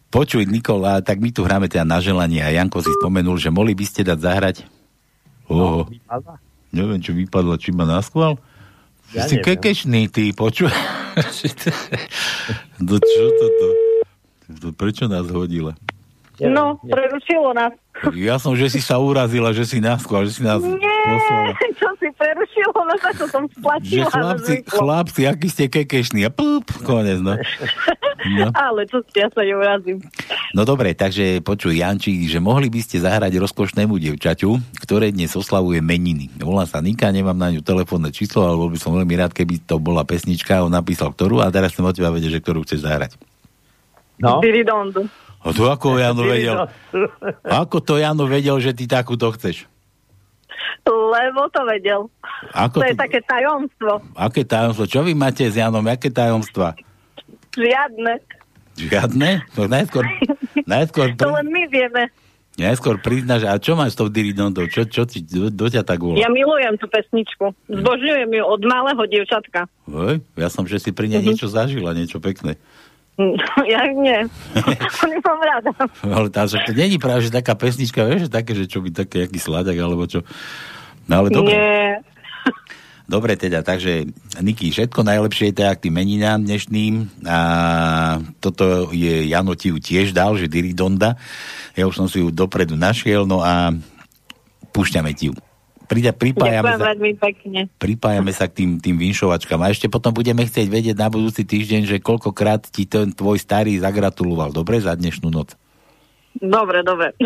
Počuj, 0.08 0.46
Nikola, 0.46 1.00
tak 1.00 1.18
my 1.18 1.28
tu 1.28 1.42
hráme 1.42 1.66
teda 1.66 1.82
na 1.82 1.98
želanie 1.98 2.38
a 2.38 2.52
Janko 2.52 2.78
si 2.78 2.94
spomenul, 2.94 3.34
že 3.34 3.50
mohli 3.50 3.72
by 3.72 3.82
ste 3.82 4.02
dať 4.02 4.18
zahrať? 4.20 4.56
Oho, 5.48 5.84
Vypadla? 5.84 6.38
Neviem, 6.72 6.98
čo 6.98 7.12
vypadlo, 7.12 7.54
či 7.60 7.70
ma 7.70 7.84
naskval. 7.84 8.40
Ja 9.12 9.28
si 9.28 9.38
neviem. 9.38 9.60
kekešný, 9.60 10.08
ty, 10.08 10.32
počuj. 10.32 10.72
no 12.80 12.96
čo 13.12 13.24
toto? 13.36 13.66
To 14.52 14.68
prečo 14.72 15.06
nás 15.08 15.28
hodila? 15.28 15.76
No, 16.48 16.80
prerušilo 16.82 17.52
nás. 17.52 17.70
Ja 18.16 18.40
som, 18.40 18.56
že 18.56 18.72
si 18.72 18.80
sa 18.80 18.96
urazila, 18.98 19.52
že 19.52 19.62
si 19.62 19.78
naskval, 19.78 20.24
že 20.26 20.40
si 20.40 20.42
nás 20.42 20.58
Nie, 20.58 20.74
poslala. 21.06 21.52
čo 21.80 21.88
si 22.00 22.08
prerušilo, 22.16 22.72
no 22.74 22.94
za 22.98 23.10
to 23.14 23.24
som 23.28 23.44
Že 23.46 23.54
splatila. 23.60 24.08
chlapci, 24.08 24.54
no, 24.58 24.70
chlapci, 24.72 25.20
aký 25.28 25.46
ste 25.52 25.64
kekešní. 25.68 26.24
A 26.26 26.30
pup, 26.32 26.66
konec, 26.82 27.20
no. 27.20 27.36
no. 27.36 28.48
Ale 28.66 28.88
čo 28.88 29.04
ja 29.14 29.28
sa 29.30 29.44
neurazím. 29.44 30.00
No 30.56 30.64
dobre, 30.64 30.96
takže 30.96 31.44
počuj, 31.44 31.78
Janči, 31.78 32.26
že 32.26 32.40
mohli 32.40 32.72
by 32.72 32.80
ste 32.80 33.04
zahrať 33.04 33.38
rozkošnému 33.38 33.94
dievčaťu, 34.00 34.82
ktoré 34.82 35.12
dnes 35.12 35.30
oslavuje 35.36 35.78
meniny. 35.84 36.32
Volá 36.40 36.64
sa 36.64 36.80
Nika, 36.82 37.12
nemám 37.12 37.36
na 37.36 37.52
ňu 37.52 37.60
telefónne 37.60 38.08
číslo, 38.10 38.48
ale 38.48 38.56
bol 38.56 38.72
by 38.72 38.78
som 38.80 38.96
veľmi 38.96 39.14
rád, 39.14 39.36
keby 39.36 39.62
to 39.62 39.76
bola 39.78 40.02
pesnička, 40.02 40.64
on 40.64 40.72
napísal 40.72 41.12
ktorú 41.12 41.44
a 41.44 41.52
teraz 41.52 41.76
som 41.76 41.86
od 41.86 41.94
teba 41.94 42.10
vedieť, 42.10 42.40
že 42.40 42.42
ktorú 42.42 42.64
chceš 42.66 42.82
zahrať. 42.88 43.14
No. 44.18 44.38
Diridondo. 44.40 45.06
A 45.42 45.50
to 45.50 45.66
ako 45.66 45.96
Jano 45.96 46.22
vedel? 46.30 46.70
Ako 47.42 47.78
to 47.78 47.96
Jano 47.96 48.24
vedel, 48.24 48.56
že 48.56 48.70
ty 48.70 48.86
takúto 48.86 49.30
chceš? 49.30 49.66
Lebo 50.84 51.46
to 51.48 51.62
vedel. 51.64 52.10
Ako 52.52 52.78
to 52.78 52.84
je 52.84 52.92
to- 52.92 53.02
také 53.02 53.18
tajomstvo. 53.22 54.02
Aké 54.12 54.42
tajomstvo? 54.42 54.84
Čo 54.84 55.02
vy 55.02 55.12
máte 55.12 55.44
s 55.44 55.54
Janom? 55.54 55.84
Aké 55.84 56.08
tajomstva? 56.08 56.74
Žiadne. 57.52 58.18
Žiadne? 58.74 59.30
No 59.52 59.68
najskôr, 59.68 60.08
najskôr, 60.66 61.12
To 61.12 61.28
pri, 61.28 61.34
len 61.34 61.46
my 61.46 61.62
vieme. 61.68 62.02
najskôr 62.54 62.96
priznáš, 62.98 63.44
a 63.44 63.54
čo 63.56 63.72
máš 63.72 63.92
s 63.92 64.00
tou 64.00 64.08
Diridondou? 64.08 64.64
Čo, 64.64 64.84
čo 64.84 65.04
ti, 65.04 65.20
do, 65.20 65.48
do 65.48 65.66
ťa 65.66 65.82
tak 65.82 66.00
volá? 66.00 66.16
Ja 66.16 66.26
milujem 66.26 66.74
tú 66.74 66.86
pesničku. 66.86 67.52
Zbožňujem 67.66 68.30
ju 68.30 68.42
od 68.42 68.60
malého 68.62 69.02
dievčatka. 69.04 69.68
Hej, 69.86 70.24
ja 70.34 70.48
som, 70.48 70.64
že 70.64 70.78
si 70.78 70.90
pri 70.90 71.06
nej 71.08 71.20
Mhm. 71.20 71.26
niečo 71.26 71.46
zažila, 71.46 71.92
niečo 71.92 72.16
pekné. 72.18 72.56
Ja 73.72 73.82
nie. 73.92 74.26
To 75.00 75.04
nemám 75.08 75.40
rada. 75.40 75.72
Ale 76.02 76.28
tá, 76.32 76.48
že 76.48 76.60
to 76.64 76.72
není 76.72 76.96
práve, 76.96 77.26
že 77.26 77.34
taká 77.34 77.52
pesnička, 77.54 78.06
vieš, 78.08 78.28
že 78.28 78.30
také, 78.32 78.52
že 78.56 78.64
čo 78.68 78.80
by 78.80 78.90
také, 78.92 79.28
aký 79.28 79.38
sláďak, 79.38 79.76
alebo 79.78 80.08
čo. 80.08 80.24
No 81.06 81.22
ale 81.22 81.28
dobre. 81.28 81.52
Nie. 81.52 82.00
Dobre 83.02 83.36
teda, 83.36 83.60
takže 83.60 84.08
Niky, 84.40 84.72
všetko 84.72 85.04
najlepšie 85.04 85.52
teda 85.52 85.76
k 85.76 85.84
tým 85.84 86.00
meninám 86.00 86.48
dnešným 86.48 87.26
a 87.28 87.38
toto 88.40 88.88
je 88.94 89.28
Jano 89.28 89.52
ti 89.52 89.68
ju 89.68 89.76
tiež 89.76 90.16
dal, 90.16 90.38
že 90.40 90.48
Diridonda. 90.48 91.20
Ja 91.76 91.84
už 91.84 91.98
som 91.98 92.08
si 92.08 92.24
ju 92.24 92.32
dopredu 92.32 92.72
našiel, 92.72 93.28
no 93.28 93.44
a 93.44 93.74
púšťame 94.72 95.12
ti 95.12 95.28
ju. 95.28 95.36
Prida, 95.88 96.12
pripájame, 96.14 96.72
sa, 96.78 96.94
pripájame 97.76 98.32
sa 98.32 98.46
k 98.48 98.62
tým, 98.62 98.70
tým 98.78 98.96
vinšovačkám 98.96 99.60
a 99.60 99.72
ešte 99.72 99.90
potom 99.90 100.14
budeme 100.14 100.46
chcieť 100.46 100.68
vedieť 100.70 100.96
na 100.96 101.08
budúci 101.12 101.44
týždeň, 101.44 101.84
že 101.84 101.96
koľkokrát 102.04 102.64
ti 102.68 102.86
ten 102.88 103.12
tvoj 103.12 103.36
starý 103.40 103.76
zagratuloval. 103.80 104.54
Dobre, 104.54 104.80
za 104.80 104.94
dnešnú 104.96 105.28
noc. 105.28 105.58
Dobre, 106.40 106.80
dobre. 106.80 107.12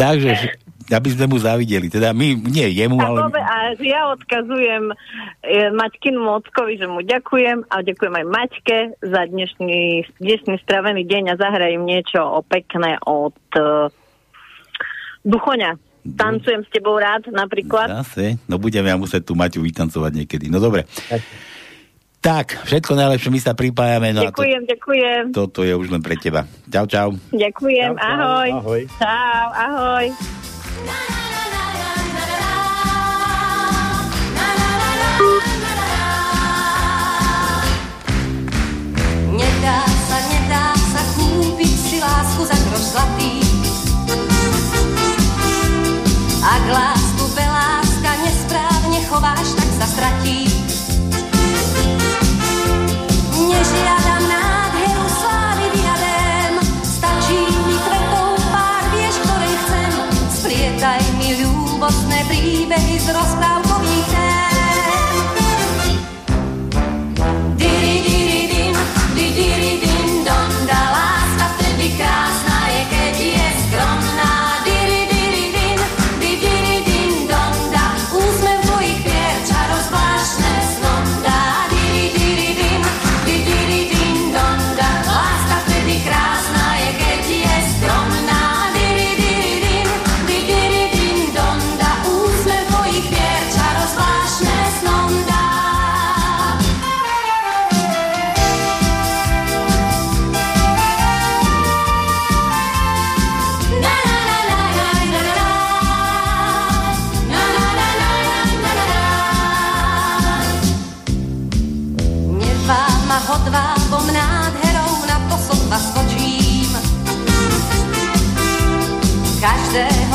Takže, 0.00 0.58
aby 0.90 1.08
sme 1.12 1.26
mu 1.28 1.36
zavideli. 1.38 1.92
Teda 1.92 2.16
my, 2.16 2.38
nie 2.38 2.70
jemu, 2.74 2.96
A, 2.98 3.12
ale... 3.12 3.18
dobre, 3.28 3.42
a 3.42 3.56
ja 3.78 4.08
odkazujem 4.14 4.90
e, 4.90 4.94
Maťkinu 5.74 6.20
Mockovi, 6.22 6.80
že 6.80 6.86
mu 6.88 7.04
ďakujem 7.04 7.68
a 7.68 7.76
ďakujem 7.84 8.14
aj 8.14 8.26
Maťke 8.26 8.78
za 9.04 9.22
dnešný, 9.28 10.08
dnešný 10.18 10.56
stravený 10.64 11.04
deň 11.04 11.34
a 11.34 11.38
zahrajem 11.38 11.82
niečo 11.84 12.22
o 12.24 12.40
pekné 12.42 12.96
od 13.04 13.36
uh, 13.58 13.92
Duchoňa. 15.28 15.76
Tancujem 16.08 16.64
s 16.64 16.70
tebou 16.72 16.96
rád 16.96 17.28
napríklad. 17.28 17.84
Zase, 18.00 18.40
no 18.48 18.56
budeme 18.56 18.88
ja 18.88 18.96
musieť 18.96 19.28
tu 19.28 19.36
Maťu 19.36 19.60
vytancovať 19.60 20.24
niekedy. 20.24 20.48
No 20.48 20.56
dobre. 20.56 20.88
Tak, 22.18 22.64
všetko 22.64 22.96
najlepšie, 22.96 23.28
my 23.28 23.38
sa 23.38 23.52
pripájame. 23.52 24.10
No 24.10 24.24
a 24.24 24.32
to, 24.32 24.40
ďakujem, 24.40 24.62
ďakujem. 24.66 25.22
toto 25.30 25.62
je 25.62 25.70
už 25.70 25.92
len 25.92 26.00
pre 26.00 26.16
teba. 26.16 26.48
Čau, 26.66 26.88
čau. 26.88 27.08
Ďakujem, 27.30 27.92
Čau, 27.92 28.00
čau, 28.00 28.08
ahoj. 28.08 28.48
ahoj. 28.56 28.82
Čau, 28.96 29.46
ahoj. 29.52 31.27
a 46.48 46.56
glass. 46.66 46.97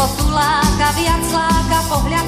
Každého 0.04 0.20
tu 0.20 0.36
láka, 0.36 0.92
viac 1.00 1.32
láka 1.32 1.80
pohľad 1.88 2.23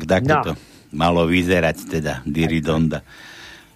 tak, 0.00 0.22
tak 0.24 0.42
No. 0.48 0.54
malo 0.92 1.26
vyzerať 1.26 1.76
teda, 1.88 2.24
Diridonda. 2.24 3.04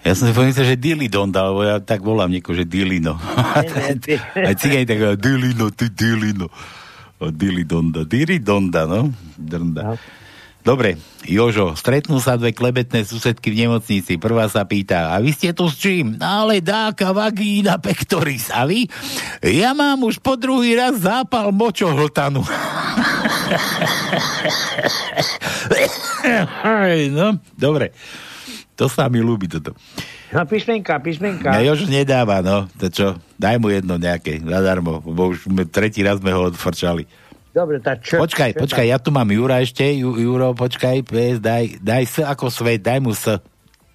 Ja 0.01 0.14
som 0.14 0.31
si 0.31 0.35
pomyslel, 0.37 0.71
že 0.71 0.79
Dilidonda, 0.79 1.51
lebo 1.51 1.67
ja 1.67 1.83
tak 1.83 1.99
volám 1.99 2.31
niekoho, 2.31 2.55
že 2.55 2.62
Dilino. 2.62 3.19
Aj 4.39 4.55
cigáni 4.55 4.87
tak 4.87 5.19
Dilino, 5.19 5.67
ty 5.75 5.91
Dilino. 5.91 6.47
O, 7.19 7.33
Dilidonda, 7.33 8.07
Diridonda, 8.07 8.87
no. 8.87 9.11
Drnda. 9.35 9.99
Dobre, 10.67 10.99
Jožo, 11.23 11.79
stretnú 11.79 12.19
sa 12.19 12.35
dve 12.35 12.51
klebetné 12.51 13.07
susedky 13.07 13.55
v 13.55 13.62
nemocnici. 13.62 14.19
Prvá 14.19 14.51
sa 14.51 14.67
pýta, 14.67 15.14
a 15.14 15.23
vy 15.23 15.31
ste 15.31 15.55
tu 15.55 15.71
s 15.71 15.79
čím? 15.79 16.19
No 16.19 16.43
ale 16.43 16.59
dáka 16.59 17.14
vagína 17.14 17.79
pectoris. 17.79 18.51
A 18.51 18.67
vy? 18.67 18.91
Ja 19.47 19.79
mám 19.79 20.03
už 20.03 20.19
po 20.19 20.35
druhý 20.35 20.75
raz 20.75 20.99
zápal 20.99 21.55
močohltanu. 21.55 22.43
No, 27.14 27.39
dobre. 27.55 27.95
To 28.75 28.91
sa 28.91 29.07
mi 29.07 29.23
ľúbi 29.23 29.47
toto. 29.47 29.71
No 30.35 30.43
písmenka, 30.51 30.99
písmenka. 30.99 31.62
Ja 31.62 31.79
už 31.79 31.87
nedáva, 31.87 32.43
no. 32.43 32.67
To 32.83 32.91
čo? 32.91 33.23
Daj 33.39 33.62
mu 33.62 33.71
jedno 33.71 34.03
nejaké, 34.03 34.43
zadarmo, 34.43 34.99
bo 34.99 35.31
už 35.31 35.47
tretí 35.71 36.03
raz 36.03 36.19
sme 36.19 36.35
ho 36.35 36.51
odfrčali. 36.51 37.07
Dobre, 37.57 37.80
tak 37.80 38.04
čo? 38.04 38.20
Počkaj, 38.20 38.52
čo 38.52 38.68
počkaj, 38.68 38.84
ja 38.84 39.00
tu 39.00 39.09
mám 39.09 39.32
Jura 39.32 39.64
ešte, 39.64 39.88
Ju, 39.96 40.12
Juro, 40.20 40.52
počkaj, 40.52 41.00
PS, 41.09 41.40
daj, 41.40 41.80
daj 41.80 42.04
S 42.04 42.20
ako 42.20 42.52
svet, 42.52 42.84
daj 42.84 43.00
mu 43.00 43.16
S. 43.16 43.40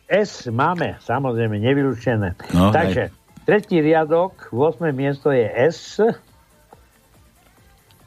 S 0.09 0.49
máme, 0.49 0.97
samozrejme, 1.05 1.61
nevylučené. 1.61 2.33
No, 2.57 2.73
Takže, 2.73 3.13
tretí 3.45 3.77
riadok, 3.77 4.49
8. 4.49 4.81
miesto 4.97 5.29
je 5.29 5.45
S. 5.45 6.01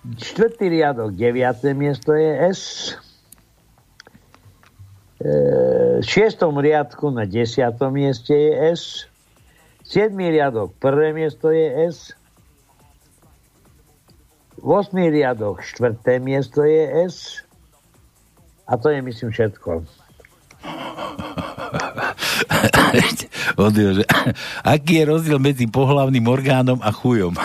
Štvrtý 0.05 0.75
riadok, 0.75 1.15
9. 1.15 1.39
miesto 1.79 2.19
je 2.19 2.31
S. 2.51 2.61
E, 5.23 5.31
šiestom 6.03 6.59
riadku 6.59 7.15
na 7.15 7.31
10. 7.31 7.71
mieste 7.95 8.35
je 8.35 8.53
S. 8.75 9.07
Siedmý 9.87 10.35
riadok, 10.35 10.75
prvé 10.83 11.15
miesto 11.15 11.55
je 11.55 11.95
S. 11.95 12.11
8. 14.65 14.97
riadok, 14.97 15.61
štvrté 15.61 16.17
miesto 16.25 16.65
je 16.65 17.05
S. 17.05 17.45
A 18.65 18.81
to 18.81 18.89
je, 18.89 19.05
myslím, 19.05 19.29
všetko. 19.29 19.85
Odjo, 23.61 24.01
že, 24.01 24.09
aký 24.65 25.03
je 25.03 25.05
rozdiel 25.05 25.37
medzi 25.37 25.69
pohlavným 25.69 26.25
orgánom 26.25 26.81
a 26.81 26.89
chujom? 26.89 27.37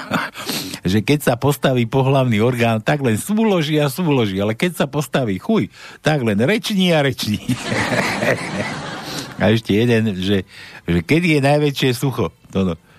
že 0.84 1.00
keď 1.00 1.32
sa 1.32 1.40
postaví 1.40 1.88
pohlavný 1.88 2.44
orgán, 2.44 2.84
tak 2.84 3.00
len 3.00 3.16
súloží 3.16 3.80
a 3.80 3.88
súloží, 3.88 4.36
ale 4.36 4.52
keď 4.52 4.84
sa 4.84 4.86
postaví 4.86 5.40
chuj, 5.40 5.72
tak 6.04 6.20
len 6.20 6.36
reční 6.36 6.92
a 6.92 7.00
reční. 7.00 7.40
a 9.40 9.48
ešte 9.48 9.72
jeden, 9.72 10.12
že, 10.20 10.44
že 10.84 11.00
kedy 11.00 11.40
je 11.40 11.42
najväčšie 11.42 11.96
sucho? 11.96 12.36
Toto. 12.52 12.76
Keď 12.76 12.92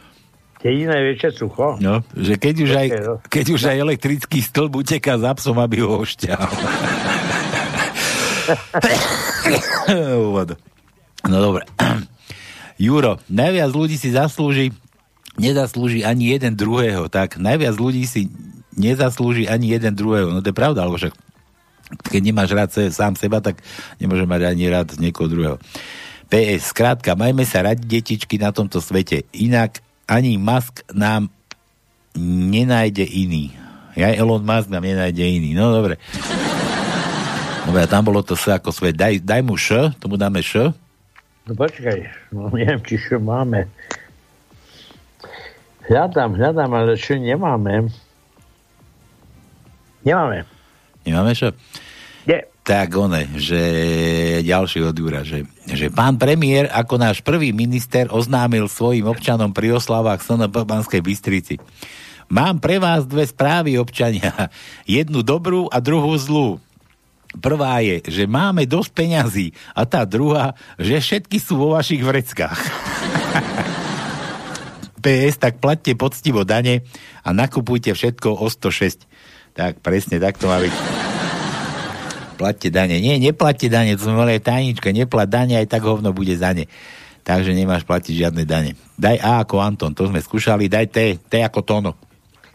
je 0.74 0.86
najväčšie 0.90 1.30
sucho? 1.36 1.78
No, 1.78 2.02
že 2.18 2.42
keď 2.42 2.56
už, 2.66 2.72
aj, 2.74 2.88
no. 3.06 3.14
keď 3.30 3.46
už 3.54 3.62
aj 3.70 3.78
elektrický 3.78 4.40
stĺb 4.42 4.82
uteká 4.82 5.18
za 5.22 5.32
psom, 5.38 5.62
aby 5.62 5.86
ho 5.86 6.02
ošťal. 6.02 6.46
No 11.26 11.42
dobre. 11.42 11.66
Juro, 12.78 13.18
najviac 13.32 13.72
ľudí 13.74 13.98
si 13.98 14.14
zaslúži, 14.14 14.70
nezaslúži 15.42 16.06
ani 16.06 16.38
jeden 16.38 16.54
druhého, 16.54 17.10
tak 17.10 17.42
najviac 17.42 17.74
ľudí 17.74 18.06
si 18.06 18.30
nezaslúži 18.78 19.50
ani 19.50 19.74
jeden 19.74 19.96
druhého. 19.96 20.30
No 20.30 20.44
to 20.44 20.52
je 20.52 20.58
pravda, 20.58 20.86
alebo 20.86 21.00
však 21.00 21.16
keď 22.10 22.22
nemáš 22.22 22.50
rád 22.54 22.70
se, 22.74 22.90
sám 22.92 23.14
seba, 23.16 23.40
tak 23.40 23.62
nemôže 24.02 24.26
mať 24.26 24.42
ani 24.50 24.66
rád 24.70 24.88
niekoho 24.98 25.30
druhého. 25.30 25.58
PS, 26.26 26.74
skrátka, 26.74 27.14
majme 27.14 27.46
sa 27.46 27.62
radi 27.62 27.86
detičky 27.86 28.42
na 28.42 28.50
tomto 28.50 28.82
svete, 28.82 29.30
inak 29.32 29.85
ani 30.06 30.38
Musk 30.38 30.86
nám 30.94 31.30
nenájde 32.18 33.04
iný. 33.04 33.52
Ja 33.96 34.14
Elon 34.14 34.46
Musk 34.46 34.70
nám 34.70 34.86
nenájde 34.86 35.24
iný. 35.26 35.52
No 35.58 35.74
dobre. 35.74 36.00
Dobre, 37.66 37.82
a 37.82 37.90
tam 37.90 38.06
bolo 38.06 38.22
to 38.22 38.38
S 38.38 38.46
ako 38.46 38.70
svet. 38.70 38.94
Daj, 38.94 39.26
daj 39.26 39.42
mu 39.42 39.58
Š, 39.58 39.98
tomu 39.98 40.22
dáme 40.22 40.46
Š. 40.46 40.70
No 41.46 41.52
počkaj, 41.58 42.06
no 42.34 42.50
neviem, 42.54 42.82
či 42.86 42.98
čo 42.98 43.18
máme. 43.18 43.66
Hľadám, 45.86 46.34
hľadám, 46.38 46.72
ale 46.74 46.98
čo 46.98 47.18
nemáme. 47.18 47.90
Nemáme. 50.06 50.46
Nemáme 51.06 51.34
Š? 51.34 51.54
Tak 52.66 52.98
one, 52.98 53.30
že 53.38 53.62
ďalší 54.42 54.90
od 54.90 54.98
Jura, 54.98 55.22
že, 55.22 55.46
že 55.70 55.94
pán 55.94 56.18
premiér 56.18 56.66
ako 56.74 56.98
náš 56.98 57.22
prvý 57.22 57.54
minister 57.54 58.10
oznámil 58.10 58.66
svojim 58.66 59.06
občanom 59.06 59.54
pri 59.54 59.78
oslavách 59.78 60.26
SNP 60.26 60.66
Banskej 60.66 60.98
Bystrici. 61.06 61.62
Mám 62.26 62.58
pre 62.58 62.82
vás 62.82 63.06
dve 63.06 63.30
správy, 63.30 63.78
občania. 63.78 64.50
Jednu 64.90 65.22
dobrú 65.22 65.70
a 65.70 65.78
druhú 65.78 66.18
zlú. 66.18 66.58
Prvá 67.38 67.86
je, 67.86 68.02
že 68.02 68.26
máme 68.26 68.66
dosť 68.66 68.90
peňazí 68.98 69.54
a 69.78 69.86
tá 69.86 70.02
druhá, 70.02 70.58
že 70.82 70.98
všetky 70.98 71.38
sú 71.38 71.62
vo 71.62 71.78
vašich 71.78 72.02
vreckách. 72.02 72.58
PS, 75.06 75.38
tak 75.38 75.62
platte 75.62 75.94
poctivo 75.94 76.42
dane 76.42 76.82
a 77.22 77.30
nakupujte 77.30 77.94
všetko 77.94 78.42
o 78.42 78.50
106. 78.50 79.06
Tak 79.54 79.86
presne, 79.86 80.18
tak 80.18 80.42
to 80.42 80.50
má 80.50 80.58
byť. 80.58 81.15
Platte 82.36 82.68
dane. 82.68 83.00
Nie, 83.00 83.16
neplatte 83.18 83.72
dane, 83.72 83.96
to 83.96 84.06
sme 84.08 84.20
mali 84.20 84.36
aj 84.36 84.44
tajnička, 84.52 84.92
neplat 84.92 85.28
dane, 85.32 85.56
aj 85.56 85.68
tak 85.72 85.88
hovno 85.88 86.12
bude 86.12 86.36
za 86.36 86.52
ne. 86.52 86.68
Takže 87.26 87.58
nemáš 87.58 87.88
platiť 87.88 88.14
žiadne 88.22 88.44
dane. 88.46 88.78
Daj 89.00 89.18
A 89.24 89.42
ako 89.42 89.58
Anton, 89.58 89.98
to 89.98 90.06
sme 90.06 90.22
skúšali, 90.22 90.70
daj 90.70 90.88
T, 90.94 90.98
T 91.18 91.42
ako 91.42 91.60
Tono. 91.66 91.92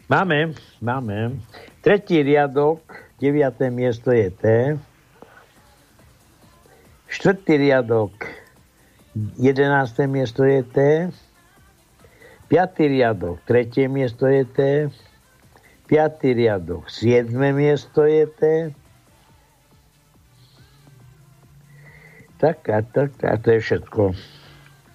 Máme, 0.06 0.54
máme. 0.78 1.42
Tretí 1.82 2.22
riadok, 2.22 2.84
deviaté 3.18 3.72
miesto 3.72 4.14
je 4.14 4.28
T. 4.30 4.44
Štvrtý 7.10 7.58
riadok, 7.58 8.14
jedenácté 9.40 10.06
miesto 10.06 10.46
je 10.46 10.62
T. 10.62 10.78
Piatý 12.46 12.90
riadok, 12.90 13.42
tretie 13.46 13.86
miesto 13.90 14.26
je 14.26 14.42
T. 14.46 14.58
Piatý 15.90 16.34
riadok, 16.34 16.86
siedme 16.86 17.50
miesto 17.50 18.06
je 18.06 18.26
T. 18.30 18.42
Tak 22.40 22.58
a 22.72 22.80
tak 22.80 23.12
a 23.20 23.36
to 23.36 23.52
je 23.52 23.60
všetko. 23.60 24.00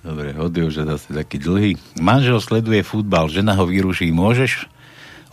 Dobre, 0.06 0.34
odio, 0.38 0.70
že 0.70 0.86
zase 0.86 1.14
taký 1.14 1.38
dlhý. 1.42 1.78
Manžel 1.98 2.42
sleduje 2.42 2.82
futbal, 2.82 3.30
žena 3.30 3.54
ho 3.58 3.66
vyruší. 3.66 4.10
Môžeš 4.14 4.70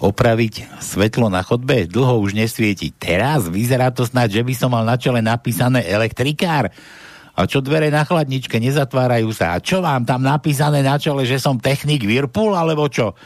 opraviť 0.00 0.68
svetlo 0.80 1.32
na 1.32 1.44
chodbe? 1.44 1.88
Dlho 1.88 2.20
už 2.20 2.36
nesvieti. 2.36 2.92
Teraz 2.92 3.48
vyzerá 3.48 3.92
to 3.92 4.04
snáď, 4.04 4.40
že 4.40 4.42
by 4.44 4.54
som 4.56 4.70
mal 4.72 4.84
na 4.84 4.96
čele 4.96 5.20
napísané 5.24 5.84
elektrikár. 5.88 6.72
A 7.32 7.48
čo 7.48 7.64
dvere 7.64 7.88
na 7.88 8.04
chladničke 8.04 8.60
nezatvárajú 8.60 9.32
sa? 9.32 9.56
A 9.56 9.62
čo 9.64 9.80
vám 9.80 10.04
tam 10.04 10.20
napísané 10.20 10.84
na 10.84 11.00
čele, 11.00 11.24
že 11.24 11.40
som 11.40 11.56
technik 11.56 12.04
Whirlpool, 12.04 12.52
alebo 12.52 12.92
čo? 12.92 13.16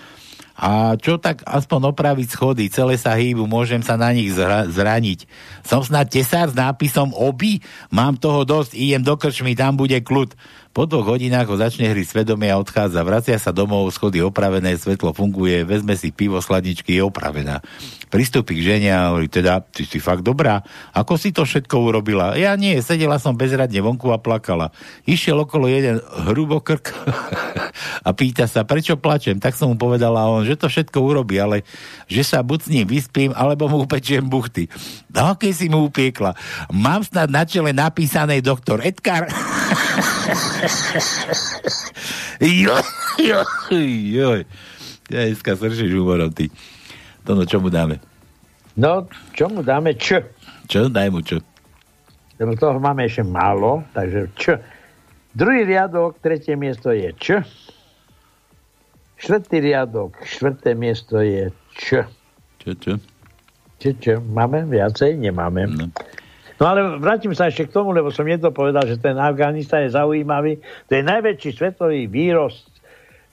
A 0.56 0.96
čo 0.96 1.20
tak 1.20 1.44
aspoň 1.44 1.92
opraviť 1.92 2.32
schody, 2.32 2.72
celé 2.72 2.96
sa 2.96 3.12
hýbu, 3.12 3.44
môžem 3.44 3.84
sa 3.84 4.00
na 4.00 4.08
nich 4.16 4.32
zra- 4.32 4.64
zraniť. 4.64 5.28
Som 5.60 5.84
snad 5.84 6.08
tesár 6.08 6.48
s 6.48 6.56
nápisom 6.56 7.12
oby? 7.12 7.60
Mám 7.92 8.16
toho 8.16 8.48
dosť, 8.48 8.72
idem 8.72 9.04
do 9.04 9.20
krčmy, 9.20 9.52
tam 9.52 9.76
bude 9.76 10.00
kľud. 10.00 10.32
Po 10.76 10.84
dvoch 10.84 11.16
hodinách 11.16 11.48
ho 11.48 11.56
začne 11.56 11.88
hry 11.88 12.04
svedomie 12.04 12.52
a 12.52 12.60
odchádza. 12.60 13.00
Vracia 13.00 13.40
sa 13.40 13.48
domov, 13.48 13.88
schody 13.96 14.20
opravené, 14.20 14.76
svetlo 14.76 15.16
funguje, 15.16 15.64
vezme 15.64 15.96
si 15.96 16.12
pivo, 16.12 16.36
sladničky, 16.36 17.00
je 17.00 17.00
opravená. 17.00 17.64
Pristúpi 18.12 18.60
k 18.60 18.76
žene 18.76 18.92
a 18.92 19.08
hovorí, 19.08 19.24
teda, 19.24 19.64
ty 19.64 19.88
si 19.88 19.96
fakt 20.04 20.20
dobrá. 20.20 20.60
Ako 20.92 21.16
si 21.16 21.32
to 21.32 21.48
všetko 21.48 21.80
urobila? 21.80 22.36
Ja 22.36 22.52
nie, 22.60 22.76
sedela 22.84 23.16
som 23.16 23.40
bezradne 23.40 23.80
vonku 23.80 24.12
a 24.12 24.20
plakala. 24.20 24.68
Išiel 25.08 25.48
okolo 25.48 25.64
jeden 25.64 25.96
hrubokrk 26.28 26.92
a 28.06 28.12
pýta 28.12 28.44
sa, 28.44 28.68
prečo 28.68 29.00
plačem. 29.00 29.40
Tak 29.40 29.56
som 29.56 29.72
mu 29.72 29.80
povedala 29.80 30.28
on, 30.28 30.44
že 30.44 30.60
to 30.60 30.68
všetko 30.68 31.00
urobí, 31.00 31.40
ale 31.40 31.64
že 32.04 32.20
sa 32.20 32.44
buď 32.44 32.58
s 32.60 32.68
ním 32.68 32.84
vyspím, 32.84 33.32
alebo 33.32 33.64
mu 33.72 33.80
upečiem 33.88 34.28
buchty. 34.28 34.68
No, 35.08 35.40
keď 35.40 35.52
si 35.56 35.72
mu 35.72 35.88
upiekla. 35.88 36.36
Mám 36.68 37.08
snad 37.08 37.32
na 37.32 37.48
čele 37.48 37.72
napísané 37.72 38.44
doktor 38.44 38.84
Edgar. 38.84 39.24
jo, 42.40 42.76
jo, 43.18 43.40
joj. 44.12 44.40
Ja 45.06 45.20
dneska 45.26 45.54
sršíš 45.54 45.94
humorom, 45.94 46.34
ty. 46.34 46.50
To 47.26 47.34
no, 47.34 47.46
čo 47.46 47.62
mu 47.62 47.70
dáme? 47.70 47.98
No, 48.74 49.06
čo 49.34 49.48
mu 49.48 49.62
dáme? 49.62 49.94
Č. 49.94 50.22
Čo? 50.66 50.90
Daj 50.90 51.08
mu 51.10 51.22
čo. 51.22 51.38
Lebo 52.36 52.52
toho 52.58 52.76
máme 52.76 53.08
ešte 53.08 53.24
málo, 53.24 53.86
takže 53.96 54.28
Č. 54.36 54.60
Druhý 55.32 55.64
riadok, 55.64 56.20
tretie 56.20 56.58
miesto 56.58 56.92
je 56.92 57.08
Č. 57.16 57.40
Štvrtý 59.16 59.64
riadok, 59.64 60.12
štvrté 60.26 60.76
miesto 60.76 61.22
je 61.24 61.48
Č. 61.72 62.04
Čo, 62.60 62.70
čo? 62.76 62.92
Č, 63.80 63.82
čo? 63.96 64.20
Máme 64.20 64.68
viacej? 64.68 65.16
Nemáme. 65.16 65.64
No. 65.70 65.88
No 66.56 66.72
ale 66.72 66.96
vrátim 66.96 67.36
sa 67.36 67.52
ešte 67.52 67.68
k 67.68 67.74
tomu, 67.76 67.92
lebo 67.92 68.08
som 68.08 68.24
jedno 68.24 68.48
povedal, 68.48 68.88
že 68.88 68.96
ten 68.96 69.20
Afganistan 69.20 69.84
je 69.84 69.92
zaujímavý. 69.92 70.56
To 70.88 70.92
je 70.96 71.04
najväčší 71.04 71.50
svetový 71.52 72.08
výrost, 72.08 72.72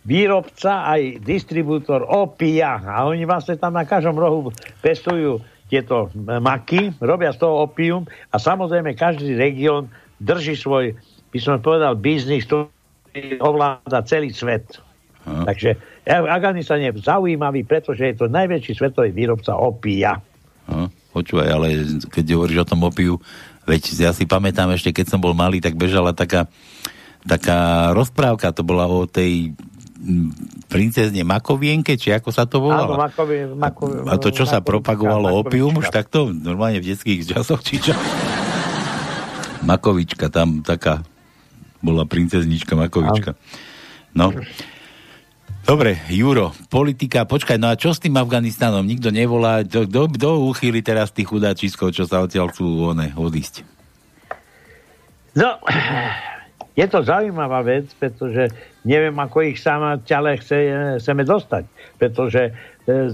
výrobca 0.03 0.83
aj 0.83 1.23
distribútor 1.23 2.03
opia. 2.03 2.83
A 2.83 3.07
oni 3.07 3.23
vlastne 3.23 3.55
tam 3.55 3.79
na 3.79 3.87
každom 3.87 4.19
rohu 4.19 4.51
pestujú 4.83 5.39
tieto 5.71 6.11
maky, 6.19 6.93
robia 6.99 7.31
z 7.31 7.41
toho 7.41 7.65
opium 7.65 8.03
a 8.29 8.35
samozrejme 8.37 8.93
každý 8.93 9.33
región 9.39 9.87
drží 10.19 10.59
svoj, 10.59 10.93
by 11.31 11.39
som 11.39 11.63
povedal, 11.63 11.95
biznis, 11.97 12.45
ktorý 12.45 13.39
ovláda 13.41 14.03
celý 14.05 14.29
svet. 14.35 14.77
Hm. 15.23 15.47
Takže 15.47 15.69
Afganistan 16.05 16.83
je 16.83 16.99
zaujímavý, 16.99 17.63
pretože 17.63 18.03
je 18.03 18.15
to 18.19 18.27
najväčší 18.27 18.75
svetový 18.75 19.15
výrobca 19.15 19.55
opia. 19.55 20.19
Hm. 20.67 20.91
Počúvaj, 21.13 21.47
ale 21.47 21.67
keď 22.09 22.25
hovoríš 22.33 22.65
o 22.65 22.69
tom 22.73 22.81
opiu, 22.89 23.21
veď 23.69 24.09
ja 24.09 24.11
si 24.11 24.25
pamätám 24.25 24.73
ešte, 24.73 24.89
keď 24.89 25.13
som 25.13 25.19
bol 25.21 25.37
malý, 25.37 25.61
tak 25.61 25.77
bežala 25.77 26.11
taká, 26.11 26.49
taká 27.23 27.93
rozprávka, 27.93 28.49
to 28.49 28.65
bola 28.65 28.89
o 28.89 29.05
tej 29.05 29.53
princezne 30.67 31.23
Makovienke, 31.23 31.95
či 31.95 32.11
ako 32.11 32.29
sa 32.33 32.43
to 32.43 32.59
volalo? 32.59 32.97
Áno, 32.97 33.07
Makovi, 33.07 33.37
Makovi, 33.55 34.09
A 34.09 34.19
to, 34.19 34.35
čo 34.35 34.43
sa 34.43 34.59
propagovalo 34.59 35.31
opium, 35.31 35.79
už 35.79 35.87
takto 35.93 36.35
normálne 36.35 36.83
v 36.83 36.91
detských 36.91 37.23
časoch, 37.23 37.63
či 37.63 37.79
čo? 37.79 37.95
Makovička, 39.63 40.27
tam 40.27 40.59
taká 40.59 41.07
bola 41.79 42.03
princeznička 42.03 42.75
Makovička. 42.75 43.39
No. 44.11 44.35
Dobre, 45.63 45.95
Juro, 46.11 46.51
politika, 46.67 47.23
počkaj, 47.23 47.55
no 47.55 47.71
a 47.71 47.79
čo 47.79 47.95
s 47.95 48.03
tým 48.03 48.19
Afganistanom? 48.19 48.83
Nikto 48.83 49.15
nevolá, 49.15 49.63
kto 49.63 50.29
uchýli 50.51 50.83
teraz 50.83 51.15
tých 51.15 51.31
chudáčiskov, 51.31 51.95
čo 51.95 52.03
sa 52.03 52.19
odtiaľ 52.19 52.51
chcú 52.51 52.91
one, 52.91 53.15
odísť? 53.15 53.63
No, 55.39 55.63
je 56.79 56.83
to 56.83 56.99
zaujímavá 57.07 57.63
vec, 57.63 57.87
pretože 57.95 58.51
neviem, 58.83 59.15
ako 59.15 59.47
ich 59.47 59.63
sama 59.63 60.03
ťale 60.03 60.35
chce, 60.35 60.59
chceme 60.99 61.23
dostať, 61.23 61.63
pretože 61.95 62.51
e, 62.51 62.51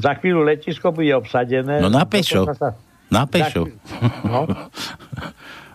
za 0.01 0.17
chvíľu 0.17 0.41
letisko 0.41 0.89
bude 0.89 1.13
obsadené. 1.13 1.77
No 1.77 1.93
na 1.93 2.09
pešo. 2.09 2.49
Sa... 2.57 2.73
Na 3.13 3.29
pešo. 3.29 3.69
No. 4.25 4.49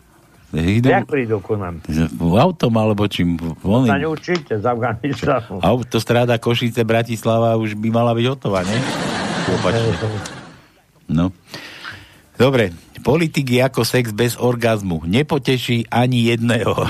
Idú... 0.54 0.86
Jak 0.86 1.10
prídu 1.10 1.42
ku 1.42 1.58
nám? 1.58 1.82
Autom 2.38 2.70
alebo 2.78 3.10
čím? 3.10 3.34
Oni... 3.66 3.90
Sa 3.90 3.98
určite 4.06 4.54
z 4.54 4.64
Afganistanu. 4.64 5.58
Autostráda 5.58 6.38
Košice, 6.38 6.86
Bratislava 6.86 7.58
už 7.58 7.74
by 7.74 7.88
mala 7.90 8.14
byť 8.14 8.26
hotová, 8.30 8.62
ne? 8.62 8.78
Opačne. 9.50 9.90
No. 11.10 11.34
Dobre, 12.38 12.70
politik 13.02 13.50
je 13.50 13.60
ako 13.66 13.82
sex 13.82 14.14
bez 14.14 14.38
orgazmu. 14.38 15.02
Nepoteší 15.10 15.90
ani 15.90 16.30
jedného. 16.30 16.74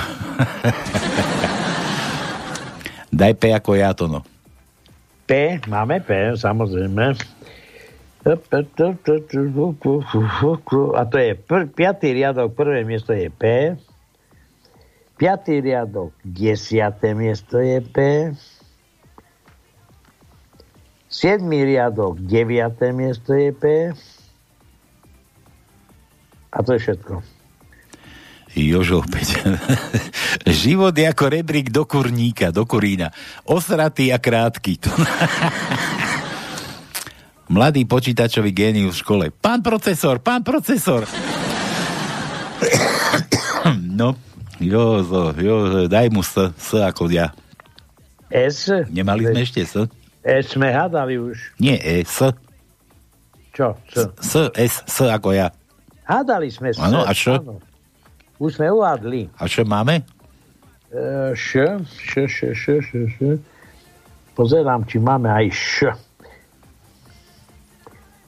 Daj 3.14 3.32
P 3.40 3.42
ako 3.54 3.70
ja 3.80 3.96
to 3.96 4.10
no. 4.10 4.20
P, 5.24 5.56
máme 5.64 6.04
P, 6.04 6.36
samozrejme. 6.36 7.16
A 8.25 8.41
to 11.05 11.16
je 11.20 11.37
pr- 11.37 11.68
piatý 11.68 12.16
riadok, 12.16 12.57
prvé 12.57 12.81
miesto 12.89 13.12
je 13.12 13.29
P. 13.29 13.77
Piatý 15.20 15.61
riadok, 15.61 16.16
desiaté 16.25 17.12
miesto 17.12 17.61
je 17.61 17.85
P. 17.85 18.33
Siedmý 21.12 21.68
riadok, 21.68 22.16
deviaté 22.16 22.97
miesto 22.97 23.37
je 23.37 23.53
P. 23.53 23.93
A 26.49 26.59
to 26.64 26.72
je 26.75 26.81
všetko. 26.81 27.20
Jožo 28.57 29.05
opäť. 29.05 29.37
Život 30.64 30.97
je 30.97 31.05
ako 31.11 31.25
rebrík 31.29 31.68
do 31.68 31.85
kurníka, 31.85 32.49
do 32.55 32.64
kurína. 32.64 33.12
Osratý 33.45 34.14
a 34.14 34.18
krátky. 34.22 34.79
Mladý 37.55 37.86
počítačový 37.86 38.50
génius 38.50 38.98
v 38.98 39.02
škole. 39.07 39.26
Pán 39.30 39.62
procesor, 39.62 40.18
pán 40.18 40.42
procesor. 40.42 41.07
no, 44.00 44.18
jo, 44.59 45.07
jo, 45.38 45.57
daj 45.86 46.11
mu 46.11 46.26
S, 46.26 46.50
S 46.59 46.74
ako 46.74 47.07
ja. 47.14 47.30
S? 48.26 48.74
Nemali 48.90 49.30
sme 49.30 49.46
ešte 49.46 49.62
S? 49.62 49.86
S 50.26 50.59
sme 50.59 50.74
hádali 50.74 51.14
už. 51.14 51.55
Nie, 51.62 51.78
E, 51.78 52.02
S. 52.02 52.26
Čo? 53.55 53.78
S, 53.86 54.02
S 54.18 54.34
S, 54.59 54.74
S 54.90 54.98
ako 55.07 55.30
ja. 55.30 55.55
Hádali 56.11 56.50
sme 56.50 56.74
S. 56.74 56.82
Áno, 56.82 57.07
a 57.07 57.14
čo? 57.14 57.38
Už 58.42 58.59
sme 58.59 58.66
uvádli. 58.66 59.30
A 59.38 59.46
čo 59.46 59.62
máme? 59.62 60.02
E, 60.90 61.30
š, 61.38 61.78
š, 61.86 62.26
š, 62.26 62.38
š, 62.50 62.64
š, 62.82 62.90
š. 63.14 63.38
Pozerám, 64.34 64.82
či 64.90 64.98
máme 64.98 65.30
aj 65.30 65.46
Š. 65.55 65.94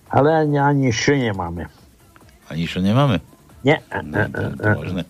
Ale 0.06 0.28
ani, 0.32 0.58
ani 0.58 0.88
š 0.88 1.18
nemáme. 1.18 1.66
Ani 2.46 2.64
čo 2.64 2.78
nemáme? 2.78 3.18
Nie. 3.66 3.82
Ne, 4.06 4.30
to, 4.30 4.54
to 4.54 4.68
možné. 4.78 5.02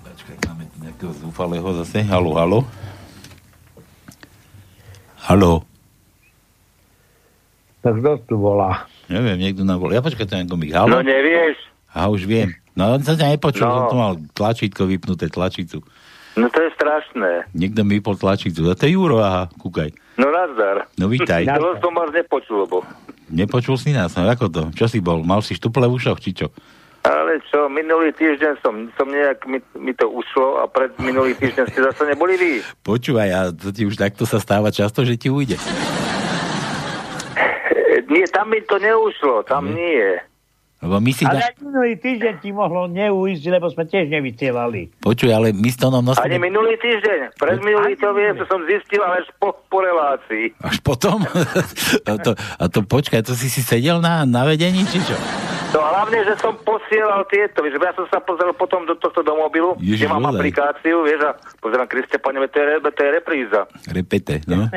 Počkaj, 0.00 0.36
máme 0.48 0.64
tu 0.72 0.76
nejakého 0.80 1.12
zúfalého 1.20 1.68
zase. 1.84 2.00
Halo, 2.00 2.32
halo. 2.32 2.58
Halo. 5.28 5.62
Tak 7.82 7.98
kto 7.98 8.10
tu 8.24 8.34
volá? 8.38 8.86
Neviem, 9.10 9.36
niekto 9.42 9.66
nám 9.66 9.82
volá. 9.82 9.98
Ja 9.98 10.02
počkaj, 10.02 10.24
to 10.24 10.34
je 10.38 10.48
komik. 10.48 10.72
Halo? 10.72 10.98
No 10.98 11.04
nevieš. 11.04 11.58
A 11.92 12.08
už 12.08 12.24
viem. 12.24 12.56
No, 12.72 12.96
on 12.96 13.04
sa 13.04 13.12
ťa 13.12 13.36
nepočul, 13.36 13.68
No. 13.68 13.74
som 13.74 13.84
tu 13.92 13.96
mal 14.00 14.12
tlačítko 14.32 14.88
vypnuté, 14.88 15.28
tlačicu. 15.28 15.84
No 16.40 16.48
to 16.48 16.64
je 16.64 16.72
strašné. 16.72 17.52
Niekto 17.52 17.84
mi 17.84 18.00
vypol 18.00 18.16
tlačicu. 18.16 18.64
A 18.64 18.72
to 18.72 18.88
je 18.88 18.96
Juro, 18.96 19.20
aha, 19.20 19.52
kúkaj. 19.60 19.92
No 20.16 20.32
nazdar. 20.32 20.88
No 20.96 21.12
vítaj. 21.12 21.44
To 21.44 21.76
som 21.84 21.92
vás 21.92 22.08
nepočul, 22.16 22.64
lebo... 22.64 22.80
Nepočul 23.32 23.80
si 23.80 23.96
nás, 23.96 24.12
no 24.12 24.28
ako 24.28 24.46
to? 24.52 24.62
Čo 24.76 24.86
si 24.92 25.00
bol? 25.00 25.24
Mal 25.24 25.40
si 25.40 25.56
štuple 25.56 25.88
v 25.88 25.96
ušoch, 25.96 26.20
či 26.20 26.36
čo? 26.36 26.52
Ale 27.02 27.42
čo, 27.50 27.66
minulý 27.66 28.14
týždeň 28.14 28.62
som, 28.62 28.86
som 28.94 29.10
nejak, 29.10 29.42
mi, 29.48 29.58
mi 29.74 29.90
to 29.96 30.06
ušlo 30.06 30.62
a 30.62 30.70
pred 30.70 30.94
minulý 31.02 31.34
týždeň 31.34 31.64
ste 31.72 31.80
zase 31.82 32.02
neboli 32.06 32.38
vy. 32.38 32.52
Počúvaj, 32.86 33.28
a 33.32 33.40
to 33.50 33.72
ti 33.74 33.88
už 33.88 33.98
takto 33.98 34.28
sa 34.28 34.38
stáva 34.38 34.70
často, 34.70 35.02
že 35.02 35.18
ti 35.18 35.32
ujde. 35.32 35.58
Nie, 38.12 38.28
tam 38.28 38.52
mi 38.52 38.60
to 38.68 38.76
neušlo, 38.76 39.40
tam 39.48 39.72
nie. 39.72 40.20
Lebo 40.82 40.98
my 40.98 41.10
si... 41.10 41.22
Ale 41.22 41.38
Da... 41.40 41.54
minulý 41.62 41.94
týždeň 41.96 42.34
ti 42.38 42.50
mohlo 42.50 42.84
neujsť, 42.86 43.44
lebo 43.48 43.66
sme 43.66 43.86
tiež 43.86 44.10
nevysielali. 44.10 44.90
Počuj, 44.98 45.30
ale 45.30 45.50
my 45.52 45.64
s 45.64 45.76
Tonom 45.76 46.02
Ani 46.02 46.10
nosíme... 46.10 46.42
minulý 46.42 46.74
týždeň. 46.76 47.38
Pred 47.38 47.58
minulý 47.60 47.94
to 47.94 48.10
viem, 48.10 48.34
to 48.34 48.44
som 48.44 48.60
zistil 48.66 48.98
ale 49.00 49.22
až 49.22 49.30
po, 49.36 49.54
po 49.64 49.78
relácii. 49.78 50.50
Až 50.58 50.82
potom? 50.82 51.22
a, 52.04 52.12
to, 52.18 52.30
a 52.34 52.64
to 52.66 52.82
počkaj, 52.82 53.22
to 53.22 53.32
si 53.32 53.46
si 53.46 53.62
sedel 53.62 53.98
na, 53.98 54.26
na 54.26 54.42
vedení, 54.42 54.82
či 54.82 54.98
čo? 55.00 55.14
No 55.72 55.80
hlavne, 55.80 56.20
že 56.20 56.36
som 56.36 56.52
posielal 56.58 57.24
tieto, 57.24 57.64
vieš, 57.64 57.80
ja 57.80 57.96
som 57.96 58.04
sa 58.04 58.20
pozrel 58.20 58.52
potom 58.52 58.84
do 58.84 58.92
tohto 58.92 59.24
do 59.24 59.32
mobilu, 59.32 59.72
Ježiš, 59.80 60.04
kde 60.04 60.12
mám 60.12 60.28
bodaj. 60.28 60.44
aplikáciu, 60.44 61.00
vieš, 61.00 61.24
a 61.24 61.32
pozerám, 61.58 61.88
Kriste, 61.88 62.20
pane, 62.20 62.44
to 62.44 62.60
je, 62.60 62.66
re- 62.68 62.82
to 62.84 63.00
je 63.00 63.10
repríza. 63.10 63.60
Repete, 63.88 64.44
no? 64.44 64.68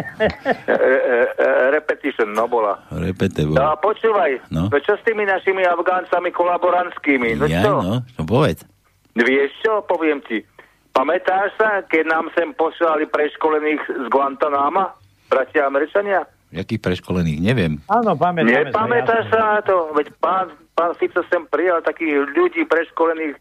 E, 0.66 0.72
e, 0.72 1.18
e, 1.36 1.48
repetition, 1.70 2.32
no 2.32 2.48
bola. 2.48 2.80
Repete, 2.90 3.44
No 3.44 3.52
bo. 3.52 3.60
a 3.60 3.76
počúvaj, 3.76 4.48
No. 4.50 4.68
no. 4.68 4.80
čo 4.80 4.96
s 4.96 5.04
tými 5.04 5.24
našimi 5.24 5.68
Afgáncami 5.96 6.30
kolaborantskými? 6.36 7.40
No 7.40 7.48
Ja, 7.48 7.64
čo? 7.64 7.72
no, 7.80 7.94
no 8.04 8.22
povedz. 8.28 8.68
Vieš 9.16 9.52
čo, 9.64 9.80
poviem 9.88 10.20
ti. 10.28 10.44
Pamätáš 10.92 11.56
sa, 11.56 11.80
keď 11.88 12.04
nám 12.04 12.26
sem 12.36 12.52
posielali 12.52 13.08
preškolených 13.08 13.80
z 13.80 14.06
Guantanama, 14.12 14.92
bratia 15.32 15.68
Američania? 15.68 16.28
Jakých 16.52 16.84
preškolených, 16.84 17.40
neviem. 17.40 17.80
Áno, 17.88 18.16
pamätáme 18.16 18.72
Nepamätáš 18.72 19.28
sa 19.32 19.56
na 19.56 19.62
to? 19.64 19.92
Veď 19.96 20.12
pán, 20.20 20.52
pán 20.72 20.96
Fico 20.96 21.24
sem 21.32 21.48
prijal 21.48 21.80
takých 21.80 22.28
ľudí 22.32 22.68
preškolených 22.68 23.36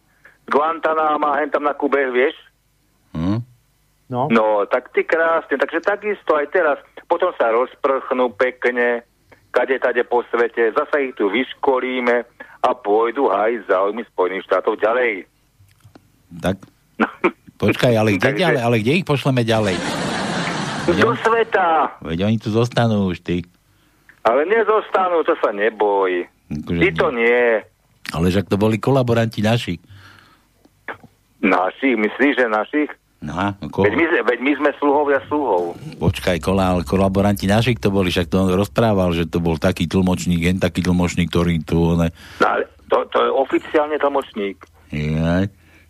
z 0.46 0.48
Guantanama, 0.50 1.42
hen 1.42 1.50
tam 1.50 1.66
na 1.66 1.74
Kube, 1.74 2.10
vieš? 2.10 2.34
Hm? 3.14 3.42
No. 4.10 4.30
No, 4.30 4.62
tak 4.66 4.94
ty 4.94 5.02
krásne. 5.02 5.58
Takže 5.58 5.82
takisto 5.82 6.38
aj 6.38 6.46
teraz. 6.54 6.78
Potom 7.10 7.34
sa 7.34 7.50
rozprchnú 7.50 8.30
pekne, 8.34 9.02
kade 9.54 9.78
tade 9.78 10.02
po 10.02 10.26
svete. 10.26 10.74
Zasa 10.74 10.98
ich 10.98 11.14
tu 11.14 11.30
vyškolíme 11.30 12.26
a 12.60 12.70
pôjdu 12.74 13.30
aj 13.30 13.70
záujmy 13.70 14.02
Spojených 14.10 14.50
štátov 14.50 14.82
ďalej. 14.82 15.30
Tak, 16.42 16.58
počkaj, 17.62 17.94
ale 17.94 18.18
kde, 18.18 18.34
ďalej, 18.34 18.60
ale 18.60 18.76
kde 18.82 18.92
ich 18.98 19.06
pošleme 19.06 19.46
ďalej? 19.46 19.78
Do 20.98 21.14
sveta! 21.22 21.96
Veď 22.02 22.26
oni 22.26 22.36
tu 22.42 22.50
zostanú 22.50 23.08
už, 23.08 23.22
ty. 23.22 23.46
Ale 24.26 24.44
nezostanú, 24.48 25.22
to 25.22 25.36
sa 25.38 25.54
neboj. 25.54 26.26
Akože 26.50 26.80
Ty 26.80 26.88
to 26.96 27.08
nie. 27.14 27.62
Ale 28.12 28.26
však 28.28 28.48
to 28.52 28.56
boli 28.60 28.76
kolaboranti 28.76 29.40
naši. 29.40 29.80
Našich, 31.44 31.96
myslíš, 31.96 32.34
že 32.40 32.46
našich? 32.48 32.90
No, 33.24 33.32
ako, 33.56 33.82
Veď 33.82 33.94
my, 33.94 34.04
veď 34.20 34.38
my 34.38 34.52
sme 34.54 34.70
sluhovia 34.76 35.16
sluhov. 35.24 35.80
počkaj, 35.96 36.36
kola, 36.38 36.70
ale 36.70 36.84
kolaboranti 36.84 37.48
našich 37.48 37.80
to 37.80 37.88
boli, 37.88 38.12
však 38.12 38.28
to 38.28 38.36
on 38.36 38.52
rozprával, 38.52 39.16
že 39.16 39.24
to 39.24 39.40
bol 39.40 39.56
taký 39.56 39.88
tlmočník, 39.88 40.44
jen 40.44 40.60
taký 40.60 40.84
tlmočník, 40.84 41.32
ktorý 41.32 41.56
tu, 41.60 41.96
one, 41.96 42.12
No, 42.36 42.46
ale 42.46 42.68
to, 42.84 43.08
to 43.08 43.18
je 43.18 43.30
oficiálne 43.32 43.96
tlmočník. 43.96 44.60
jaj, 44.92 45.48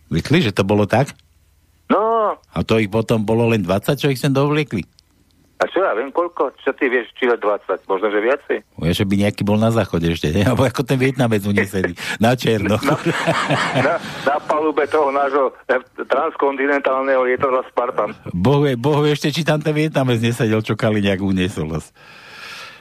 myslíš, 0.09 0.43
že 0.49 0.57
to 0.57 0.63
bolo 0.63 0.87
tak? 0.87 1.11
No, 1.91 2.39
A 2.55 2.59
to 2.63 2.79
ich 2.79 2.89
potom 2.89 3.21
bolo 3.21 3.51
len 3.51 3.61
20, 3.61 3.99
čo 3.99 4.09
ich 4.09 4.17
sem 4.17 4.31
dovliekli? 4.31 4.87
A 5.55 5.65
čo 5.71 5.87
ja 5.87 5.95
viem, 5.95 6.11
koľko? 6.11 6.51
Čo 6.67 6.75
ty 6.75 6.91
vieš, 6.91 7.15
či 7.15 7.31
je 7.31 7.39
20? 7.39 7.87
Možno, 7.87 8.11
že 8.11 8.19
viacej? 8.19 8.57
Ja, 8.83 8.93
že 8.93 9.07
by 9.07 9.15
nejaký 9.23 9.47
bol 9.47 9.55
na 9.55 9.71
záchode 9.71 10.11
ešte, 10.11 10.35
ne? 10.35 10.43
alebo 10.43 10.67
ako 10.67 10.83
ten 10.83 10.99
Vietnamec 10.99 11.47
unesený, 11.47 11.95
na 12.19 12.35
černo. 12.35 12.75
na, 13.87 13.95
na 14.03 14.37
palube 14.51 14.83
toho 14.91 15.15
nášho 15.15 15.55
eh, 15.71 15.79
transkontinentálneho 16.11 17.23
lietadla 17.23 17.63
Spartan. 17.71 18.19
Boh 18.35 18.67
vie, 18.67 18.75
boh 18.75 18.99
vie 19.07 19.15
ešte, 19.15 19.31
či 19.31 19.47
tam 19.47 19.63
ten 19.63 19.73
Vietnamec 19.73 20.19
nesedel, 20.19 20.59
čo 20.59 20.75
Kali 20.75 20.99
nejak 20.99 21.23
uniesol. 21.23 21.71
zas. 21.79 21.95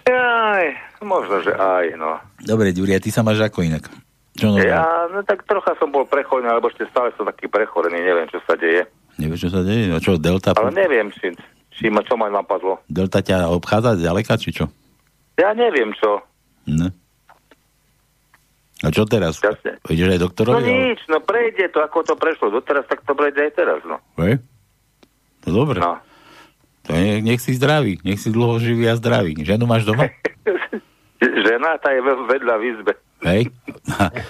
Aj, 0.10 0.66
možno, 1.00 1.40
že 1.46 1.54
aj, 1.56 1.96
no. 1.96 2.20
Dobre, 2.44 2.76
Ďuri, 2.76 2.98
a 2.98 3.00
ty 3.00 3.14
sa 3.14 3.24
máš 3.24 3.40
ako 3.40 3.64
inak? 3.64 3.88
Čo 4.34 4.50
nové? 4.50 4.68
Ja, 4.68 5.08
no 5.14 5.22
tak 5.22 5.46
trocha 5.46 5.78
som 5.78 5.94
bol 5.94 6.10
prechodený, 6.10 6.58
alebo 6.58 6.74
ešte 6.74 6.90
stále 6.90 7.14
som 7.14 7.30
taký 7.30 7.46
prechodený, 7.48 8.02
neviem, 8.02 8.28
čo 8.28 8.42
sa 8.50 8.58
deje. 8.58 8.90
Nevieš, 9.22 9.48
čo 9.48 9.50
sa 9.54 9.62
deje? 9.62 9.94
A 9.94 10.02
čo, 10.02 10.18
Delta, 10.18 10.58
Ale 10.58 10.74
neviem, 10.74 11.14
či, 11.14 11.38
či 11.74 11.88
ma, 11.88 12.00
čo 12.00 12.14
ma 12.14 12.28
napadlo. 12.28 12.80
Delta 12.86 13.20
ťa 13.20 13.50
obchádza 13.50 13.96
ďaleka, 13.96 14.36
či 14.36 14.50
čo? 14.52 14.66
Ja 15.36 15.52
neviem, 15.52 15.92
čo. 15.94 16.22
Ne. 16.66 16.94
A 18.80 18.90
čo 18.90 19.04
teraz? 19.04 19.40
Jasne. 19.40 19.80
Ideš 19.86 20.10
aj 20.10 20.18
No 20.18 20.24
doktorovi? 20.24 20.60
ale- 20.62 20.92
nič, 20.92 21.00
no 21.08 21.18
prejde 21.20 21.68
to, 21.68 21.80
ako 21.80 22.04
to 22.04 22.14
prešlo 22.14 22.52
doteraz, 22.52 22.84
tak 22.84 23.00
to 23.02 23.12
prejde 23.12 23.40
aj 23.42 23.52
teraz, 23.54 23.80
no. 23.84 23.98
Hej? 24.18 24.44
No 25.44 25.50
dobre. 25.56 25.80
No. 25.80 25.98
To 26.84 26.92
nech, 26.92 27.20
nech 27.22 27.40
si 27.40 27.52
zdravý, 27.54 27.98
nech 28.02 28.18
si 28.18 28.28
dlho 28.28 28.60
živý 28.60 28.86
a 28.86 28.94
zdravý. 28.94 29.40
Ženu 29.40 29.64
máš 29.64 29.84
doma? 29.84 30.12
Žena, 31.44 31.80
tá 31.80 31.90
je 31.90 32.02
ve- 32.02 32.28
vedľa 32.28 32.56
v 32.56 32.64
izbe. 32.70 32.94
Hej? 33.24 33.50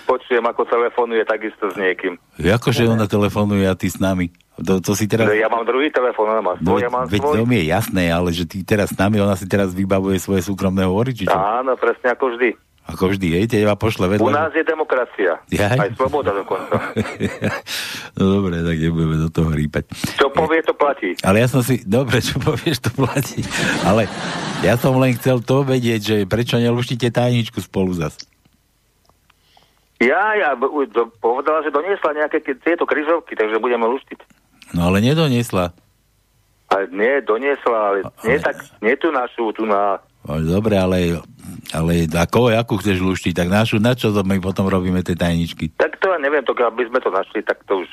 Počujem, 0.06 0.44
ako 0.44 0.62
telefonuje 0.64 1.26
takisto 1.26 1.68
s 1.68 1.76
niekým. 1.76 2.18
Akože 2.38 2.86
ona 2.86 3.06
telefonuje 3.06 3.66
a 3.66 3.74
ty 3.74 3.90
s 3.90 3.98
nami? 3.98 4.30
To, 4.62 4.78
to 4.78 4.94
si 4.94 5.10
teraz... 5.10 5.26
Ja 5.34 5.50
mám 5.50 5.66
druhý 5.66 5.90
telefon, 5.90 6.30
ona 6.30 6.42
má 6.42 6.54
No, 6.62 6.78
svoj, 6.78 6.82
ja 6.86 6.90
mám 6.94 7.10
veď 7.10 7.22
svoj. 7.26 7.36
to 7.36 7.44
mi 7.44 7.58
je 7.58 7.66
jasné, 7.68 8.04
ale 8.08 8.30
že 8.30 8.46
ty 8.46 8.62
teraz 8.62 8.94
s 8.94 8.98
nami, 8.98 9.18
ona 9.18 9.34
si 9.34 9.50
teraz 9.50 9.74
vybavuje 9.74 10.22
svoje 10.22 10.46
súkromné 10.46 10.86
hovory, 10.86 11.10
či 11.12 11.26
čo? 11.26 11.34
Áno, 11.34 11.74
presne 11.74 12.14
ako 12.14 12.38
vždy. 12.38 12.54
Ako 12.84 13.16
vždy, 13.16 13.28
hej, 13.32 13.46
teba 13.48 13.80
pošle 13.80 14.12
vedľa. 14.12 14.28
U 14.28 14.30
nás 14.30 14.52
je 14.52 14.60
demokracia. 14.62 15.40
Jaj. 15.48 15.80
Aj 15.80 15.90
sloboda 15.96 16.36
dokonca. 16.36 16.76
no 18.20 18.24
dobre, 18.30 18.60
tak 18.60 18.76
nebudeme 18.76 19.16
do 19.18 19.30
toho 19.32 19.50
rýpať. 19.50 19.88
Čo 20.20 20.28
povie, 20.30 20.60
to 20.62 20.76
platí. 20.76 21.16
Ale 21.24 21.40
ja 21.40 21.48
som 21.48 21.64
si, 21.64 21.80
dobre, 21.88 22.20
čo 22.20 22.38
povieš, 22.38 22.84
to 22.84 22.92
platí. 22.92 23.40
Ale 23.88 24.06
ja 24.62 24.76
som 24.76 25.00
len 25.00 25.16
chcel 25.16 25.40
to 25.40 25.64
vedieť, 25.64 26.02
že 26.04 26.16
prečo 26.28 26.60
neluštíte 26.60 27.08
tajničku 27.08 27.64
spolu 27.64 27.96
zas. 27.96 28.20
Ja, 30.02 30.34
ja 30.36 30.50
do, 30.58 31.12
povedala, 31.22 31.62
že 31.62 31.72
doniesla 31.72 32.18
nejaké 32.18 32.42
tieto 32.42 32.84
kryžovky, 32.84 33.38
takže 33.38 33.62
budeme 33.62 33.86
luštiť. 33.88 34.20
No 34.74 34.90
ale 34.90 35.04
nedoniesla. 35.04 35.76
Ale 36.74 36.90
nie, 36.90 37.22
doniesla, 37.22 37.78
ale 37.78 38.00
nie, 38.26 38.38
tak, 38.42 38.58
nie 38.82 38.98
tu 38.98 39.14
našu, 39.14 39.54
tu 39.54 39.70
na... 39.70 40.02
Ale 40.26 40.42
Dobre, 40.48 40.80
ale, 40.80 41.22
ale 41.70 42.10
ako, 42.10 42.50
akú 42.50 42.82
chceš 42.82 43.04
luštiť, 43.04 43.34
tak 43.36 43.50
našu, 43.52 43.78
na 43.78 43.94
čo 43.94 44.10
my 44.10 44.42
potom 44.42 44.66
robíme 44.66 45.06
tie 45.06 45.14
tajničky? 45.14 45.76
Tak 45.78 46.02
to 46.02 46.10
ja 46.10 46.18
neviem, 46.18 46.42
to, 46.42 46.58
aby 46.58 46.88
sme 46.90 46.98
to 47.04 47.14
našli, 47.14 47.46
tak 47.46 47.62
to 47.70 47.86
už... 47.86 47.90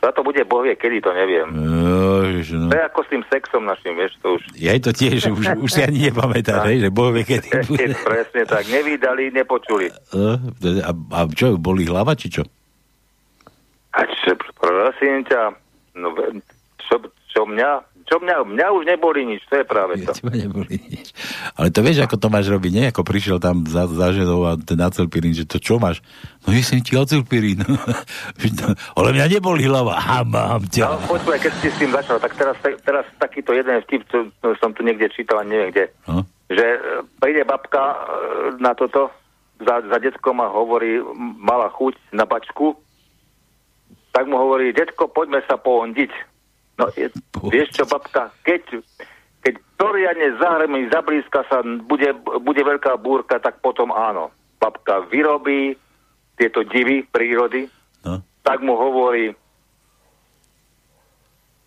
Za 0.00 0.10
to 0.16 0.24
bude 0.24 0.40
Boh 0.48 0.64
vie, 0.64 0.72
kedy 0.80 1.04
to 1.04 1.12
neviem. 1.12 1.52
Jožiš, 1.52 2.56
no. 2.56 2.72
To 2.72 2.76
je 2.80 2.84
ako 2.88 3.00
s 3.04 3.08
tým 3.12 3.22
sexom 3.28 3.62
našim, 3.68 3.92
vieš, 3.92 4.16
to 4.24 4.40
už... 4.40 4.42
Ja 4.56 4.72
to 4.80 4.96
tiež, 4.96 5.28
už, 5.28 5.60
už 5.60 5.68
si 5.68 5.80
ani 5.84 6.08
nepamätáš, 6.08 6.72
hej, 6.72 6.78
že 6.84 6.88
Boh 6.88 7.12
vie, 7.12 7.24
kedy 7.28 7.48
bude. 7.68 7.84
Presne 8.00 8.42
tak, 8.48 8.64
nevydali, 8.72 9.28
nepočuli. 9.28 9.92
A, 9.92 10.90
a 10.96 11.20
čo, 11.36 11.60
boli 11.60 11.84
hlava, 11.84 12.16
či 12.16 12.32
čo? 12.32 12.48
A 13.92 14.08
čo, 14.24 14.32
prosím 14.56 15.20
ťa, 15.28 15.52
no, 16.00 16.16
čo, 16.80 16.96
čo 17.28 17.40
mňa, 17.44 17.70
čo 18.10 18.18
mňa, 18.18 18.42
mňa 18.44 18.66
už 18.72 18.84
neboli 18.84 19.22
nič, 19.24 19.46
to 19.46 19.54
je 19.54 19.64
práve 19.64 20.02
to. 20.02 20.10
Teba 20.10 20.34
neboli 20.34 20.82
nič. 20.82 21.14
Ale 21.54 21.70
to 21.70 21.78
vieš, 21.78 22.02
ako 22.02 22.16
to 22.16 22.26
máš 22.26 22.46
robiť, 22.48 22.72
nie? 22.72 22.84
Ako 22.84 23.00
prišiel 23.00 23.38
tam 23.38 23.62
za, 23.62 23.86
za 23.86 24.10
ženou 24.10 24.42
a 24.44 24.58
ten 24.58 24.74
acelpirín, 24.76 25.30
že 25.30 25.44
to 25.44 25.56
čo 25.56 25.78
máš? 25.78 26.02
No 26.42 26.50
jesem 26.50 26.78
ti 26.78 26.92
acelpirín. 26.92 27.62
Ale 28.98 29.08
mňa 29.12 29.26
neboli 29.30 29.62
hlava. 29.62 29.94
A 29.94 30.20
mám 30.20 30.58
No, 30.60 30.66
ťa. 30.68 31.06
počúvaj, 31.06 31.38
keď 31.38 31.52
si 31.56 31.68
s 31.68 31.78
tým 31.78 31.90
začal, 31.90 32.18
tak 32.18 32.34
teraz, 32.34 32.56
teraz 32.80 33.06
takýto 33.16 33.52
jeden 33.52 33.78
vtip, 33.80 34.02
čo 34.04 34.26
som 34.58 34.70
tu 34.70 34.82
niekde 34.82 35.06
čítal, 35.08 35.38
a 35.38 35.44
neviem 35.44 35.70
kde, 35.70 35.86
No. 36.04 36.26
že 36.48 36.66
e, 36.68 36.78
príde 37.16 37.42
babka 37.42 37.78
e, 37.78 37.96
na 38.58 38.74
toto 38.74 39.14
za, 39.58 39.80
za 39.82 39.98
detkom 39.98 40.34
a 40.36 40.48
hovorí, 40.48 40.98
mala 41.36 41.68
chuť 41.68 41.94
na 42.10 42.24
bačku, 42.24 42.74
tak 44.10 44.24
mu 44.24 44.34
hovorí, 44.34 44.72
detko, 44.72 45.06
poďme 45.06 45.38
sa 45.44 45.54
poondiť. 45.54 46.10
No, 46.80 46.88
je, 46.96 47.12
vieš 47.52 47.68
čo, 47.76 47.84
babka, 47.84 48.32
keď, 48.40 48.80
keď 49.44 49.54
poriadne 49.76 50.28
zahrmí, 50.40 50.88
zablízka 50.88 51.44
sa, 51.52 51.60
bude, 51.62 52.16
bude 52.40 52.62
veľká 52.64 52.96
búrka, 52.96 53.36
tak 53.36 53.60
potom 53.60 53.92
áno. 53.92 54.32
Babka 54.56 55.04
vyrobí 55.12 55.76
tieto 56.40 56.64
divy 56.64 57.04
prírody, 57.04 57.68
No. 58.00 58.24
tak 58.40 58.64
mu 58.64 58.72
hovorí, 58.72 59.28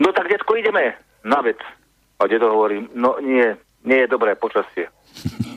no 0.01 0.09
tak 0.17 0.33
detko, 0.33 0.57
ideme 0.57 0.97
na 1.21 1.45
vec. 1.45 1.61
A 2.17 2.25
dedo 2.25 2.49
hovorí, 2.49 2.81
no 2.97 3.21
nie, 3.21 3.53
nie 3.85 4.01
je 4.01 4.07
dobré 4.09 4.33
počasie. 4.33 4.89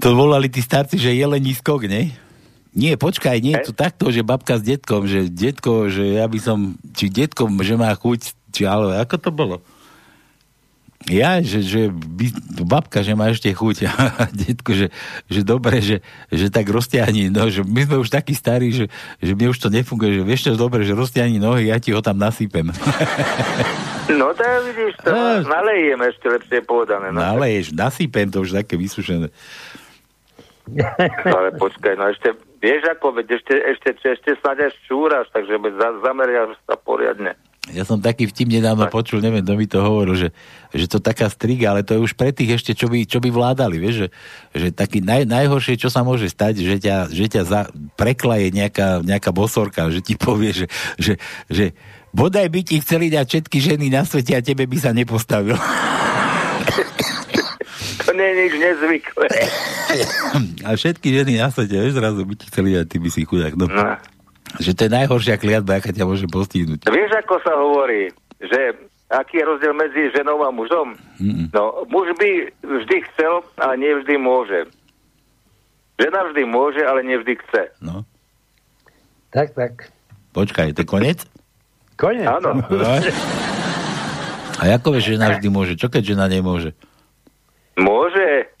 To 0.00 0.16
volali 0.16 0.48
tí 0.48 0.64
starci, 0.64 0.96
že 0.96 1.12
jelení 1.12 1.52
skok, 1.52 1.84
ne? 1.84 2.08
Nie, 2.70 2.94
počkaj, 2.94 3.42
nie 3.42 3.58
je 3.58 3.70
to 3.70 3.74
takto, 3.74 4.14
že 4.14 4.22
babka 4.22 4.54
s 4.54 4.62
detkom, 4.62 5.02
že 5.02 5.26
detko, 5.26 5.90
že 5.90 6.22
ja 6.22 6.26
by 6.30 6.38
som, 6.38 6.78
či 6.94 7.10
detkom, 7.10 7.58
že 7.66 7.74
má 7.74 7.90
chuť, 7.90 8.30
či 8.54 8.62
ale 8.62 8.94
ako 9.02 9.16
to 9.18 9.30
bolo? 9.34 9.56
Ja, 11.08 11.40
že, 11.40 11.64
že 11.64 11.88
by, 11.88 12.60
babka, 12.68 13.00
že 13.00 13.16
má 13.16 13.32
ešte 13.32 13.48
chuť 13.50 13.76
a 13.90 14.28
detko, 14.30 14.76
že, 14.76 14.86
že 15.26 15.40
dobre, 15.42 15.82
že, 15.82 16.04
že 16.30 16.52
tak 16.52 16.68
roztiahni, 16.68 17.32
no, 17.32 17.50
že 17.50 17.66
my 17.66 17.88
sme 17.88 17.96
už 18.04 18.12
takí 18.12 18.36
starí, 18.36 18.70
že, 18.70 18.86
že 19.18 19.32
mi 19.32 19.48
už 19.48 19.58
to 19.58 19.72
nefunguje, 19.72 20.20
že 20.20 20.22
vieš 20.22 20.40
čo, 20.46 20.60
dobre, 20.60 20.84
že 20.86 20.92
roztiahni 20.92 21.40
nohy, 21.40 21.72
ja 21.72 21.80
ti 21.80 21.90
ho 21.90 22.04
tam 22.04 22.18
nasypem. 22.20 22.70
No 24.10 24.34
tak 24.34 24.66
vidíš, 24.66 24.98
to 25.06 25.14
nalejem 25.54 26.00
ešte 26.02 26.26
lepšie 26.26 26.58
povedané. 26.66 27.14
No, 27.14 27.22
No 27.22 27.38
ale 27.38 27.54
ješ, 27.54 27.70
nasypem 27.70 28.26
to 28.26 28.42
už 28.42 28.58
také 28.58 28.74
vysušené. 28.74 29.30
ale 31.36 31.48
počkaj, 31.56 31.94
no 31.98 32.10
ešte, 32.10 32.36
vieš 32.62 32.86
ako, 32.92 33.20
veď 33.20 33.40
ešte, 33.40 33.54
ešte, 33.56 33.88
ešte, 33.96 34.30
snáď 34.38 34.70
až 34.70 34.74
čúraš, 34.86 35.26
takže 35.34 35.56
za, 35.58 35.88
zameriaš 36.04 36.56
sa 36.66 36.76
poriadne. 36.78 37.34
Ja 37.70 37.86
som 37.86 38.02
taký 38.02 38.26
vtip 38.26 38.50
nedávno 38.50 38.88
počul, 38.90 39.22
neviem, 39.22 39.44
kto 39.46 39.54
mi 39.54 39.68
to 39.68 39.78
hovoril, 39.78 40.16
že, 40.18 40.28
že 40.74 40.90
to 40.90 40.98
taká 40.98 41.30
striga, 41.30 41.70
ale 41.70 41.86
to 41.86 41.94
je 41.94 42.02
už 42.02 42.18
pre 42.18 42.34
tých 42.34 42.58
ešte, 42.58 42.72
čo 42.74 42.90
by, 42.90 43.06
čo 43.06 43.22
by 43.22 43.30
vládali, 43.30 43.78
vieš, 43.78 43.94
že, 43.94 44.08
že 44.56 44.68
taký 44.74 45.04
naj, 45.04 45.28
najhoršie, 45.28 45.78
čo 45.78 45.92
sa 45.92 46.02
môže 46.02 46.26
stať, 46.26 46.66
že 46.66 46.82
ťa, 46.82 47.12
že 47.12 47.26
ťa 47.30 47.42
za, 47.46 47.60
preklaje 47.94 48.50
nejaká, 48.50 49.06
nejaká 49.06 49.30
bosorka, 49.30 49.92
že 49.92 50.02
ti 50.02 50.18
povie, 50.18 50.50
že, 50.50 50.66
že, 50.98 51.14
že 51.46 51.64
bodaj 52.10 52.48
by 52.50 52.60
ti 52.66 52.82
chceli 52.82 53.06
dať 53.12 53.26
všetky 53.28 53.58
ženy 53.62 53.86
na 53.92 54.02
svete 54.02 54.34
a 54.34 54.42
tebe 54.42 54.66
by 54.66 54.78
sa 54.80 54.90
nepostavil. 54.90 55.54
Nie 58.20 58.28
je 58.28 58.34
nič 58.36 58.54
nezvyklé. 58.60 59.26
A 60.68 60.76
všetky 60.76 61.08
ženy 61.08 61.40
na 61.40 61.48
svete, 61.48 61.72
vieš, 61.72 61.96
zrazu 61.96 62.20
by 62.28 62.34
ti 62.36 62.44
chceli 62.52 62.76
dať, 62.76 62.86
ty 62.92 62.96
by 63.00 63.08
si 63.08 63.24
chudák. 63.24 63.56
No. 63.56 63.64
No. 63.64 63.96
Že 64.60 64.70
to 64.76 64.80
je 64.84 64.90
najhoršia 64.92 65.40
kliatba, 65.40 65.80
aká 65.80 65.88
ťa 65.88 66.04
môže 66.04 66.28
postihnúť. 66.28 66.84
Vieš, 66.84 67.16
ako 67.16 67.40
sa 67.40 67.56
hovorí, 67.56 68.12
že 68.44 68.76
aký 69.08 69.40
je 69.40 69.48
rozdiel 69.48 69.72
medzi 69.72 70.12
ženou 70.12 70.44
a 70.44 70.52
mužom? 70.52 71.00
Mm-mm. 71.16 71.48
No, 71.56 71.88
muž 71.88 72.12
by 72.20 72.52
vždy 72.60 72.96
chcel 73.08 73.40
a 73.56 73.72
nevždy 73.72 74.20
môže. 74.20 74.68
Žena 75.96 76.20
vždy 76.28 76.42
môže, 76.44 76.82
ale 76.84 77.00
nevždy 77.00 77.40
chce. 77.40 77.72
No. 77.80 78.04
Tak, 79.32 79.56
tak. 79.56 79.88
Počkaj, 80.36 80.76
to 80.76 80.84
je 80.84 80.88
koniec? 80.88 81.24
Konec. 81.96 82.28
Áno. 82.28 82.60
A 84.60 84.62
ako 84.76 84.92
vieš, 84.92 85.16
žena 85.16 85.32
vždy 85.32 85.48
môže? 85.48 85.72
Čo 85.80 85.88
keď 85.88 86.12
žena 86.12 86.28
nemôže? 86.28 86.76
Môže. 87.80 88.52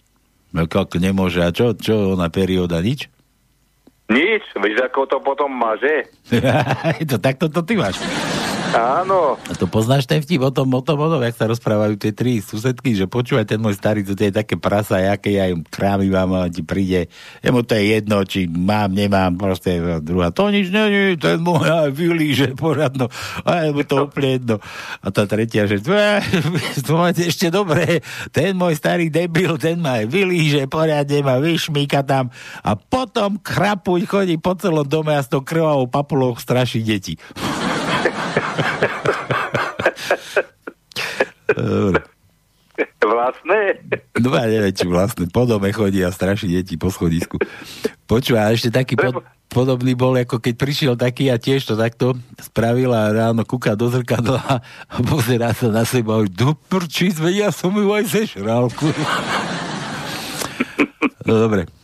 No 0.50 0.66
ako 0.66 0.98
nemôže? 0.98 1.44
A 1.44 1.54
čo, 1.54 1.76
čo 1.76 2.16
ona 2.18 2.26
perióda? 2.32 2.82
Nič? 2.82 3.06
Nič. 4.10 4.42
Víš, 4.58 4.78
ako 4.82 5.06
to 5.06 5.16
potom 5.22 5.54
maže? 5.54 6.10
to 7.10 7.16
takto 7.22 7.46
to 7.46 7.62
ty 7.62 7.78
máš. 7.78 8.00
Áno. 8.70 9.34
A 9.34 9.52
to 9.58 9.66
poznáš 9.66 10.06
ten 10.06 10.22
vtip 10.22 10.46
o 10.46 10.54
tom, 10.54 10.70
o 10.70 10.82
tom, 10.82 11.02
o 11.02 11.08
tom, 11.10 11.18
jak 11.26 11.34
sa 11.34 11.50
rozprávajú 11.50 11.98
tie 11.98 12.14
tri 12.14 12.38
susedky, 12.38 12.94
že 12.94 13.10
počúvaj, 13.10 13.42
ten 13.42 13.58
môj 13.58 13.74
starý, 13.74 14.06
to 14.06 14.14
je 14.14 14.30
také 14.30 14.54
prasa, 14.54 15.02
jaké 15.02 15.34
ja 15.42 15.50
im 15.50 15.66
krámy 15.66 16.06
mám, 16.06 16.30
a 16.38 16.46
ti 16.46 16.62
príde, 16.62 17.10
jemu 17.42 17.66
to 17.66 17.74
je 17.74 17.84
jedno, 17.98 18.22
či 18.22 18.46
mám, 18.46 18.94
nemám, 18.94 19.34
proste 19.34 19.82
druhá, 19.98 20.30
to 20.30 20.54
nič 20.54 20.70
není, 20.70 21.18
ten 21.18 21.42
môj 21.42 21.66
aj 21.66 21.90
vylíže 21.90 22.54
poradno, 22.54 23.10
a 23.42 23.74
mu 23.74 23.82
to 23.82 24.06
úplne 24.06 24.38
jedno. 24.38 24.56
A 25.02 25.06
tá 25.10 25.26
tretia, 25.26 25.66
že 25.66 25.82
"Tvé, 25.82 26.22
to 26.86 26.94
máte 26.94 27.26
ešte 27.26 27.50
dobré, 27.50 28.06
ten 28.30 28.54
môj 28.54 28.78
starý 28.78 29.10
debil, 29.10 29.58
ten 29.58 29.82
ma 29.82 29.98
aj 29.98 30.06
vylíže, 30.06 30.70
poriadne 30.70 31.18
ma 31.26 31.42
vyšmíka 31.42 32.06
tam 32.06 32.30
a 32.62 32.78
potom 32.78 33.42
chrapuť 33.42 34.00
chodí 34.06 34.38
po 34.38 34.54
celom 34.54 34.86
dome 34.86 35.10
a 35.10 35.22
s 35.22 35.26
tou 35.26 35.42
krvavou 35.42 35.90
papulou 35.90 36.38
straší 36.38 36.86
deti. 36.86 37.18
Dobre. 41.56 42.02
Vlastné? 43.00 43.60
No 44.20 44.32
ja 44.36 44.46
neviem, 44.48 44.72
či 44.76 44.84
vlastne 44.88 45.26
po 45.28 45.44
dome 45.48 45.72
chodí 45.72 46.04
a 46.04 46.12
straší 46.12 46.52
deti 46.52 46.76
po 46.76 46.92
schodisku. 46.92 47.40
Počúva, 48.04 48.48
a 48.48 48.52
ešte 48.52 48.68
taký 48.72 48.94
pod, 48.96 49.24
podobný 49.48 49.96
bol, 49.96 50.16
ako 50.16 50.38
keď 50.38 50.54
prišiel 50.56 50.94
taký 50.96 51.32
a 51.32 51.40
tiež 51.40 51.64
to 51.64 51.74
takto 51.76 52.16
spravil 52.38 52.92
a 52.92 53.10
ráno 53.12 53.42
kúka 53.44 53.74
do 53.74 53.88
zrkadla 53.88 54.62
a 54.62 54.96
pozerá 55.04 55.52
sa 55.56 55.68
na 55.72 55.84
seba 55.84 56.16
a 56.16 56.16
hovorí, 56.22 56.32
do 56.32 56.54
prčí 56.54 57.12
ja 57.34 57.50
som 57.50 57.72
ju 57.72 57.90
aj 57.92 58.04
kurva." 58.76 59.16
No 61.24 61.34
dobre. 61.46 61.79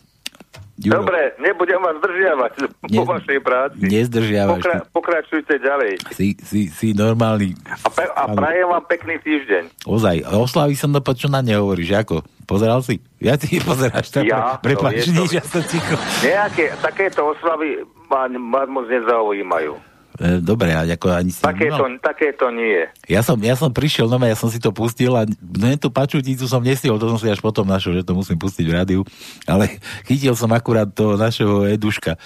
Juro, 0.77 1.01
Dobre, 1.01 1.33
nebudem 1.39 1.81
vás 1.81 1.97
zdržiavať 1.97 2.53
po 2.85 2.87
Ne- 2.93 3.09
vašej 3.09 3.39
práci. 3.41 3.81
Nezdržiavaš. 3.81 4.61
Pokra- 4.61 4.85
pokračujte 4.91 5.55
ďalej. 5.57 5.93
Si, 6.13 6.37
si, 6.39 6.61
si 6.69 6.93
normálny. 6.93 7.57
A, 7.65 7.89
pe- 7.89 8.13
a 8.13 8.23
prajem 8.29 8.69
vám 8.69 8.85
pekný 8.85 9.17
týždeň. 9.19 9.63
Ozaj, 9.83 10.29
oslaví 10.29 10.75
som 10.75 10.93
to, 10.93 11.01
čo 11.17 11.27
na 11.27 11.41
ne 11.41 11.57
hovoríš, 11.57 11.97
ako? 11.97 12.21
Pozeral 12.45 12.81
si? 12.81 13.01
Ja 13.19 13.35
ty 13.35 13.57
pozeráš. 13.63 14.13
tak 14.13 14.25
Ja? 14.25 14.61
Prepáč, 14.61 15.09
nič, 15.09 15.33
ja 15.33 15.43
som 15.43 15.65
ticho. 15.65 15.97
Nejaké 16.21 16.77
takéto 16.79 17.25
oslavy 17.27 17.81
ma, 18.07 18.29
ma 18.29 18.69
moc 18.69 18.85
nezaujímajú. 18.87 19.81
E, 20.17 20.41
Dobre, 20.41 20.73
a 20.73 20.89
ako 20.89 21.13
ani 21.13 21.29
si... 21.29 21.45
Takéto, 21.45 21.85
no, 21.85 22.01
takéto 22.01 22.49
nie. 22.49 22.89
ja, 23.05 23.21
som, 23.21 23.37
ja 23.41 23.53
som 23.53 23.69
prišiel, 23.69 24.09
no 24.09 24.17
ja 24.25 24.37
som 24.37 24.49
si 24.49 24.57
to 24.57 24.73
pustil 24.73 25.13
a 25.13 25.29
no, 25.29 25.67
tú 25.77 25.93
pačuticu 25.93 26.49
som 26.49 26.65
nestihol, 26.65 26.97
to 26.97 27.13
som 27.13 27.21
si 27.21 27.29
až 27.29 27.45
potom 27.45 27.69
našiel, 27.69 28.01
že 28.01 28.07
to 28.09 28.17
musím 28.17 28.41
pustiť 28.41 28.65
v 28.65 28.75
rádiu, 28.75 29.01
ale 29.45 29.77
chytil 30.09 30.33
som 30.33 30.49
akurát 30.57 30.89
toho 30.89 31.21
našeho 31.21 31.69
Eduška, 31.69 32.17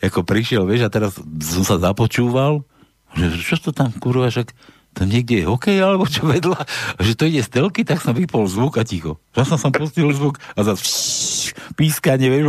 ako 0.00 0.24
prišiel, 0.24 0.64
vieš, 0.64 0.88
a 0.88 0.92
teraz 0.92 1.20
som 1.44 1.62
sa 1.62 1.76
započúval, 1.76 2.64
že 3.12 3.36
čo 3.38 3.56
to 3.60 3.70
tam, 3.70 3.92
kurva, 4.00 4.32
však 4.32 4.50
tam 4.94 5.10
niekde 5.10 5.42
je 5.42 5.44
hokej, 5.50 5.78
alebo 5.82 6.06
čo 6.06 6.22
vedľa, 6.22 6.62
že 7.02 7.12
to 7.18 7.26
ide 7.26 7.42
z 7.42 7.50
telky, 7.50 7.82
tak 7.82 7.98
som 7.98 8.14
vypol 8.14 8.46
zvuk 8.46 8.78
a 8.78 8.86
ticho. 8.86 9.18
Zase 9.34 9.58
som 9.58 9.74
pustil 9.74 10.06
zvuk 10.14 10.38
a 10.54 10.62
zase 10.62 10.86
pískanie, 11.78 12.30
vieš, 12.30 12.46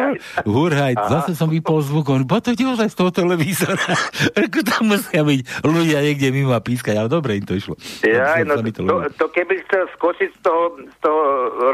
hurhaj, 0.48 0.96
zase 0.96 1.36
som 1.36 1.52
vypol 1.52 1.84
zvuk, 1.84 2.08
on, 2.08 2.24
bo 2.24 2.40
to 2.40 2.56
ide 2.56 2.64
z 2.64 2.96
toho 2.96 3.12
televízora. 3.12 3.92
Ako 4.40 4.64
tam 4.64 4.96
musia 4.96 5.20
byť 5.20 5.40
ľudia 5.68 6.00
niekde 6.00 6.32
mimo 6.32 6.56
a 6.56 6.64
pískať, 6.64 6.96
ale 6.96 7.12
dobre 7.12 7.36
im 7.36 7.44
to 7.44 7.52
išlo. 7.52 7.76
Ja, 8.00 8.40
no, 8.42 8.56
to 8.58 8.72
to, 8.72 8.96
to 9.20 9.26
keby 9.28 9.60
chcel 9.68 9.84
skočiť 10.00 10.30
z 10.32 10.40
toho, 10.40 10.80
z 10.80 10.96
toho 11.04 11.20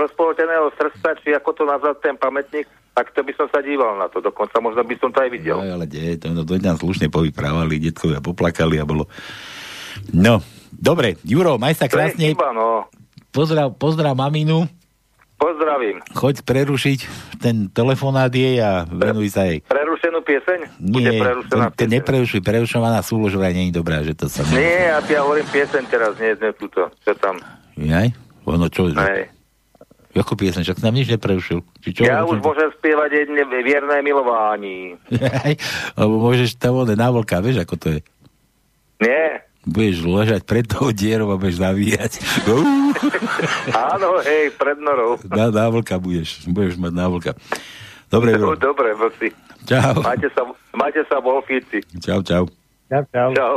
rozpoloteného 0.02 0.74
srdca, 0.74 1.14
či 1.22 1.30
ako 1.32 1.50
to 1.54 1.62
nazvať 1.62 1.96
ten 2.02 2.16
pamätník, 2.18 2.66
tak 2.98 3.14
to 3.14 3.22
by 3.22 3.30
som 3.38 3.46
sa 3.54 3.62
díval 3.62 3.94
na 3.94 4.10
to. 4.10 4.18
Dokonca 4.18 4.58
možno 4.58 4.82
by 4.82 4.94
som 4.98 5.14
to 5.14 5.22
aj 5.22 5.30
videl. 5.30 5.62
No, 5.62 5.78
ale 5.78 5.86
nie, 5.86 6.18
to 6.18 6.34
no, 6.34 6.42
to 6.42 6.58
nám 6.58 6.82
slušne 6.82 7.06
povyprávali, 7.06 7.78
detkovia 7.78 8.18
poplakali 8.18 8.82
a 8.82 8.84
bolo... 8.84 9.06
No, 10.12 10.40
dobre, 10.72 11.20
Juro, 11.22 11.60
maj 11.60 11.76
sa 11.76 11.86
krásne, 11.86 12.32
chyba, 12.32 12.52
no. 12.52 12.88
pozdrav, 13.30 13.76
pozdrav 13.76 14.16
maminu, 14.16 14.64
Pozdravím. 15.38 16.02
choď 16.18 16.42
prerušiť 16.42 16.98
ten 17.38 17.70
telefonát 17.70 18.26
jej 18.26 18.58
a 18.58 18.82
venuj 18.90 19.30
sa 19.30 19.46
jej. 19.46 19.62
Prerušenú 19.62 20.18
pieseň? 20.26 20.58
Bude 20.82 21.14
Nie, 21.14 21.22
prerušená 21.22 21.64
to, 21.70 21.78
to 21.78 21.84
neprerušuj, 21.86 22.40
prerušovaná 22.42 22.98
súlož 23.06 23.38
vraj 23.38 23.54
nie 23.54 23.70
je 23.70 23.78
dobrá, 23.78 24.02
že 24.02 24.18
to 24.18 24.26
sa... 24.26 24.42
Nie, 24.50 24.90
ja 24.90 24.98
ti 24.98 25.14
ja 25.14 25.22
hovorím 25.22 25.46
pieseň 25.46 25.82
teraz, 25.86 26.18
nie, 26.18 26.34
nie 26.34 26.50
túto. 26.58 26.90
Čo 27.06 27.14
tam? 27.22 27.38
Jaj? 27.78 28.10
Ono 28.50 28.66
čo? 28.66 28.90
Hej. 28.90 29.30
Jakú 30.16 30.34
piesen? 30.34 30.66
Však 30.66 30.82
nám 30.82 30.98
nič 30.98 31.06
neprerušil. 31.06 31.62
Či 31.86 31.88
čo? 31.94 32.02
ja 32.02 32.26
už 32.26 32.42
môžem 32.42 32.74
spievať 32.74 33.10
jedne 33.22 33.46
vierné 33.62 34.02
milování. 34.02 34.98
Hej, 35.46 35.54
Alebo 35.94 36.18
môžeš 36.18 36.58
tam 36.58 36.82
one 36.82 36.98
na 36.98 37.14
vlka, 37.14 37.38
vieš, 37.38 37.62
ako 37.62 37.74
to 37.78 37.88
je. 37.94 38.00
Nie? 38.98 39.46
Budeš 39.68 40.00
ležať 40.00 40.42
pred 40.48 40.64
tou 40.64 40.88
dierou 40.90 41.28
a 41.28 41.36
budeš 41.36 41.60
zavíjať. 41.60 42.12
Áno, 43.92 44.16
hej, 44.24 44.48
pred 44.56 44.78
norou. 44.80 45.20
na, 45.28 45.52
na 45.52 45.66
vlka 45.68 46.00
budeš. 46.00 46.48
Budeš 46.48 46.80
mať 46.80 46.92
na 46.92 47.06
vlka. 47.06 47.32
Dobre, 48.08 48.32
No, 48.34 48.56
Juro. 48.56 48.56
dobre, 48.72 48.96
vlci. 48.96 49.28
Čau. 49.68 50.00
Majte 50.00 50.32
sa, 50.32 50.42
majte 50.72 51.02
sa 51.04 51.20
wolfíci. 51.20 51.84
Čau, 52.00 52.24
čau. 52.24 52.48
Čau, 52.88 53.04
čau. 53.12 53.28
Čau. 53.36 53.56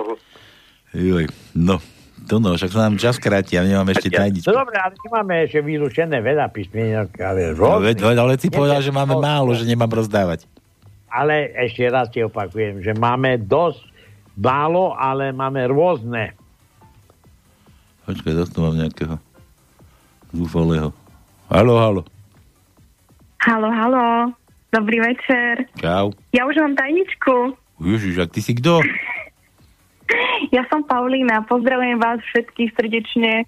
Joj, 0.91 1.25
no. 1.55 1.79
To 2.21 2.37
no, 2.37 2.53
však 2.53 2.69
sa 2.69 2.85
nám 2.85 2.99
čas 2.99 3.17
kráti 3.17 3.55
a 3.55 3.63
nemám 3.63 3.87
ešte 3.89 4.11
tajničku. 4.19 4.45
No 4.45 4.61
dobre, 4.61 4.75
ale 4.77 4.93
nemáme 4.99 5.33
ešte 5.47 5.63
vylúčené 5.63 6.19
veľa 6.19 6.51
písmeniek, 6.51 7.07
ale 7.17 7.55
No, 7.55 7.79
veď, 7.79 7.97
veď, 8.03 8.17
ale 8.19 8.35
si 8.35 8.51
povedal, 8.51 8.83
že 8.83 8.91
máme 8.91 9.15
málo, 9.15 9.55
že 9.55 9.63
nemám 9.63 9.89
rozdávať. 9.89 10.43
Ale 11.07 11.51
ešte 11.57 11.87
raz 11.87 12.07
ti 12.07 12.19
opakujem, 12.19 12.79
že 12.79 12.91
máme 12.93 13.35
dosť 13.37 13.83
málo, 14.41 14.91
ale 14.91 15.29
máme 15.29 15.61
rôzne. 15.65 16.33
Počkaj, 18.03 18.33
zase 18.35 18.51
tu 18.51 18.59
mám 18.59 18.73
nejakého 18.73 19.15
zúfalého. 20.31 20.89
Halo, 21.47 21.77
halo. 21.77 22.01
Halo, 23.39 23.69
halo. 23.69 24.05
Dobrý 24.69 24.97
večer. 24.97 25.69
Čau. 25.77 26.15
Ja 26.31 26.47
už 26.47 26.57
mám 26.57 26.73
tajničku. 26.73 27.53
Ježiš, 27.77 28.17
ak 28.19 28.33
ty 28.33 28.41
si 28.41 28.57
kto? 28.57 28.81
Ja 30.51 30.67
som 30.67 30.83
Paulína. 30.83 31.47
Pozdravujem 31.47 31.95
vás 31.95 32.19
všetkých 32.27 32.75
srdečne 32.75 33.47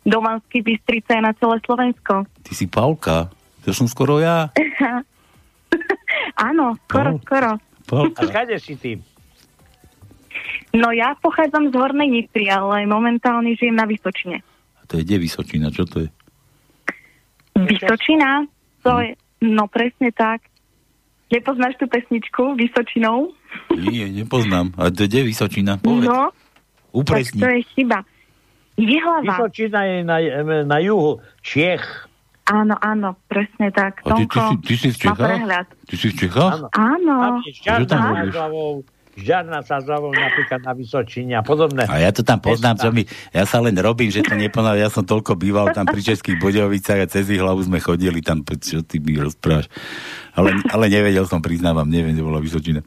do 0.00 0.16
Banskej 0.18 0.64
Bystrice 0.64 1.12
a 1.12 1.20
na 1.20 1.36
celé 1.36 1.60
Slovensko. 1.60 2.24
Ty 2.40 2.52
si 2.54 2.64
Paulka. 2.64 3.28
To 3.60 3.76
som 3.76 3.84
skoro 3.84 4.16
ja. 4.16 4.48
Áno, 6.48 6.80
skoro, 6.80 7.10
No. 7.12 7.20
skoro. 7.20 7.50
Paulka. 7.84 8.24
A 8.24 8.32
kade 8.32 8.56
si 8.56 8.80
ty? 8.80 8.96
No 10.76 10.92
ja 10.92 11.16
pochádzam 11.16 11.72
z 11.72 11.74
Hornej 11.74 12.08
Nitry, 12.12 12.52
ale 12.52 12.84
momentálne 12.84 13.56
žijem 13.56 13.76
na 13.76 13.88
Vysočine. 13.88 14.44
A 14.76 14.84
to 14.84 15.00
je 15.00 15.02
kde 15.08 15.16
Vysočina? 15.24 15.72
Čo 15.72 15.88
to 15.88 16.04
je? 16.04 16.08
Vysočina? 17.56 18.44
To 18.84 19.00
je, 19.00 19.16
no 19.48 19.64
presne 19.66 20.12
tak. 20.12 20.44
Nepoznáš 21.28 21.76
tú 21.76 21.88
pesničku 21.88 22.56
Vysočinou? 22.56 23.32
Nie, 23.76 24.08
nepoznám. 24.08 24.72
A 24.76 24.92
to 24.92 25.04
je 25.04 25.08
kde 25.08 25.20
Vysočina? 25.28 25.76
Povedz. 25.80 26.08
No, 26.08 26.32
tak 26.32 26.92
Upresni. 26.92 27.40
to 27.40 27.48
je 27.48 27.60
chyba. 27.76 27.98
Jihlava. 28.76 29.24
Vysočina 29.24 29.80
je 29.84 29.96
na, 30.04 30.16
na 30.64 30.78
juhu 30.84 31.20
Čiech. 31.44 32.08
Áno, 32.48 32.80
áno, 32.80 33.12
presne 33.28 33.68
tak. 33.68 34.00
A 34.08 34.16
ty, 34.16 34.24
ty, 34.24 34.38
si, 34.40 34.54
ty 34.64 34.74
si 34.80 34.88
z 34.88 34.96
má 35.04 35.12
Čechách? 35.12 35.68
Ty 35.84 35.94
si 36.00 36.08
z 36.08 36.14
Čechách? 36.16 36.72
Áno. 36.72 37.44
Tam 37.84 38.04
je 38.16 38.32
Tam 39.18 39.64
sa 39.66 39.82
zľavou 39.82 40.14
napríklad 40.14 40.62
na 40.62 40.72
Vysočine 40.78 41.34
a 41.38 41.42
podobné. 41.42 41.90
A 41.90 41.98
ja 41.98 42.14
to 42.14 42.22
tam 42.22 42.38
poznám, 42.38 42.78
čo 42.78 42.88
mi, 42.94 43.02
ja 43.34 43.42
sa 43.42 43.58
len 43.58 43.74
robím, 43.74 44.14
že 44.14 44.22
to 44.22 44.38
nepoznám, 44.38 44.78
ja 44.78 44.86
som 44.86 45.02
toľko 45.02 45.34
býval 45.34 45.74
tam 45.74 45.90
pri 45.90 46.00
Českých 46.14 46.38
Bodovicách 46.38 47.00
a 47.02 47.10
cez 47.10 47.26
ich 47.26 47.42
hlavu 47.42 47.58
sme 47.66 47.82
chodili 47.82 48.22
tam, 48.22 48.46
čo 48.46 48.86
ty 48.86 49.02
mi 49.02 49.18
rozprávaš. 49.18 49.66
Ale, 50.38 50.54
ale 50.70 50.84
nevedel 50.86 51.26
som, 51.26 51.42
priznávam, 51.42 51.90
neviem, 51.90 52.14
kde 52.14 52.22
bola 52.22 52.38
Vysočina. 52.38 52.86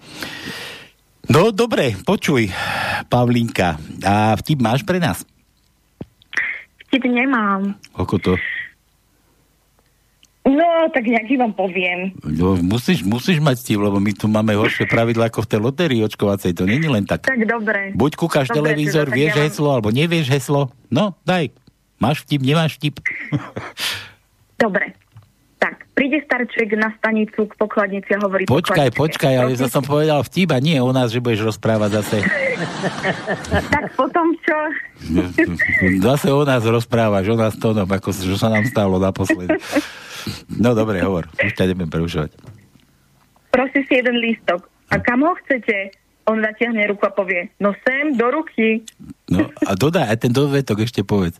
No, 1.27 1.51
dobre, 1.51 1.93
počuj, 2.01 2.49
Pavlínka, 3.11 3.77
a 4.01 4.33
vtip 4.39 4.59
máš 4.63 4.81
pre 4.87 4.97
nás? 4.97 5.21
Vtip 6.87 7.03
nemám. 7.07 7.75
Ako 7.95 8.17
to? 8.17 8.33
No, 10.41 10.89
tak 10.89 11.05
nejaký 11.05 11.37
vám 11.37 11.53
poviem. 11.53 12.17
No, 12.25 12.57
musíš, 12.57 13.05
musíš 13.05 13.37
mať 13.37 13.61
vtip, 13.61 13.77
lebo 13.77 14.01
my 14.01 14.11
tu 14.17 14.25
máme 14.25 14.57
horšie 14.57 14.89
pravidla 14.89 15.29
ako 15.29 15.45
v 15.45 15.49
tej 15.53 15.59
lotérii 15.61 16.01
očkovacej, 16.01 16.57
to 16.57 16.65
není 16.65 16.89
len 16.89 17.05
tak. 17.05 17.29
Tak 17.29 17.45
dobre. 17.45 17.93
Buď 17.93 18.11
kúkaš 18.17 18.49
Dobre, 18.49 18.73
televízor, 18.73 19.05
teda, 19.05 19.17
vieš 19.21 19.31
ja 19.31 19.37
vám- 19.37 19.45
heslo, 19.45 19.69
alebo 19.69 19.89
nevieš 19.93 20.27
heslo. 20.33 20.73
No, 20.89 21.13
daj. 21.21 21.53
Máš 22.01 22.25
vtip, 22.25 22.41
nemáš 22.41 22.81
vtip? 22.81 22.97
Dobre. 24.65 24.97
Tak, 25.61 25.85
príde 25.93 26.17
starček 26.25 26.73
na 26.73 26.89
stanicu 26.97 27.45
k 27.45 27.53
pokladnici 27.53 28.09
a 28.17 28.19
hovorí 28.25 28.49
Počkaj, 28.49 28.97
počkaj, 28.97 29.33
ale 29.37 29.53
ja 29.53 29.69
som 29.69 29.85
povedal 29.85 30.25
vtip 30.25 30.49
a 30.49 30.57
nie 30.57 30.81
o 30.81 30.89
nás, 30.89 31.13
že 31.13 31.21
budeš 31.21 31.53
rozprávať 31.53 32.01
zase. 32.01 32.17
Tak 33.73 33.97
potom 33.97 34.37
čo? 34.41 34.57
Zase 36.05 36.29
o 36.29 36.45
nás 36.45 36.61
rozprávaš, 36.61 37.25
o 37.29 37.37
nás 37.37 37.57
tónom, 37.57 37.89
ako 37.89 38.13
čo 38.13 38.37
sa 38.37 38.53
nám 38.53 38.69
stalo 38.69 39.01
naposledy. 39.01 39.57
No 40.61 40.75
dobre, 40.75 41.01
hovor, 41.01 41.27
už 41.37 41.51
ťa 41.53 41.71
nebudem 41.71 41.91
prerušovať. 41.91 42.31
Prosí 43.51 43.83
si 43.85 43.93
jeden 43.99 44.17
lístok. 44.19 44.67
A 44.91 44.99
kam 44.99 45.23
ho 45.23 45.35
chcete? 45.45 45.95
On 46.29 46.37
zatiahne 46.37 46.85
ruku 46.87 47.03
a 47.07 47.11
povie, 47.11 47.49
no 47.57 47.73
sem, 47.83 48.13
do 48.13 48.29
ruky. 48.29 48.85
No 49.27 49.49
a 49.65 49.73
dodaj 49.73 50.05
aj 50.05 50.17
ten 50.21 50.31
dovetok 50.31 50.85
ešte 50.85 51.01
povedz. 51.01 51.39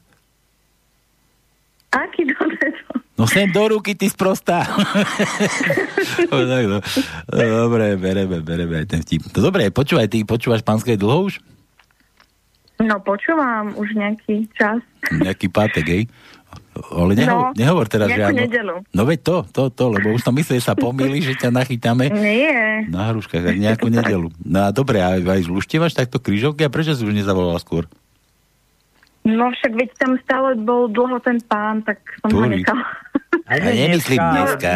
Aký 1.91 2.24
dovedok? 2.24 3.03
No 3.20 3.30
sem 3.30 3.45
do 3.52 3.62
ruky, 3.68 3.94
ty 3.94 4.10
sprostá. 4.10 4.66
no, 6.32 6.41
no. 6.41 6.80
No, 6.82 7.44
Dobre, 7.70 7.94
bereme, 7.99 8.41
bereme 8.41 8.82
aj 8.82 8.88
ten 8.90 8.99
vtip. 9.06 9.30
No 9.36 9.45
dobre, 9.45 9.70
počúvaj, 9.70 10.10
ty 10.10 10.26
počúvaš 10.26 10.66
pánske 10.66 10.98
dlho 10.98 11.30
už? 11.30 11.38
No 12.82 12.98
počúvam 12.98 13.78
už 13.78 13.94
nejaký 13.94 14.49
čas. 14.58 14.82
Nejaký 15.14 15.53
pátek, 15.53 15.86
hej? 15.86 16.03
Ale 16.90 17.14
nehovor, 17.14 17.45
No, 17.48 17.53
nehovor 17.53 17.86
teraz, 17.86 18.10
áno. 18.10 18.34
nedelu. 18.34 18.76
No 18.90 19.02
veď 19.03 19.20
to, 19.22 19.36
to, 19.45 19.62
to, 19.70 19.84
lebo 19.91 20.12
už 20.12 20.24
myslel, 20.24 20.58
že 20.58 20.66
sa 20.66 20.74
pomýli, 20.74 21.22
že 21.22 21.36
ťa 21.36 21.53
nachytáme 21.53 22.10
Nie. 22.10 22.88
na 22.88 23.14
hruškách 23.14 23.53
nejakú 23.53 23.88
nedelu. 23.88 24.34
No 24.41 24.66
a 24.66 24.74
dobre, 24.74 24.99
a 24.99 25.16
aj 25.16 25.45
zluštievaš 25.45 25.94
takto 25.94 26.18
krížovky 26.18 26.66
a 26.66 26.74
prečo 26.74 26.91
si 26.91 27.03
už 27.03 27.14
nezavolal 27.14 27.56
skôr? 27.58 27.86
No 29.22 29.53
však 29.53 29.78
veď 29.78 29.90
tam 29.95 30.18
stále 30.20 30.58
bol 30.58 30.90
dlho 30.90 31.22
ten 31.22 31.38
pán, 31.40 31.86
tak 31.86 32.02
som 32.20 32.34
ho 32.34 32.41
Ktorý? 32.41 32.58
nechala. 32.58 32.86
A 33.45 33.53
nemyslím 33.62 34.18
dneska. 34.18 34.72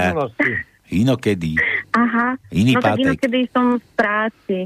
Inokedy. 0.85 1.57
Aha. 1.91 2.37
Iný 2.53 2.77
no 2.77 2.81
tak 2.81 3.01
pátek. 3.01 3.05
inokedy 3.09 3.39
som 3.49 3.81
v 3.81 3.87
práci. 3.97 4.57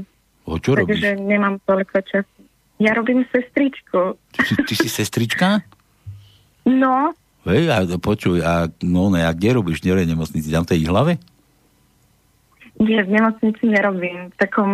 O 0.44 0.60
čo 0.60 0.76
robíš? 0.76 1.00
takže 1.00 1.16
nemám 1.16 1.56
toľko 1.64 1.96
času. 2.04 2.40
Ja 2.76 2.92
robím 2.92 3.24
sestričku. 3.24 4.20
Ty 4.30 4.40
si, 4.44 4.52
ty 4.64 4.74
si 4.74 4.88
sestrička? 4.88 5.64
No, 6.64 7.16
Hej, 7.48 7.62
a 7.72 7.78
počuj, 7.96 8.44
a 8.44 8.68
no 8.84 9.08
ne, 9.08 9.24
a 9.24 9.32
kde 9.32 9.56
robíš? 9.56 9.80
Je 9.80 9.92
nemocnici? 9.94 10.52
Tam 10.52 10.64
v 10.68 10.76
tej 10.76 10.84
hlave? 10.88 11.16
nie, 12.80 13.00
v 13.04 13.10
nemocnici 13.12 13.68
nerobím. 13.68 14.32
V 14.32 14.36
takom 14.40 14.70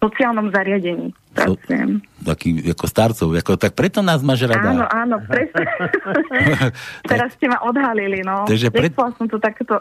sociálnom 0.00 0.52
zariadení 0.52 1.12
pracujem. 1.32 2.00
Taký, 2.24 2.72
ako 2.72 2.84
starcov, 2.88 3.28
ako, 3.36 3.52
tak 3.60 3.72
preto 3.76 4.00
nás 4.00 4.24
máš 4.24 4.48
Áno, 4.48 4.52
rada. 4.52 4.88
áno, 4.92 5.16
presne. 5.24 5.64
Teraz 7.10 7.36
ste 7.36 7.48
ma 7.48 7.60
odhalili, 7.64 8.24
no. 8.24 8.48
Takže 8.48 8.72
pred- 8.72 8.92
Nechcela 8.92 9.12
som 9.16 9.26
to 9.28 9.36
takto 9.36 9.80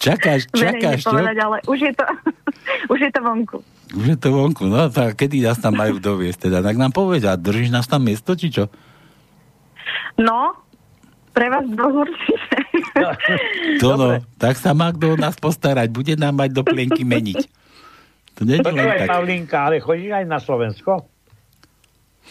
Čakáš, 0.00 0.48
čakáš, 0.56 1.04
povedať, 1.04 1.36
ale 1.36 1.56
už 1.68 1.78
je 1.78 1.92
to, 1.92 2.06
už 2.92 2.98
je 3.08 3.10
to 3.12 3.20
vonku. 3.20 3.58
Už 3.92 4.06
je 4.16 4.18
to 4.18 4.28
vonku, 4.32 4.64
no 4.72 4.88
tak 4.88 5.20
kedy 5.20 5.44
nás 5.44 5.60
tam 5.60 5.76
majú 5.76 6.00
doviesť 6.00 6.48
teda? 6.48 6.64
Tak 6.64 6.76
nám 6.80 6.92
povedz, 6.96 7.28
a 7.28 7.36
držíš 7.36 7.68
nás 7.72 7.84
tam 7.84 8.08
miesto, 8.08 8.32
či 8.32 8.48
čo? 8.48 8.72
No, 10.16 10.56
pre 11.32 11.48
vás 11.48 11.64
dvoch 11.66 12.04
určite. 12.04 12.56
To 13.80 13.96
no, 13.96 14.06
tak 14.36 14.54
sa 14.54 14.70
má 14.70 14.90
kto 14.90 15.12
o 15.12 15.16
nás 15.16 15.34
postarať, 15.34 15.88
bude 15.88 16.12
nám 16.14 16.36
mať 16.36 16.50
do 16.52 16.62
plienky 16.62 17.02
meniť. 17.02 17.40
To 18.34 18.44
nie 18.44 18.56
je 18.56 18.64
len 18.64 18.76
tak. 18.98 19.08
Pavlinka, 19.08 19.58
ale 19.62 19.76
chodíš 19.78 20.12
aj 20.12 20.24
na 20.24 20.38
Slovensko? 20.38 21.04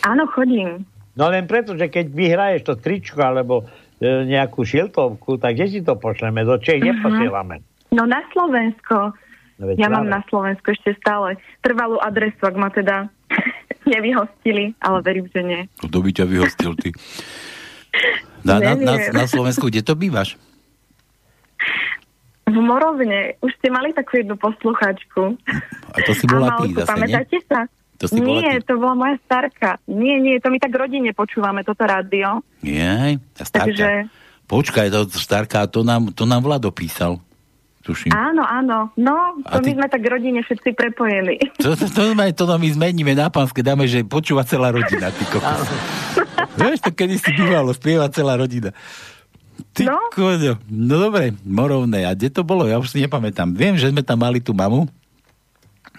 Áno, 0.01 0.23
chodím. 0.27 0.85
No 1.11 1.27
len 1.27 1.43
preto, 1.43 1.73
že 1.73 1.87
keď 1.87 2.05
vyhraješ 2.07 2.61
to 2.63 2.73
tričko 2.75 3.19
alebo 3.19 3.65
e, 3.97 4.23
nejakú 4.23 4.61
šiltovku, 4.61 5.35
tak 5.35 5.53
kde 5.53 5.65
si 5.67 5.79
to 5.81 5.93
pošleme? 5.93 6.41
Do 6.41 6.57
Čech 6.57 6.79
Mhm. 6.79 6.87
neposielame. 6.89 7.55
No 7.91 8.05
na 8.05 8.21
Slovensko. 8.29 9.13
No 9.57 9.63
Ja 9.71 9.87
mám 9.87 10.05
práve. 10.05 10.13
na 10.13 10.21
Slovensku 10.25 10.67
ešte 10.69 10.95
stále 10.95 11.35
trvalú 11.59 11.97
adresu, 11.97 12.39
ak 12.39 12.55
ma 12.55 12.69
teda 12.69 13.09
nevyhostili, 13.85 14.73
ale 14.77 14.97
verím, 15.01 15.27
že 15.27 15.41
nie. 15.41 15.61
Kto 15.79 15.97
by 15.97 16.09
ťa 16.11 16.25
vyhostil, 16.25 16.73
ty? 16.75 16.89
Na, 18.41 18.57
na, 18.57 18.73
na, 18.73 18.93
na 19.13 19.25
Slovensku, 19.29 19.69
kde 19.69 19.85
to 19.85 19.93
bývaš? 19.93 20.39
V 22.49 22.57
Morovne. 22.57 23.37
Už 23.39 23.53
ste 23.61 23.69
mali 23.69 23.93
takú 23.93 24.19
jednu 24.19 24.35
posluchačku. 24.35 25.37
A 25.93 25.97
to 26.03 26.11
si 26.17 26.25
bola 26.25 26.57
ty 26.59 26.73
zase, 26.73 26.83
nie? 26.83 26.89
pamätáte 26.89 27.37
sa? 27.45 27.59
To 28.01 28.09
si 28.09 28.17
bola 28.17 28.41
nie, 28.41 28.53
ty. 28.57 28.65
to 28.65 28.73
bola 28.81 28.95
moja 28.97 29.15
starka. 29.29 29.77
Nie, 29.85 30.17
nie, 30.17 30.41
to 30.41 30.49
my 30.49 30.57
tak 30.57 30.73
rodine 30.73 31.13
počúvame, 31.13 31.61
toto 31.61 31.85
rádio. 31.85 32.41
Nie, 32.65 33.21
a 33.37 33.43
starka. 33.45 33.69
Takže 33.69 33.89
Počkaj, 34.51 34.91
to 34.91 35.07
starka, 35.15 35.63
to 35.71 35.79
nám, 35.79 36.11
to 36.11 36.27
nám 36.27 36.43
Vlado 36.43 36.75
písal. 36.75 37.23
Tuším. 37.81 38.09
áno, 38.09 38.41
áno. 38.41 38.77
No, 38.93 39.41
A 39.41 39.57
to 39.57 39.59
ty- 39.59 39.73
my 39.73 39.81
sme 39.81 39.87
tak 39.89 40.03
rodine 40.03 40.39
všetci 40.39 40.69
prepojení. 40.71 41.41
To, 41.61 41.73
to, 41.73 41.85
to, 41.85 42.01
to, 42.13 42.43
to 42.43 42.55
my 42.55 42.69
zmeníme 42.69 43.11
na 43.11 43.27
pánske, 43.27 43.59
dáme, 43.59 43.85
že 43.85 44.01
počúva 44.01 44.41
celá 44.41 44.69
rodina, 44.69 45.09
ty 45.09 45.25
kokos. 45.25 45.65
Vieš, 46.61 46.79
to 46.81 46.91
kedy 46.91 47.15
si 47.15 47.31
bývalo, 47.31 47.71
spieva 47.71 48.05
celá 48.07 48.35
rodina. 48.35 48.69
Ty 49.71 49.87
No. 49.87 49.97
koďo. 50.09 50.57
No 50.67 50.99
dobre, 50.99 51.33
Morovné. 51.41 52.03
A 52.03 52.11
kde 52.11 52.29
to 52.29 52.41
bolo? 52.41 52.65
Ja 52.65 52.75
už 52.75 52.91
si 52.91 52.99
nepamätám. 52.99 53.49
Viem, 53.51 53.77
že 53.77 53.87
sme 53.87 54.01
tam 54.01 54.19
mali 54.19 54.37
tú 54.37 54.51
mamu. 54.51 54.89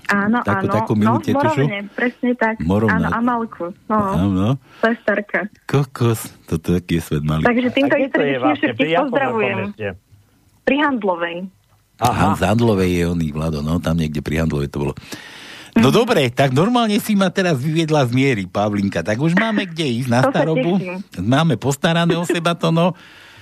Áno, 0.04 0.42
Takú- 0.42 0.66
áno. 0.66 0.74
takú 0.74 0.92
milú 0.92 1.16
no, 1.16 1.22
tetušu? 1.22 1.62
Morovne, 1.62 1.80
presne 1.94 2.30
tak. 2.34 2.58
Morovna. 2.60 3.06
Áno, 3.06 3.08
Amalku. 3.14 3.70
No, 3.86 3.96
Áno. 3.96 4.48
to 4.82 4.86
je 4.86 4.96
starka. 4.98 5.46
Kokos. 5.64 6.26
Toto 6.44 6.74
taký 6.74 6.98
je 6.98 7.02
svet 7.02 7.22
malý. 7.22 7.42
Takže 7.42 7.68
týmto 7.70 7.94
A 7.94 8.00
je 8.02 8.36
vlastne? 8.36 8.66
Všetkých 8.70 8.98
pozdravujem. 8.98 9.58
Pri 10.62 10.76
Handlovej. 10.78 11.36
Aha. 12.02 12.34
Z 12.34 12.42
Handlovej 12.42 12.90
je 12.90 13.04
oný, 13.06 13.30
Vlado, 13.30 13.62
no 13.62 13.78
tam 13.78 13.94
niekde 13.94 14.18
pri 14.18 14.42
Handlovej 14.42 14.74
to 14.74 14.78
bolo. 14.82 14.94
No 15.72 15.88
dobre, 15.88 16.28
tak 16.28 16.52
normálne 16.52 17.00
si 17.00 17.16
ma 17.16 17.32
teraz 17.32 17.56
vyviedla 17.56 18.04
z 18.04 18.12
miery, 18.12 18.44
Pavlinka. 18.44 19.00
Tak 19.00 19.16
už 19.16 19.32
máme 19.32 19.64
kde 19.64 20.04
ísť 20.04 20.10
na 20.12 20.20
starobu. 20.20 20.76
Máme 21.16 21.56
postarané 21.56 22.12
o 22.12 22.28
seba 22.28 22.52
to, 22.52 22.68
no. 22.68 22.92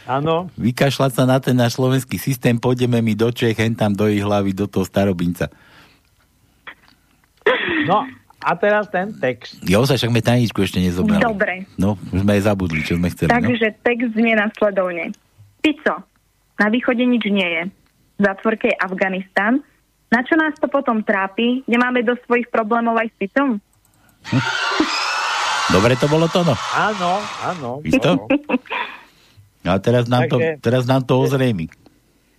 Áno. 0.06 0.46
Vykašľať 0.54 1.10
sa 1.10 1.24
na 1.26 1.42
ten 1.42 1.58
náš 1.58 1.74
slovenský 1.74 2.22
systém, 2.22 2.54
pôjdeme 2.54 3.02
mi 3.02 3.18
do 3.18 3.34
Čech, 3.34 3.58
hen 3.58 3.74
tam 3.74 3.98
do 3.98 4.06
ich 4.06 4.22
hlavy, 4.22 4.54
do 4.54 4.70
toho 4.70 4.86
starobinca. 4.86 5.50
No, 7.90 8.06
A 8.40 8.56
teraz 8.56 8.88
ten 8.88 9.12
text. 9.20 9.60
Jo, 9.68 9.84
sa 9.84 10.00
však 10.00 10.08
sme 10.08 10.22
tajničku 10.24 10.64
ešte 10.64 10.80
nezobrali. 10.80 11.20
Dobre. 11.20 11.68
No, 11.76 12.00
už 12.08 12.24
sme 12.24 12.40
aj 12.40 12.42
zabudli, 12.48 12.80
čo 12.80 12.96
sme 12.96 13.12
chceli. 13.12 13.28
no. 13.28 13.36
Takže 13.36 13.68
text 13.84 14.16
znie 14.16 14.32
nasledovne. 14.32 15.12
Pico, 15.60 15.94
na 16.56 16.66
východe 16.72 17.04
nič 17.04 17.20
nie 17.28 17.44
je. 17.44 17.62
V 18.20 18.22
zátvorke 18.22 18.68
je 18.68 18.76
Afganistan. 18.76 19.64
Na 20.06 20.20
čo 20.20 20.36
nás 20.36 20.52
to 20.54 20.68
potom 20.68 21.00
trápi? 21.00 21.64
Nemáme 21.64 22.02
do 22.02 22.12
svojich 22.20 22.46
problémov 22.46 22.92
aj 22.94 23.08
s 23.08 23.16
Picom? 23.16 23.56
Dobre 25.72 25.94
to 25.94 26.04
bolo 26.04 26.26
to, 26.26 26.42
no. 26.42 26.52
Áno, 26.74 27.10
áno. 27.40 27.70
Isto? 27.80 28.26
A 29.62 29.78
teraz 29.78 30.04
nám, 30.04 30.26
to, 30.26 30.36
Takže- 30.36 30.58
teraz 30.60 30.82
nám 30.84 31.06
to 31.06 31.16
ozrejmi. 31.16 31.70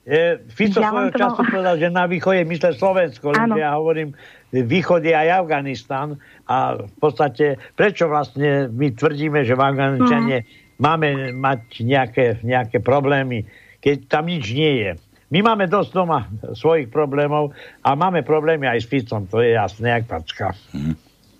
E, 0.03 0.41
Fico 0.49 0.77
Ja 0.77 0.89
svojho 0.89 1.09
to 1.09 1.17
času 1.17 1.39
mal- 1.39 1.49
povedal, 1.49 1.75
že 1.77 1.87
na 1.87 2.05
východe 2.05 2.41
myslel 2.43 2.73
Slovensko, 2.73 3.31
Áno. 3.31 3.53
ja 3.55 3.71
hovorím, 3.71 4.17
východ 4.51 4.99
je 4.99 5.13
aj 5.13 5.39
Afganistan 5.39 6.17
a 6.43 6.75
v 6.75 6.95
podstate, 6.97 7.45
prečo 7.71 8.05
vlastne 8.05 8.67
my 8.67 8.91
tvrdíme, 8.91 9.41
že 9.41 9.53
v 9.53 9.61
Afganistane 9.63 10.37
Mhm. 10.37 10.47
máme 10.77 11.07
mať 11.31 11.59
nejaké, 11.79 12.25
nejaké 12.41 12.77
problémy, 12.79 13.45
keď 13.77 14.09
tam 14.09 14.25
nič 14.25 14.51
nie 14.51 14.73
je. 14.81 14.91
My 15.31 15.39
máme 15.41 15.65
dosť 15.65 15.89
doma 15.95 16.27
svojich 16.51 16.91
problémov 16.91 17.55
a 17.79 17.95
máme 17.95 18.19
problémy 18.21 18.67
aj 18.67 18.83
s 18.83 18.87
Ficom, 18.87 19.23
to 19.25 19.39
je 19.39 19.55
jasné, 19.55 19.95
jak 19.95 20.03
packa. 20.05 20.51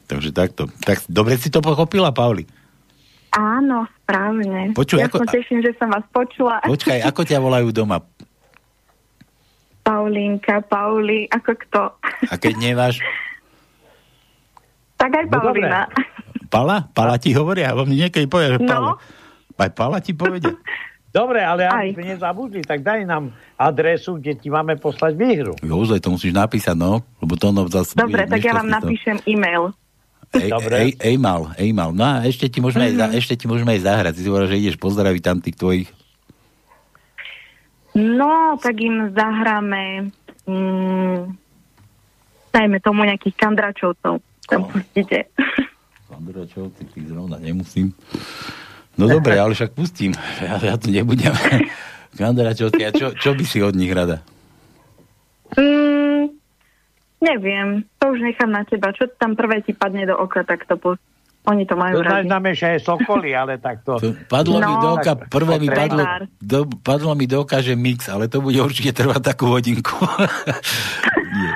Takže 0.07 0.31
takto. 0.31 0.72
Tak 0.80 1.03
dobre 1.07 1.35
si 1.35 1.51
to 1.51 1.59
pochopila, 1.59 2.15
Pauli. 2.15 2.47
Áno, 3.31 3.88
správne. 4.03 4.72
Počuj, 4.72 4.99
ja 4.99 5.07
ako- 5.07 5.23
som 5.23 5.27
teším, 5.27 5.59
že 5.59 5.76
som 5.76 5.88
vás 5.88 6.03
počula. 6.09 6.63
Počkaj, 6.63 7.03
ako 7.03 7.22
ťa 7.23 7.38
volajú 7.39 7.72
doma? 7.72 7.99
Paulínka, 9.81 10.61
Pauli, 10.61 11.27
ako 11.27 11.51
kto? 11.57 11.81
A 12.27 12.35
keď 12.35 12.53
neváš, 12.55 12.99
Tak 14.95 15.18
aj 15.18 15.26
No 15.27 15.41
dobre. 15.41 15.65
Paulina. 15.65 15.81
Pala? 16.45 16.77
Pala 16.93 17.18
ti 17.18 17.34
hovoria? 17.34 17.73
Lebo 17.73 17.89
mi 17.89 17.97
niekedy 17.97 18.30
povie, 18.30 18.53
že 18.53 18.61
Pala. 18.61 18.93
No. 18.93 19.01
Aj 19.57 19.72
Pala 19.73 19.97
ti 19.97 20.13
povedia. 20.13 20.53
Dobre, 21.12 21.44
ale 21.44 21.68
Aj. 21.68 21.84
ak 21.84 21.92
sme 21.92 22.06
nezabudli, 22.08 22.64
tak 22.64 22.82
daj 22.82 23.04
nám 23.04 23.30
adresu, 23.56 24.16
kde 24.16 24.32
ti 24.34 24.48
máme 24.48 24.80
poslať 24.80 25.14
výhru. 25.14 25.54
Jozaj, 25.60 26.00
to 26.00 26.10
musíš 26.10 26.32
napísať, 26.32 26.72
no. 26.74 27.04
Lebo 27.20 27.36
to 27.36 27.52
no 27.52 27.68
zase... 27.68 27.92
Dobre, 27.94 28.24
tak 28.26 28.40
ja 28.40 28.56
vám 28.56 28.66
to. 28.66 28.76
napíšem 28.80 29.20
e-mail. 29.26 29.76
Ej, 30.32 30.48
Dobre. 30.50 30.76
ej, 30.80 30.92
ejmal, 31.04 31.52
ejmal. 31.56 31.92
No 31.92 32.08
a 32.08 32.24
ešte 32.24 32.48
ti 32.48 32.64
môžeme, 32.64 32.88
aj, 32.88 32.94
za, 32.96 33.06
Mhm. 33.06 33.16
ešte 33.20 33.34
ti 33.36 33.46
môžeme 33.46 33.76
aj 33.76 33.82
zahrať. 33.84 34.14
Ty 34.16 34.22
si 34.24 34.30
hovoril, 34.32 34.48
že 34.48 34.62
ideš 34.64 34.78
pozdraviť 34.80 35.22
tam 35.22 35.38
tých 35.38 35.60
tvojich. 35.60 35.88
No, 37.92 38.56
tak 38.56 38.80
im 38.80 39.12
zahráme 39.12 40.08
mm, 40.48 41.20
dajme 42.50 42.78
tomu 42.80 43.04
nejakých 43.04 43.36
kandračovcov. 43.36 44.24
Tam 44.48 44.62
pustíte. 44.64 45.28
Kandračovci, 46.08 46.88
ty 46.88 47.04
zrovna 47.04 47.36
nemusím. 47.36 47.92
No 48.93 49.07
dobre, 49.07 49.35
ale 49.35 49.51
však 49.51 49.72
pustím. 49.72 50.11
Ja, 50.38 50.57
ja 50.57 50.76
tu 50.76 50.89
nebudem. 50.89 51.31
Kandračovci, 52.19 52.81
a 52.81 52.91
čo, 52.91 53.13
čo 53.13 53.31
by 53.31 53.43
si 53.43 53.59
od 53.59 53.72
nich 53.72 53.89
rada? 53.89 54.19
Mm, 55.53 56.31
neviem, 57.19 57.68
to 57.95 58.03
už 58.07 58.19
nechám 58.22 58.49
na 58.49 58.63
teba. 58.63 58.91
Čo 58.91 59.07
tam 59.13 59.34
prvé 59.34 59.59
ti 59.59 59.72
padne 59.72 60.03
do 60.03 60.15
oka, 60.15 60.43
tak 60.43 60.63
to 60.65 60.76
pust. 60.76 60.99
Oni 61.41 61.65
to 61.65 61.73
majú 61.73 61.97
To 61.97 62.05
radi. 62.05 62.30
znamená, 62.30 62.53
že 62.53 62.65
aj 62.69 62.85
sokoly, 62.85 63.34
ale 63.34 63.57
tak 63.57 63.81
to... 63.81 63.97
Padlo 64.30 64.59
mi 64.59 64.69
No. 64.69 64.77
do 64.77 64.89
oka, 64.93 65.18
prvé 65.18 65.57
mi 65.57 65.65
padlo, 65.68 66.05
do, 66.38 66.59
padlo 66.77 67.18
mi 67.18 67.26
do 67.26 67.41
oka, 67.41 67.57
že 67.59 67.73
mix, 67.73 68.05
ale 68.05 68.30
to 68.30 68.39
bude 68.39 68.61
určite 68.61 68.93
trvať 68.93 69.22
takú 69.26 69.49
hodinku. 69.49 69.89
nie, 71.34 71.51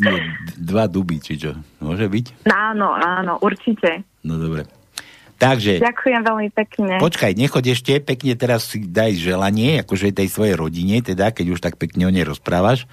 nie, 0.00 0.16
dva 0.56 0.88
duby, 0.88 1.20
či 1.20 1.36
čo? 1.36 1.52
Môže 1.78 2.08
byť? 2.08 2.48
Áno, 2.48 2.96
áno, 2.96 3.36
určite. 3.38 4.08
No 4.24 4.40
dobre. 4.40 4.64
Takže, 5.34 5.82
Ďakujem 5.82 6.20
veľmi 6.22 6.48
pekne. 6.54 6.92
počkaj, 7.02 7.34
nechoď 7.34 7.64
ešte, 7.74 7.92
pekne 7.98 8.38
teraz 8.38 8.70
si 8.70 8.80
daj 8.80 9.18
želanie, 9.18 9.82
akože 9.82 10.14
tej 10.14 10.30
svojej 10.30 10.54
rodine, 10.54 11.02
teda, 11.02 11.34
keď 11.34 11.46
už 11.58 11.60
tak 11.60 11.74
pekne 11.76 12.06
o 12.06 12.12
nej 12.14 12.22
rozprávaš. 12.22 12.86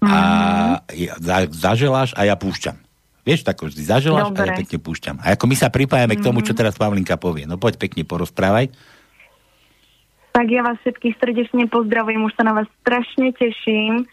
A 0.00 0.18
ja, 0.96 1.12
za, 1.20 1.44
zaželáš 1.52 2.16
a 2.16 2.24
ja 2.24 2.32
púšťam. 2.32 2.80
Vieš, 3.20 3.44
tak 3.44 3.60
vždy 3.60 3.84
zaželáš 3.84 4.32
a 4.32 4.48
ja 4.48 4.56
Dobre. 4.56 4.64
pekne 4.64 4.78
púšťam. 4.80 5.16
A 5.20 5.36
ako 5.36 5.44
my 5.44 5.56
sa 5.60 5.68
pripájame 5.68 6.16
k 6.16 6.24
tomu, 6.24 6.40
čo 6.40 6.56
teraz 6.56 6.80
Pavlinka 6.80 7.20
povie. 7.20 7.44
No 7.44 7.60
poď 7.60 7.76
pekne 7.76 8.08
porozprávaj. 8.08 8.72
Tak 10.32 10.46
ja 10.48 10.64
vás 10.64 10.80
všetkých 10.80 11.20
srdečne 11.20 11.68
pozdravujem, 11.68 12.22
už 12.22 12.32
sa 12.38 12.48
na 12.48 12.56
vás 12.56 12.68
strašne 12.80 13.34
teším. 13.36 14.08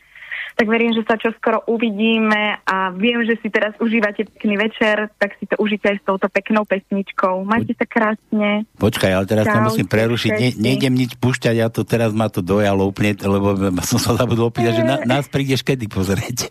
Tak 0.57 0.65
verím, 0.65 0.89
že 0.89 1.05
sa 1.05 1.21
čoskoro 1.21 1.69
uvidíme 1.69 2.57
a 2.65 2.89
viem, 2.89 3.21
že 3.21 3.37
si 3.45 3.53
teraz 3.53 3.77
užívate 3.77 4.25
pekný 4.25 4.57
večer, 4.57 5.13
tak 5.21 5.37
si 5.37 5.45
to 5.45 5.53
užite 5.61 5.85
aj 5.85 6.01
s 6.01 6.03
touto 6.03 6.25
peknou 6.33 6.65
pesničkou. 6.65 7.45
Majte 7.45 7.77
sa 7.77 7.85
krásne. 7.85 8.65
Počkaj, 8.81 9.11
ale 9.13 9.25
teraz 9.29 9.45
Čaute 9.45 9.69
musím 9.69 9.85
prerušiť. 9.85 10.31
Ne, 10.33 10.49
nejdem 10.57 10.97
nič 10.97 11.13
púšťať, 11.21 11.55
ja 11.61 11.69
to 11.69 11.85
teraz 11.85 12.09
ma 12.09 12.25
to 12.33 12.41
dojalo 12.41 12.89
úplne, 12.89 13.13
lebo 13.21 13.53
som 13.89 14.01
sa 14.01 14.17
zabudol 14.17 14.49
opýtať, 14.49 14.81
že 14.81 14.83
na, 14.83 15.05
nás 15.05 15.29
prídeš 15.29 15.61
kedy 15.61 15.85
pozrieť. 15.85 16.49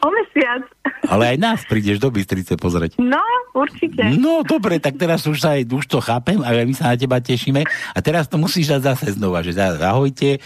O 0.00 0.08
mesiac. 0.08 0.62
Ale 1.04 1.34
aj 1.34 1.38
nás 1.38 1.60
prídeš 1.68 2.00
do 2.00 2.08
Bystrice 2.08 2.56
pozrieť. 2.56 2.96
No, 2.96 3.20
určite. 3.52 4.16
No, 4.16 4.40
dobre, 4.40 4.80
tak 4.80 4.96
teraz 4.96 5.26
už 5.28 5.36
sa 5.42 5.58
aj, 5.58 5.68
už 5.68 5.84
to 5.84 6.00
chápem 6.00 6.40
a 6.40 6.48
my 6.64 6.72
sa 6.72 6.94
na 6.94 6.96
teba 6.96 7.20
tešíme. 7.20 7.66
A 7.66 7.98
teraz 8.00 8.30
to 8.30 8.40
musíš 8.40 8.72
dať 8.72 8.80
zase 8.96 9.06
znova, 9.18 9.44
že 9.44 9.52
ahojte. 9.58 10.40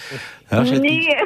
Na 0.51 0.67
všetkých- 0.67 0.83
Nie. 0.83 1.21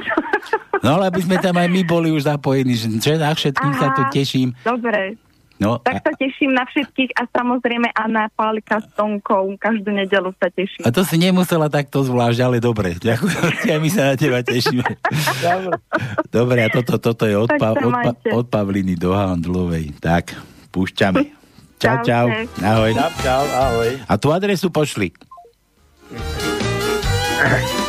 No, 0.81 0.97
ale 1.01 1.13
aby 1.13 1.21
sme 1.25 1.37
tam 1.41 1.57
aj 1.57 1.69
my 1.69 1.83
boli 1.85 2.09
už 2.13 2.25
zapojení, 2.25 2.73
že, 2.77 3.17
na 3.21 3.33
všetkých 3.33 3.75
sa 3.77 3.93
tu 3.93 4.03
Aha. 4.05 4.13
teším. 4.13 4.57
Dobre. 4.65 5.17
No, 5.61 5.77
Tak 5.77 6.01
a, 6.01 6.05
sa 6.09 6.13
teším 6.17 6.57
na 6.57 6.65
všetkých 6.65 7.21
a 7.21 7.29
samozrejme 7.29 7.93
a 7.93 8.09
na 8.09 8.33
Pálika 8.33 8.81
s 8.81 8.89
Tonkou. 8.97 9.53
Každú 9.61 9.93
nedelu 9.93 10.33
sa 10.41 10.49
teším. 10.49 10.89
a 10.89 10.91
to 10.91 11.05
si 11.05 11.21
nemusela 11.21 11.69
takto 11.69 12.01
zvlášť, 12.01 12.41
ale 12.41 12.57
dobre. 12.65 12.97
Ďakujem, 12.97 13.77
my 13.85 13.91
sa 13.93 14.03
na 14.11 14.15
teba 14.17 14.41
tešíme. 14.41 14.89
Dobre, 16.33 16.65
a 16.65 16.69
toto, 16.73 16.97
toto 16.97 17.29
je 17.29 17.37
od, 17.37 17.53
pa, 17.61 17.77
od, 17.77 17.93
pa, 17.93 18.13
od 18.33 18.47
Pavliny 18.49 18.97
do 18.97 19.13
Handlovej. 19.13 19.93
Tak, 20.01 20.33
púšťame. 20.73 21.29
Čau, 21.77 21.97
čau. 22.09 22.29
Ahoj. 22.61 22.93
Čau, 22.97 23.13
čau, 23.21 23.45
ahoj. 23.45 23.91
A 24.09 24.17
tú 24.17 24.33
adresu 24.33 24.73
pošli. 24.73 25.13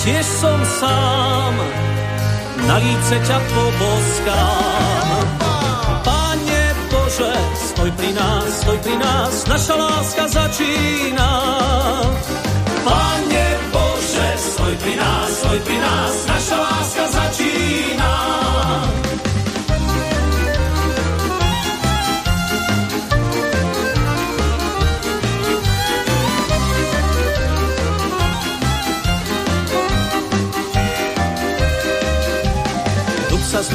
tiež 0.00 0.24
som 0.24 0.58
sám, 0.80 1.54
na 2.64 2.76
líce 2.80 3.16
ťa 3.20 3.38
poboskám. 3.52 5.24
Pane 6.00 6.64
Bože, 6.88 7.34
stoj 7.68 7.90
pri 8.00 8.10
nás, 8.16 8.48
stoj 8.64 8.78
pri 8.80 8.96
nás, 8.96 9.34
naša 9.44 9.74
láska 9.76 10.24
začína. 10.28 11.30
Pane 12.80 13.46
Bože, 13.72 14.28
stoj 14.40 14.74
pri 14.80 14.94
nás, 14.96 15.28
stoj 15.44 15.58
pri 15.68 15.78
nás, 15.78 16.14
naša 16.24 16.56
láska 16.56 17.04
začína. 17.04 17.29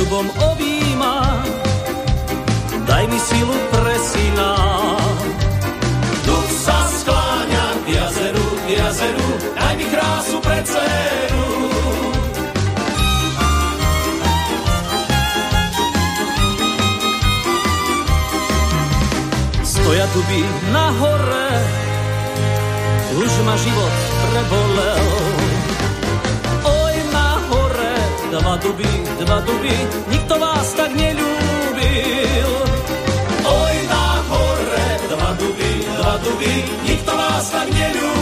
Dubom 0.06 0.30
objíma, 0.30 1.42
daj 2.86 3.10
mi 3.10 3.18
silu 3.18 3.58
pre 3.74 3.98
syna. 3.98 4.54
Dub 6.22 6.46
sa 6.62 6.78
skláňa 6.94 7.66
k 7.82 7.86
jazeru, 7.90 8.48
k 8.54 8.68
jazeru, 8.78 9.30
daj 9.58 9.74
mi 9.82 9.86
krásu 9.90 10.38
pre 10.46 10.62
dceru. 10.62 11.50
Stoja 19.66 20.06
duby 20.14 20.42
na 20.70 20.94
hore, 21.02 21.50
už 23.26 23.32
ma 23.42 23.58
život 23.58 23.96
prebolel. 24.22 25.45
Duby, 28.58 28.88
dva 29.20 29.40
duby, 29.44 29.76
nikto 30.08 30.40
vás 30.40 30.74
tak 30.74 30.92
nelúbil. 30.96 32.50
Oj, 33.44 33.76
na 33.90 34.08
hore, 34.32 34.88
dva 35.12 35.30
duby, 35.40 35.72
dva 36.00 36.14
duby, 36.24 36.54
nikto 36.88 37.12
vás 37.12 37.46
tak 37.52 37.68
nelúbil. 37.68 38.16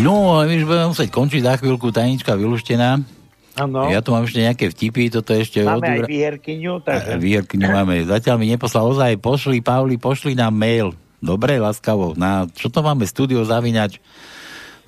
No, 0.00 0.40
ale 0.40 0.48
my 0.48 0.54
už 0.56 0.64
budeme 0.64 0.90
musieť 0.96 1.08
končiť 1.12 1.42
za 1.44 1.54
chvíľku, 1.60 1.92
tajnička 1.92 2.32
vylúštená. 2.32 3.04
Áno. 3.60 3.92
Ja 3.92 4.00
tu 4.00 4.16
mám 4.16 4.24
ešte 4.24 4.40
nejaké 4.40 4.72
vtipy, 4.72 5.12
toto 5.12 5.36
ešte... 5.36 5.60
Máme 5.60 5.84
aj 5.84 5.98
odúra- 6.00 6.08
výherkyňu, 6.08 6.72
takže... 6.80 7.12
Výherkyňu 7.20 7.68
máme. 7.68 7.94
Zatiaľ 8.08 8.36
mi 8.40 8.48
neposlal 8.48 8.88
ozaj, 8.88 9.20
pošli, 9.20 9.60
Pavli, 9.60 10.00
pošli 10.00 10.32
nám 10.32 10.56
mail. 10.56 10.96
Dobre, 11.20 11.60
láskavo. 11.60 12.16
Na, 12.16 12.48
čo 12.48 12.72
to 12.72 12.80
máme? 12.80 13.04
Studio 13.04 13.44
zavinač. 13.44 14.00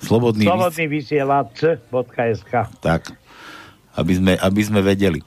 Slobodný, 0.01 0.43
Slobodný 0.43 0.85
vysielač.sk 0.89 2.53
Tak, 2.81 3.13
aby 3.95 4.13
sme, 4.17 4.33
aby 4.35 4.61
sme 4.65 4.81
vedeli. 4.81 5.21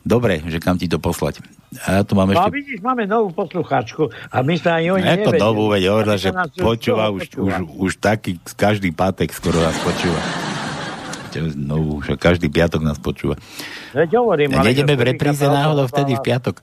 Dobre, 0.00 0.40
že 0.46 0.60
kam 0.60 0.76
ti 0.76 0.86
to 0.86 0.96
poslať. 0.96 1.40
A 1.84 1.98
ja 1.98 2.02
tu 2.06 2.14
mám 2.14 2.30
No 2.30 2.38
ešte... 2.38 2.54
vidíš, 2.54 2.78
máme 2.80 3.02
novú 3.04 3.34
poslucháčku 3.34 4.06
a 4.30 4.36
my 4.40 4.54
sa 4.54 4.78
ani 4.78 4.94
oni 4.94 5.02
Je 5.02 5.26
to 5.26 5.34
novú, 5.34 5.66
veď 5.66 5.90
hovorila, 5.90 6.14
že 6.14 6.30
už 6.30 6.54
počúva 6.54 7.10
už, 7.10 7.26
počúva. 7.26 7.58
už, 7.58 7.90
už 7.90 7.92
taký 7.98 8.38
každý 8.54 8.94
pátek 8.94 9.34
skoro 9.34 9.58
nás 9.58 9.74
počúva. 9.82 10.53
Novú, 11.42 12.04
že 12.04 12.14
každý 12.14 12.52
piatok 12.52 12.84
nás 12.84 13.00
počúva. 13.00 13.34
Veď 13.96 14.20
hovorím, 14.20 14.54
Ja 14.54 14.62
ale 14.62 14.70
nejdeme 14.70 14.94
v 14.94 15.14
repríze 15.14 15.46
náhodou 15.46 15.90
vtedy 15.90 16.14
v 16.14 16.22
piatok. 16.22 16.62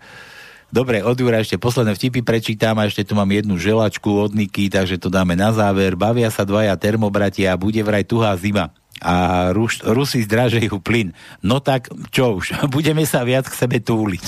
Dobre, 0.71 1.03
od 1.03 1.19
Jura 1.19 1.43
ešte 1.43 1.59
posledné 1.59 1.99
vtipy 1.99 2.23
prečítam 2.23 2.79
a 2.79 2.87
ešte 2.87 3.03
tu 3.03 3.11
mám 3.11 3.27
jednu 3.27 3.59
želačku 3.59 4.07
od 4.07 4.31
Niky, 4.31 4.71
takže 4.71 4.95
to 4.95 5.11
dáme 5.11 5.35
na 5.35 5.51
záver. 5.51 5.99
Bavia 5.99 6.31
sa 6.31 6.47
dvaja 6.47 6.79
termobratia 6.79 7.51
a 7.51 7.59
bude 7.59 7.83
vraj 7.83 8.07
tuhá 8.07 8.31
zima 8.39 8.71
a 9.01 9.49
Rus, 9.49 9.81
Rusi 9.81 10.21
zdražejú 10.21 10.77
plyn. 10.77 11.17
No 11.41 11.57
tak, 11.57 11.89
čo 12.13 12.37
už, 12.37 12.61
budeme 12.75 13.03
sa 13.09 13.25
viac 13.25 13.49
k 13.49 13.57
sebe 13.57 13.81
túliť. 13.81 14.25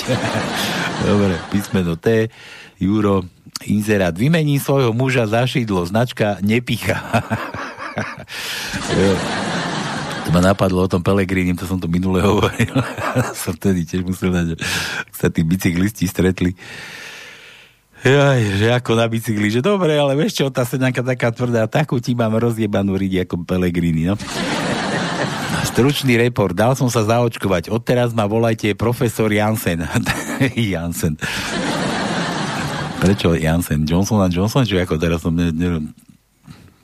Dobre, 1.08 1.38
písmeno 1.54 1.94
T, 1.96 2.34
Juro, 2.82 3.24
inzerát. 3.70 4.18
Vymení 4.18 4.58
svojho 4.58 4.92
muža 4.92 5.30
za 5.30 5.46
šidlo, 5.46 5.86
značka 5.86 6.42
nepicha. 6.42 6.98
To 10.24 10.30
ma 10.32 10.40
napadlo 10.40 10.86
o 10.86 10.92
tom 10.92 11.04
Pelegrínim, 11.04 11.56
to 11.56 11.68
som 11.68 11.80
to 11.80 11.92
minule 11.92 12.24
hovoril. 12.28 12.74
som 13.36 13.54
tedy 13.56 13.84
tiež 13.84 14.08
musel 14.08 14.32
dať, 14.32 14.46
že 14.54 14.58
sa 15.12 15.28
tí 15.28 15.44
bicyklisti 15.44 16.08
stretli. 16.08 16.56
Jaj, 18.04 18.60
že 18.60 18.68
ako 18.76 19.00
na 19.00 19.08
bicykli, 19.08 19.48
že 19.48 19.64
dobre, 19.64 19.96
ale 19.96 20.12
vieš 20.20 20.44
čo, 20.44 20.52
tá 20.52 20.68
sedanka 20.68 21.00
taká 21.00 21.32
tvrdá, 21.32 21.72
takú 21.72 22.04
ti 22.04 22.12
mám 22.12 22.36
rozjebanú 22.36 23.00
ridi 23.00 23.24
ako 23.24 23.48
Pelegrini, 23.48 24.12
no. 24.12 24.20
Stručný 25.64 26.20
report, 26.20 26.52
dal 26.52 26.76
som 26.76 26.92
sa 26.92 27.08
zaočkovať, 27.08 27.72
odteraz 27.72 28.12
ma 28.12 28.28
volajte 28.28 28.76
profesor 28.76 29.32
Jansen. 29.32 29.88
Jansen. 30.76 31.16
Prečo 33.00 33.36
Jansen? 33.40 33.88
Johnson 33.88 34.20
a 34.20 34.28
Johnson? 34.28 34.68
Či 34.68 34.84
ako 34.84 35.00
teraz 35.00 35.24
som... 35.24 35.32
Ne, 35.32 35.56
ne, 35.56 35.80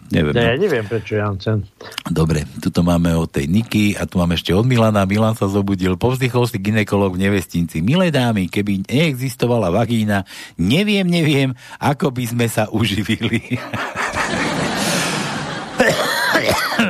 neviem. 0.10 0.34
Ne, 0.34 0.41
no. 0.41 0.49
ja 0.52 0.57
neviem, 0.57 0.86
prečo 0.86 1.15
Jansen. 1.15 1.64
Dobre, 2.10 2.45
tuto 2.60 2.81
máme 2.81 3.14
od 3.14 3.30
tej 3.30 3.45
Niky 3.48 3.94
a 3.95 4.10
tu 4.10 4.18
máme 4.18 4.36
ešte 4.36 4.53
od 4.53 4.65
Milana. 4.65 5.06
Milan 5.06 5.38
sa 5.38 5.45
zobudil, 5.45 5.95
povzdychol 5.95 6.49
si 6.49 6.57
ginekolog 6.60 7.15
v 7.15 7.30
nevestinci. 7.30 7.86
Milé 7.86 8.10
dámy, 8.10 8.49
keby 8.49 8.90
neexistovala 8.90 9.69
vagína, 9.69 10.26
neviem, 10.57 11.06
neviem, 11.06 11.53
ako 11.77 12.11
by 12.11 12.23
sme 12.26 12.45
sa 12.49 12.68
uživili. 12.73 13.40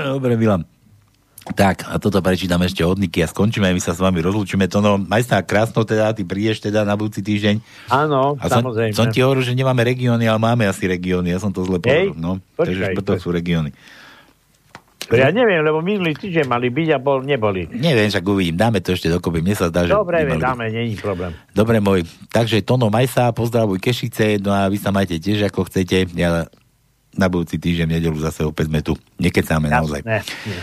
Dobre, 0.09 0.33
Milan. 0.39 0.78
Tak, 1.49 1.89
a 1.89 1.97
toto 1.97 2.21
prečítam 2.21 2.61
ešte 2.61 2.85
od 2.85 3.01
Niky 3.01 3.25
a 3.25 3.27
skončíme, 3.27 3.73
my 3.73 3.81
sa 3.81 3.97
s 3.97 3.99
vami 3.99 4.21
rozlúčime. 4.21 4.69
To 4.69 4.79
no, 4.79 5.01
majstá 5.01 5.41
krásno 5.41 5.81
teda, 5.81 6.13
ty 6.13 6.21
prídeš 6.21 6.61
teda 6.61 6.85
na 6.85 6.93
budúci 6.93 7.25
týždeň. 7.25 7.59
Áno, 7.89 8.37
A 8.37 8.45
som, 8.47 8.61
samozrejme. 8.61 8.93
som 8.93 9.09
ti 9.09 9.25
hovoril, 9.25 9.43
že 9.43 9.57
nemáme 9.57 9.81
regióny, 9.81 10.29
ale 10.29 10.37
máme 10.37 10.69
asi 10.69 10.85
regióny. 10.85 11.33
Ja 11.33 11.39
som 11.41 11.49
to 11.49 11.65
zle 11.65 11.81
povedal. 11.81 12.13
No, 12.15 12.37
počkaj, 12.53 12.93
takže 12.95 13.05
to 13.05 13.13
sú 13.17 13.29
regióny. 13.33 13.73
Ja 15.09 15.33
neviem, 15.33 15.65
lebo 15.65 15.81
minulý 15.81 16.13
týždeň 16.13 16.45
mali 16.45 16.69
byť 16.69 16.87
a 16.93 16.99
bol, 17.01 17.25
neboli. 17.25 17.65
Neviem, 17.73 18.13
však 18.13 18.21
uvidím. 18.29 18.53
Dáme 18.53 18.77
to 18.77 18.93
ešte 18.93 19.09
dokopy. 19.09 19.41
Mne 19.41 19.57
sa 19.57 19.73
zdá, 19.73 19.89
že... 19.89 19.89
Dobre, 19.89 20.21
dáme, 20.37 20.69
není 20.69 20.93
problém. 21.01 21.33
Dobre, 21.49 21.81
môj. 21.81 22.05
Takže 22.29 22.61
Tono, 22.61 22.93
maj 22.93 23.09
sa, 23.09 23.33
pozdravuj 23.33 23.81
Kešice, 23.81 24.37
no 24.37 24.53
a 24.53 24.69
vy 24.69 24.77
sa 24.77 24.93
majte 24.93 25.17
tiež 25.17 25.49
ako 25.49 25.65
chcete. 25.65 26.13
Ja 26.13 26.45
na 27.17 27.25
budúci 27.25 27.57
týždeň 27.57 27.97
nedelu 27.97 28.17
zase 28.21 28.45
opäť 28.45 28.69
sme 28.69 28.85
tu. 28.85 28.93
Nekecáme 29.17 29.65
naozaj. 29.65 30.05
Ne, 30.05 30.21
ne. 30.21 30.59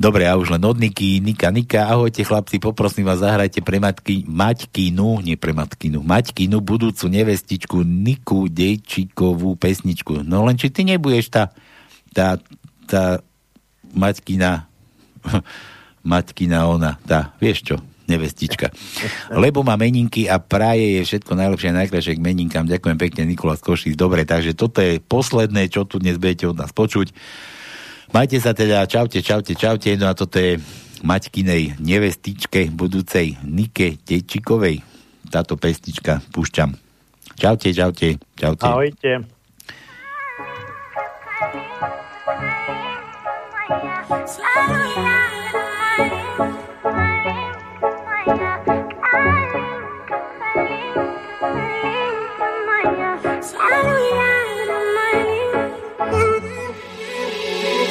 Dobre, 0.00 0.24
a 0.24 0.32
už 0.32 0.56
len 0.56 0.64
od 0.64 0.80
Niky, 0.80 1.20
Nika, 1.20 1.52
Nika, 1.52 1.92
ahojte 1.92 2.24
chlapci, 2.24 2.56
poprosím 2.56 3.04
vás, 3.04 3.20
zahrajte 3.20 3.60
pre 3.60 3.76
matky, 3.76 4.24
Maťkinu, 4.24 5.20
nie 5.20 5.36
pre 5.36 5.52
Matkinu, 5.52 6.00
Maťkinu, 6.00 6.56
budúcu 6.64 7.12
nevestičku 7.12 7.84
Niku 7.84 8.48
Dejčikovú 8.48 9.60
pesničku. 9.60 10.24
No 10.24 10.48
len 10.48 10.56
či 10.56 10.72
ty 10.72 10.88
nebudeš 10.88 11.28
tá, 11.28 11.52
tá, 12.16 12.40
tá 12.88 13.20
Maťkina, 13.92 14.64
Maťkina 16.16 16.64
ona, 16.64 16.96
tá, 17.04 17.36
vieš 17.36 17.68
čo, 17.68 17.76
nevestička. 18.08 18.72
Lebo 19.36 19.60
má 19.60 19.76
meninky 19.76 20.32
a 20.32 20.40
praje 20.40 20.96
je 20.96 21.12
všetko 21.12 21.36
najlepšie 21.36 21.76
a 21.76 21.78
najkrajšie 21.84 22.16
k 22.16 22.24
meninkám. 22.24 22.64
Ďakujem 22.64 22.96
pekne, 22.96 23.28
Nikolas 23.28 23.60
Košíc. 23.60 24.00
Dobre, 24.00 24.24
takže 24.24 24.56
toto 24.56 24.80
je 24.80 24.96
posledné, 24.96 25.68
čo 25.68 25.84
tu 25.84 26.00
dnes 26.00 26.16
budete 26.16 26.48
od 26.48 26.56
nás 26.56 26.72
počuť. 26.72 27.12
Majte 28.10 28.42
sa 28.42 28.50
teda, 28.50 28.90
čaute, 28.90 29.22
čaute, 29.22 29.54
čaute. 29.54 29.94
No 29.94 30.10
a 30.10 30.18
toto 30.18 30.42
je 30.42 30.58
Maťkinej 31.00 31.80
nevestičke 31.80 32.68
budúcej 32.74 33.38
Nike 33.46 33.96
Tejčikovej. 34.02 34.82
Táto 35.30 35.54
pestička 35.56 36.18
púšťam. 36.34 36.74
Čaute, 37.38 37.70
čaute, 37.72 38.18
čaute. 38.36 38.66
Ahojte. 38.66 39.24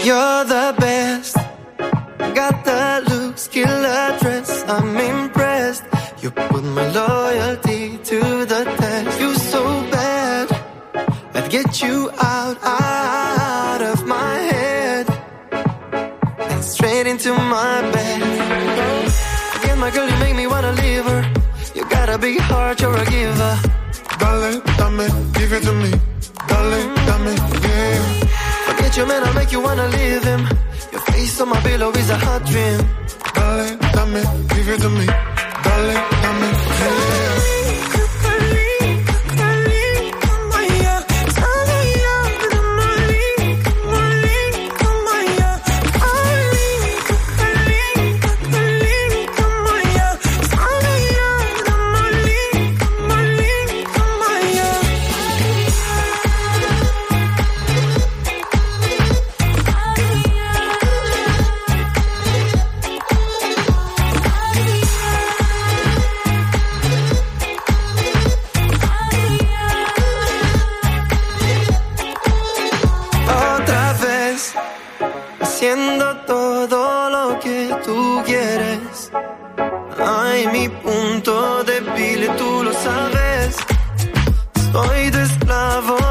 You're 0.02 0.46
the 0.46 0.76
best. 0.80 1.36
Got 2.40 2.64
the 2.64 3.04
look, 3.10 3.36
killer 3.52 3.88
address. 4.08 4.64
I'm 4.68 4.96
impressed. 4.96 5.84
You 6.22 6.32
put 6.32 6.64
my 6.64 6.88
loyalty 6.92 7.98
to 7.98 8.20
the 8.46 8.64
test. 8.80 9.20
You 9.20 9.36
so 9.36 9.64
bad. 9.92 10.48
I'd 11.36 11.50
get 11.52 11.82
you 11.82 12.10
out, 12.18 12.58
out 12.64 13.82
of 13.82 14.06
my 14.06 14.36
head. 14.54 15.06
And 16.52 16.64
straight 16.64 17.08
into 17.08 17.34
my 17.34 17.82
bed. 17.92 18.22
Again, 19.58 19.80
my 19.80 19.92
girl, 19.92 20.10
you 20.10 20.18
make 20.18 20.36
me 20.36 20.48
wanna 20.48 20.72
leave 20.72 21.04
her. 21.04 21.22
You 21.76 21.84
got 21.90 22.08
a 22.10 22.18
big 22.18 22.40
heart, 22.40 22.80
you're 22.82 22.96
a 22.96 23.06
giver. 23.06 23.56
Dale, 24.20 24.62
dame, 24.80 25.32
give 25.34 25.52
it 25.52 25.64
to 25.64 25.74
me. 25.74 25.92
Dale, 26.48 26.96
dame, 27.08 27.36
yeah. 27.64 28.29
Forget 28.90 28.98
your 28.98 29.07
man, 29.07 29.24
I'll 29.24 29.34
make 29.36 29.52
you 29.52 29.61
wanna 29.61 29.88
leave 29.90 30.24
him. 30.24 30.40
Your 30.91 31.02
face 31.02 31.40
on 31.40 31.49
my 31.49 31.61
pillow 31.61 31.91
is 31.91 32.10
a 32.10 32.18
hot 32.18 32.44
dream. 32.44 32.80
Dale, 33.36 33.78
dame, 33.94 34.48
give 34.48 34.68
it 34.68 34.82
to 34.82 34.90
me. 34.90 35.06
Dale, 35.06 36.19
Hoy 84.74 85.10
de 85.10 85.24
esclavo 85.24 86.09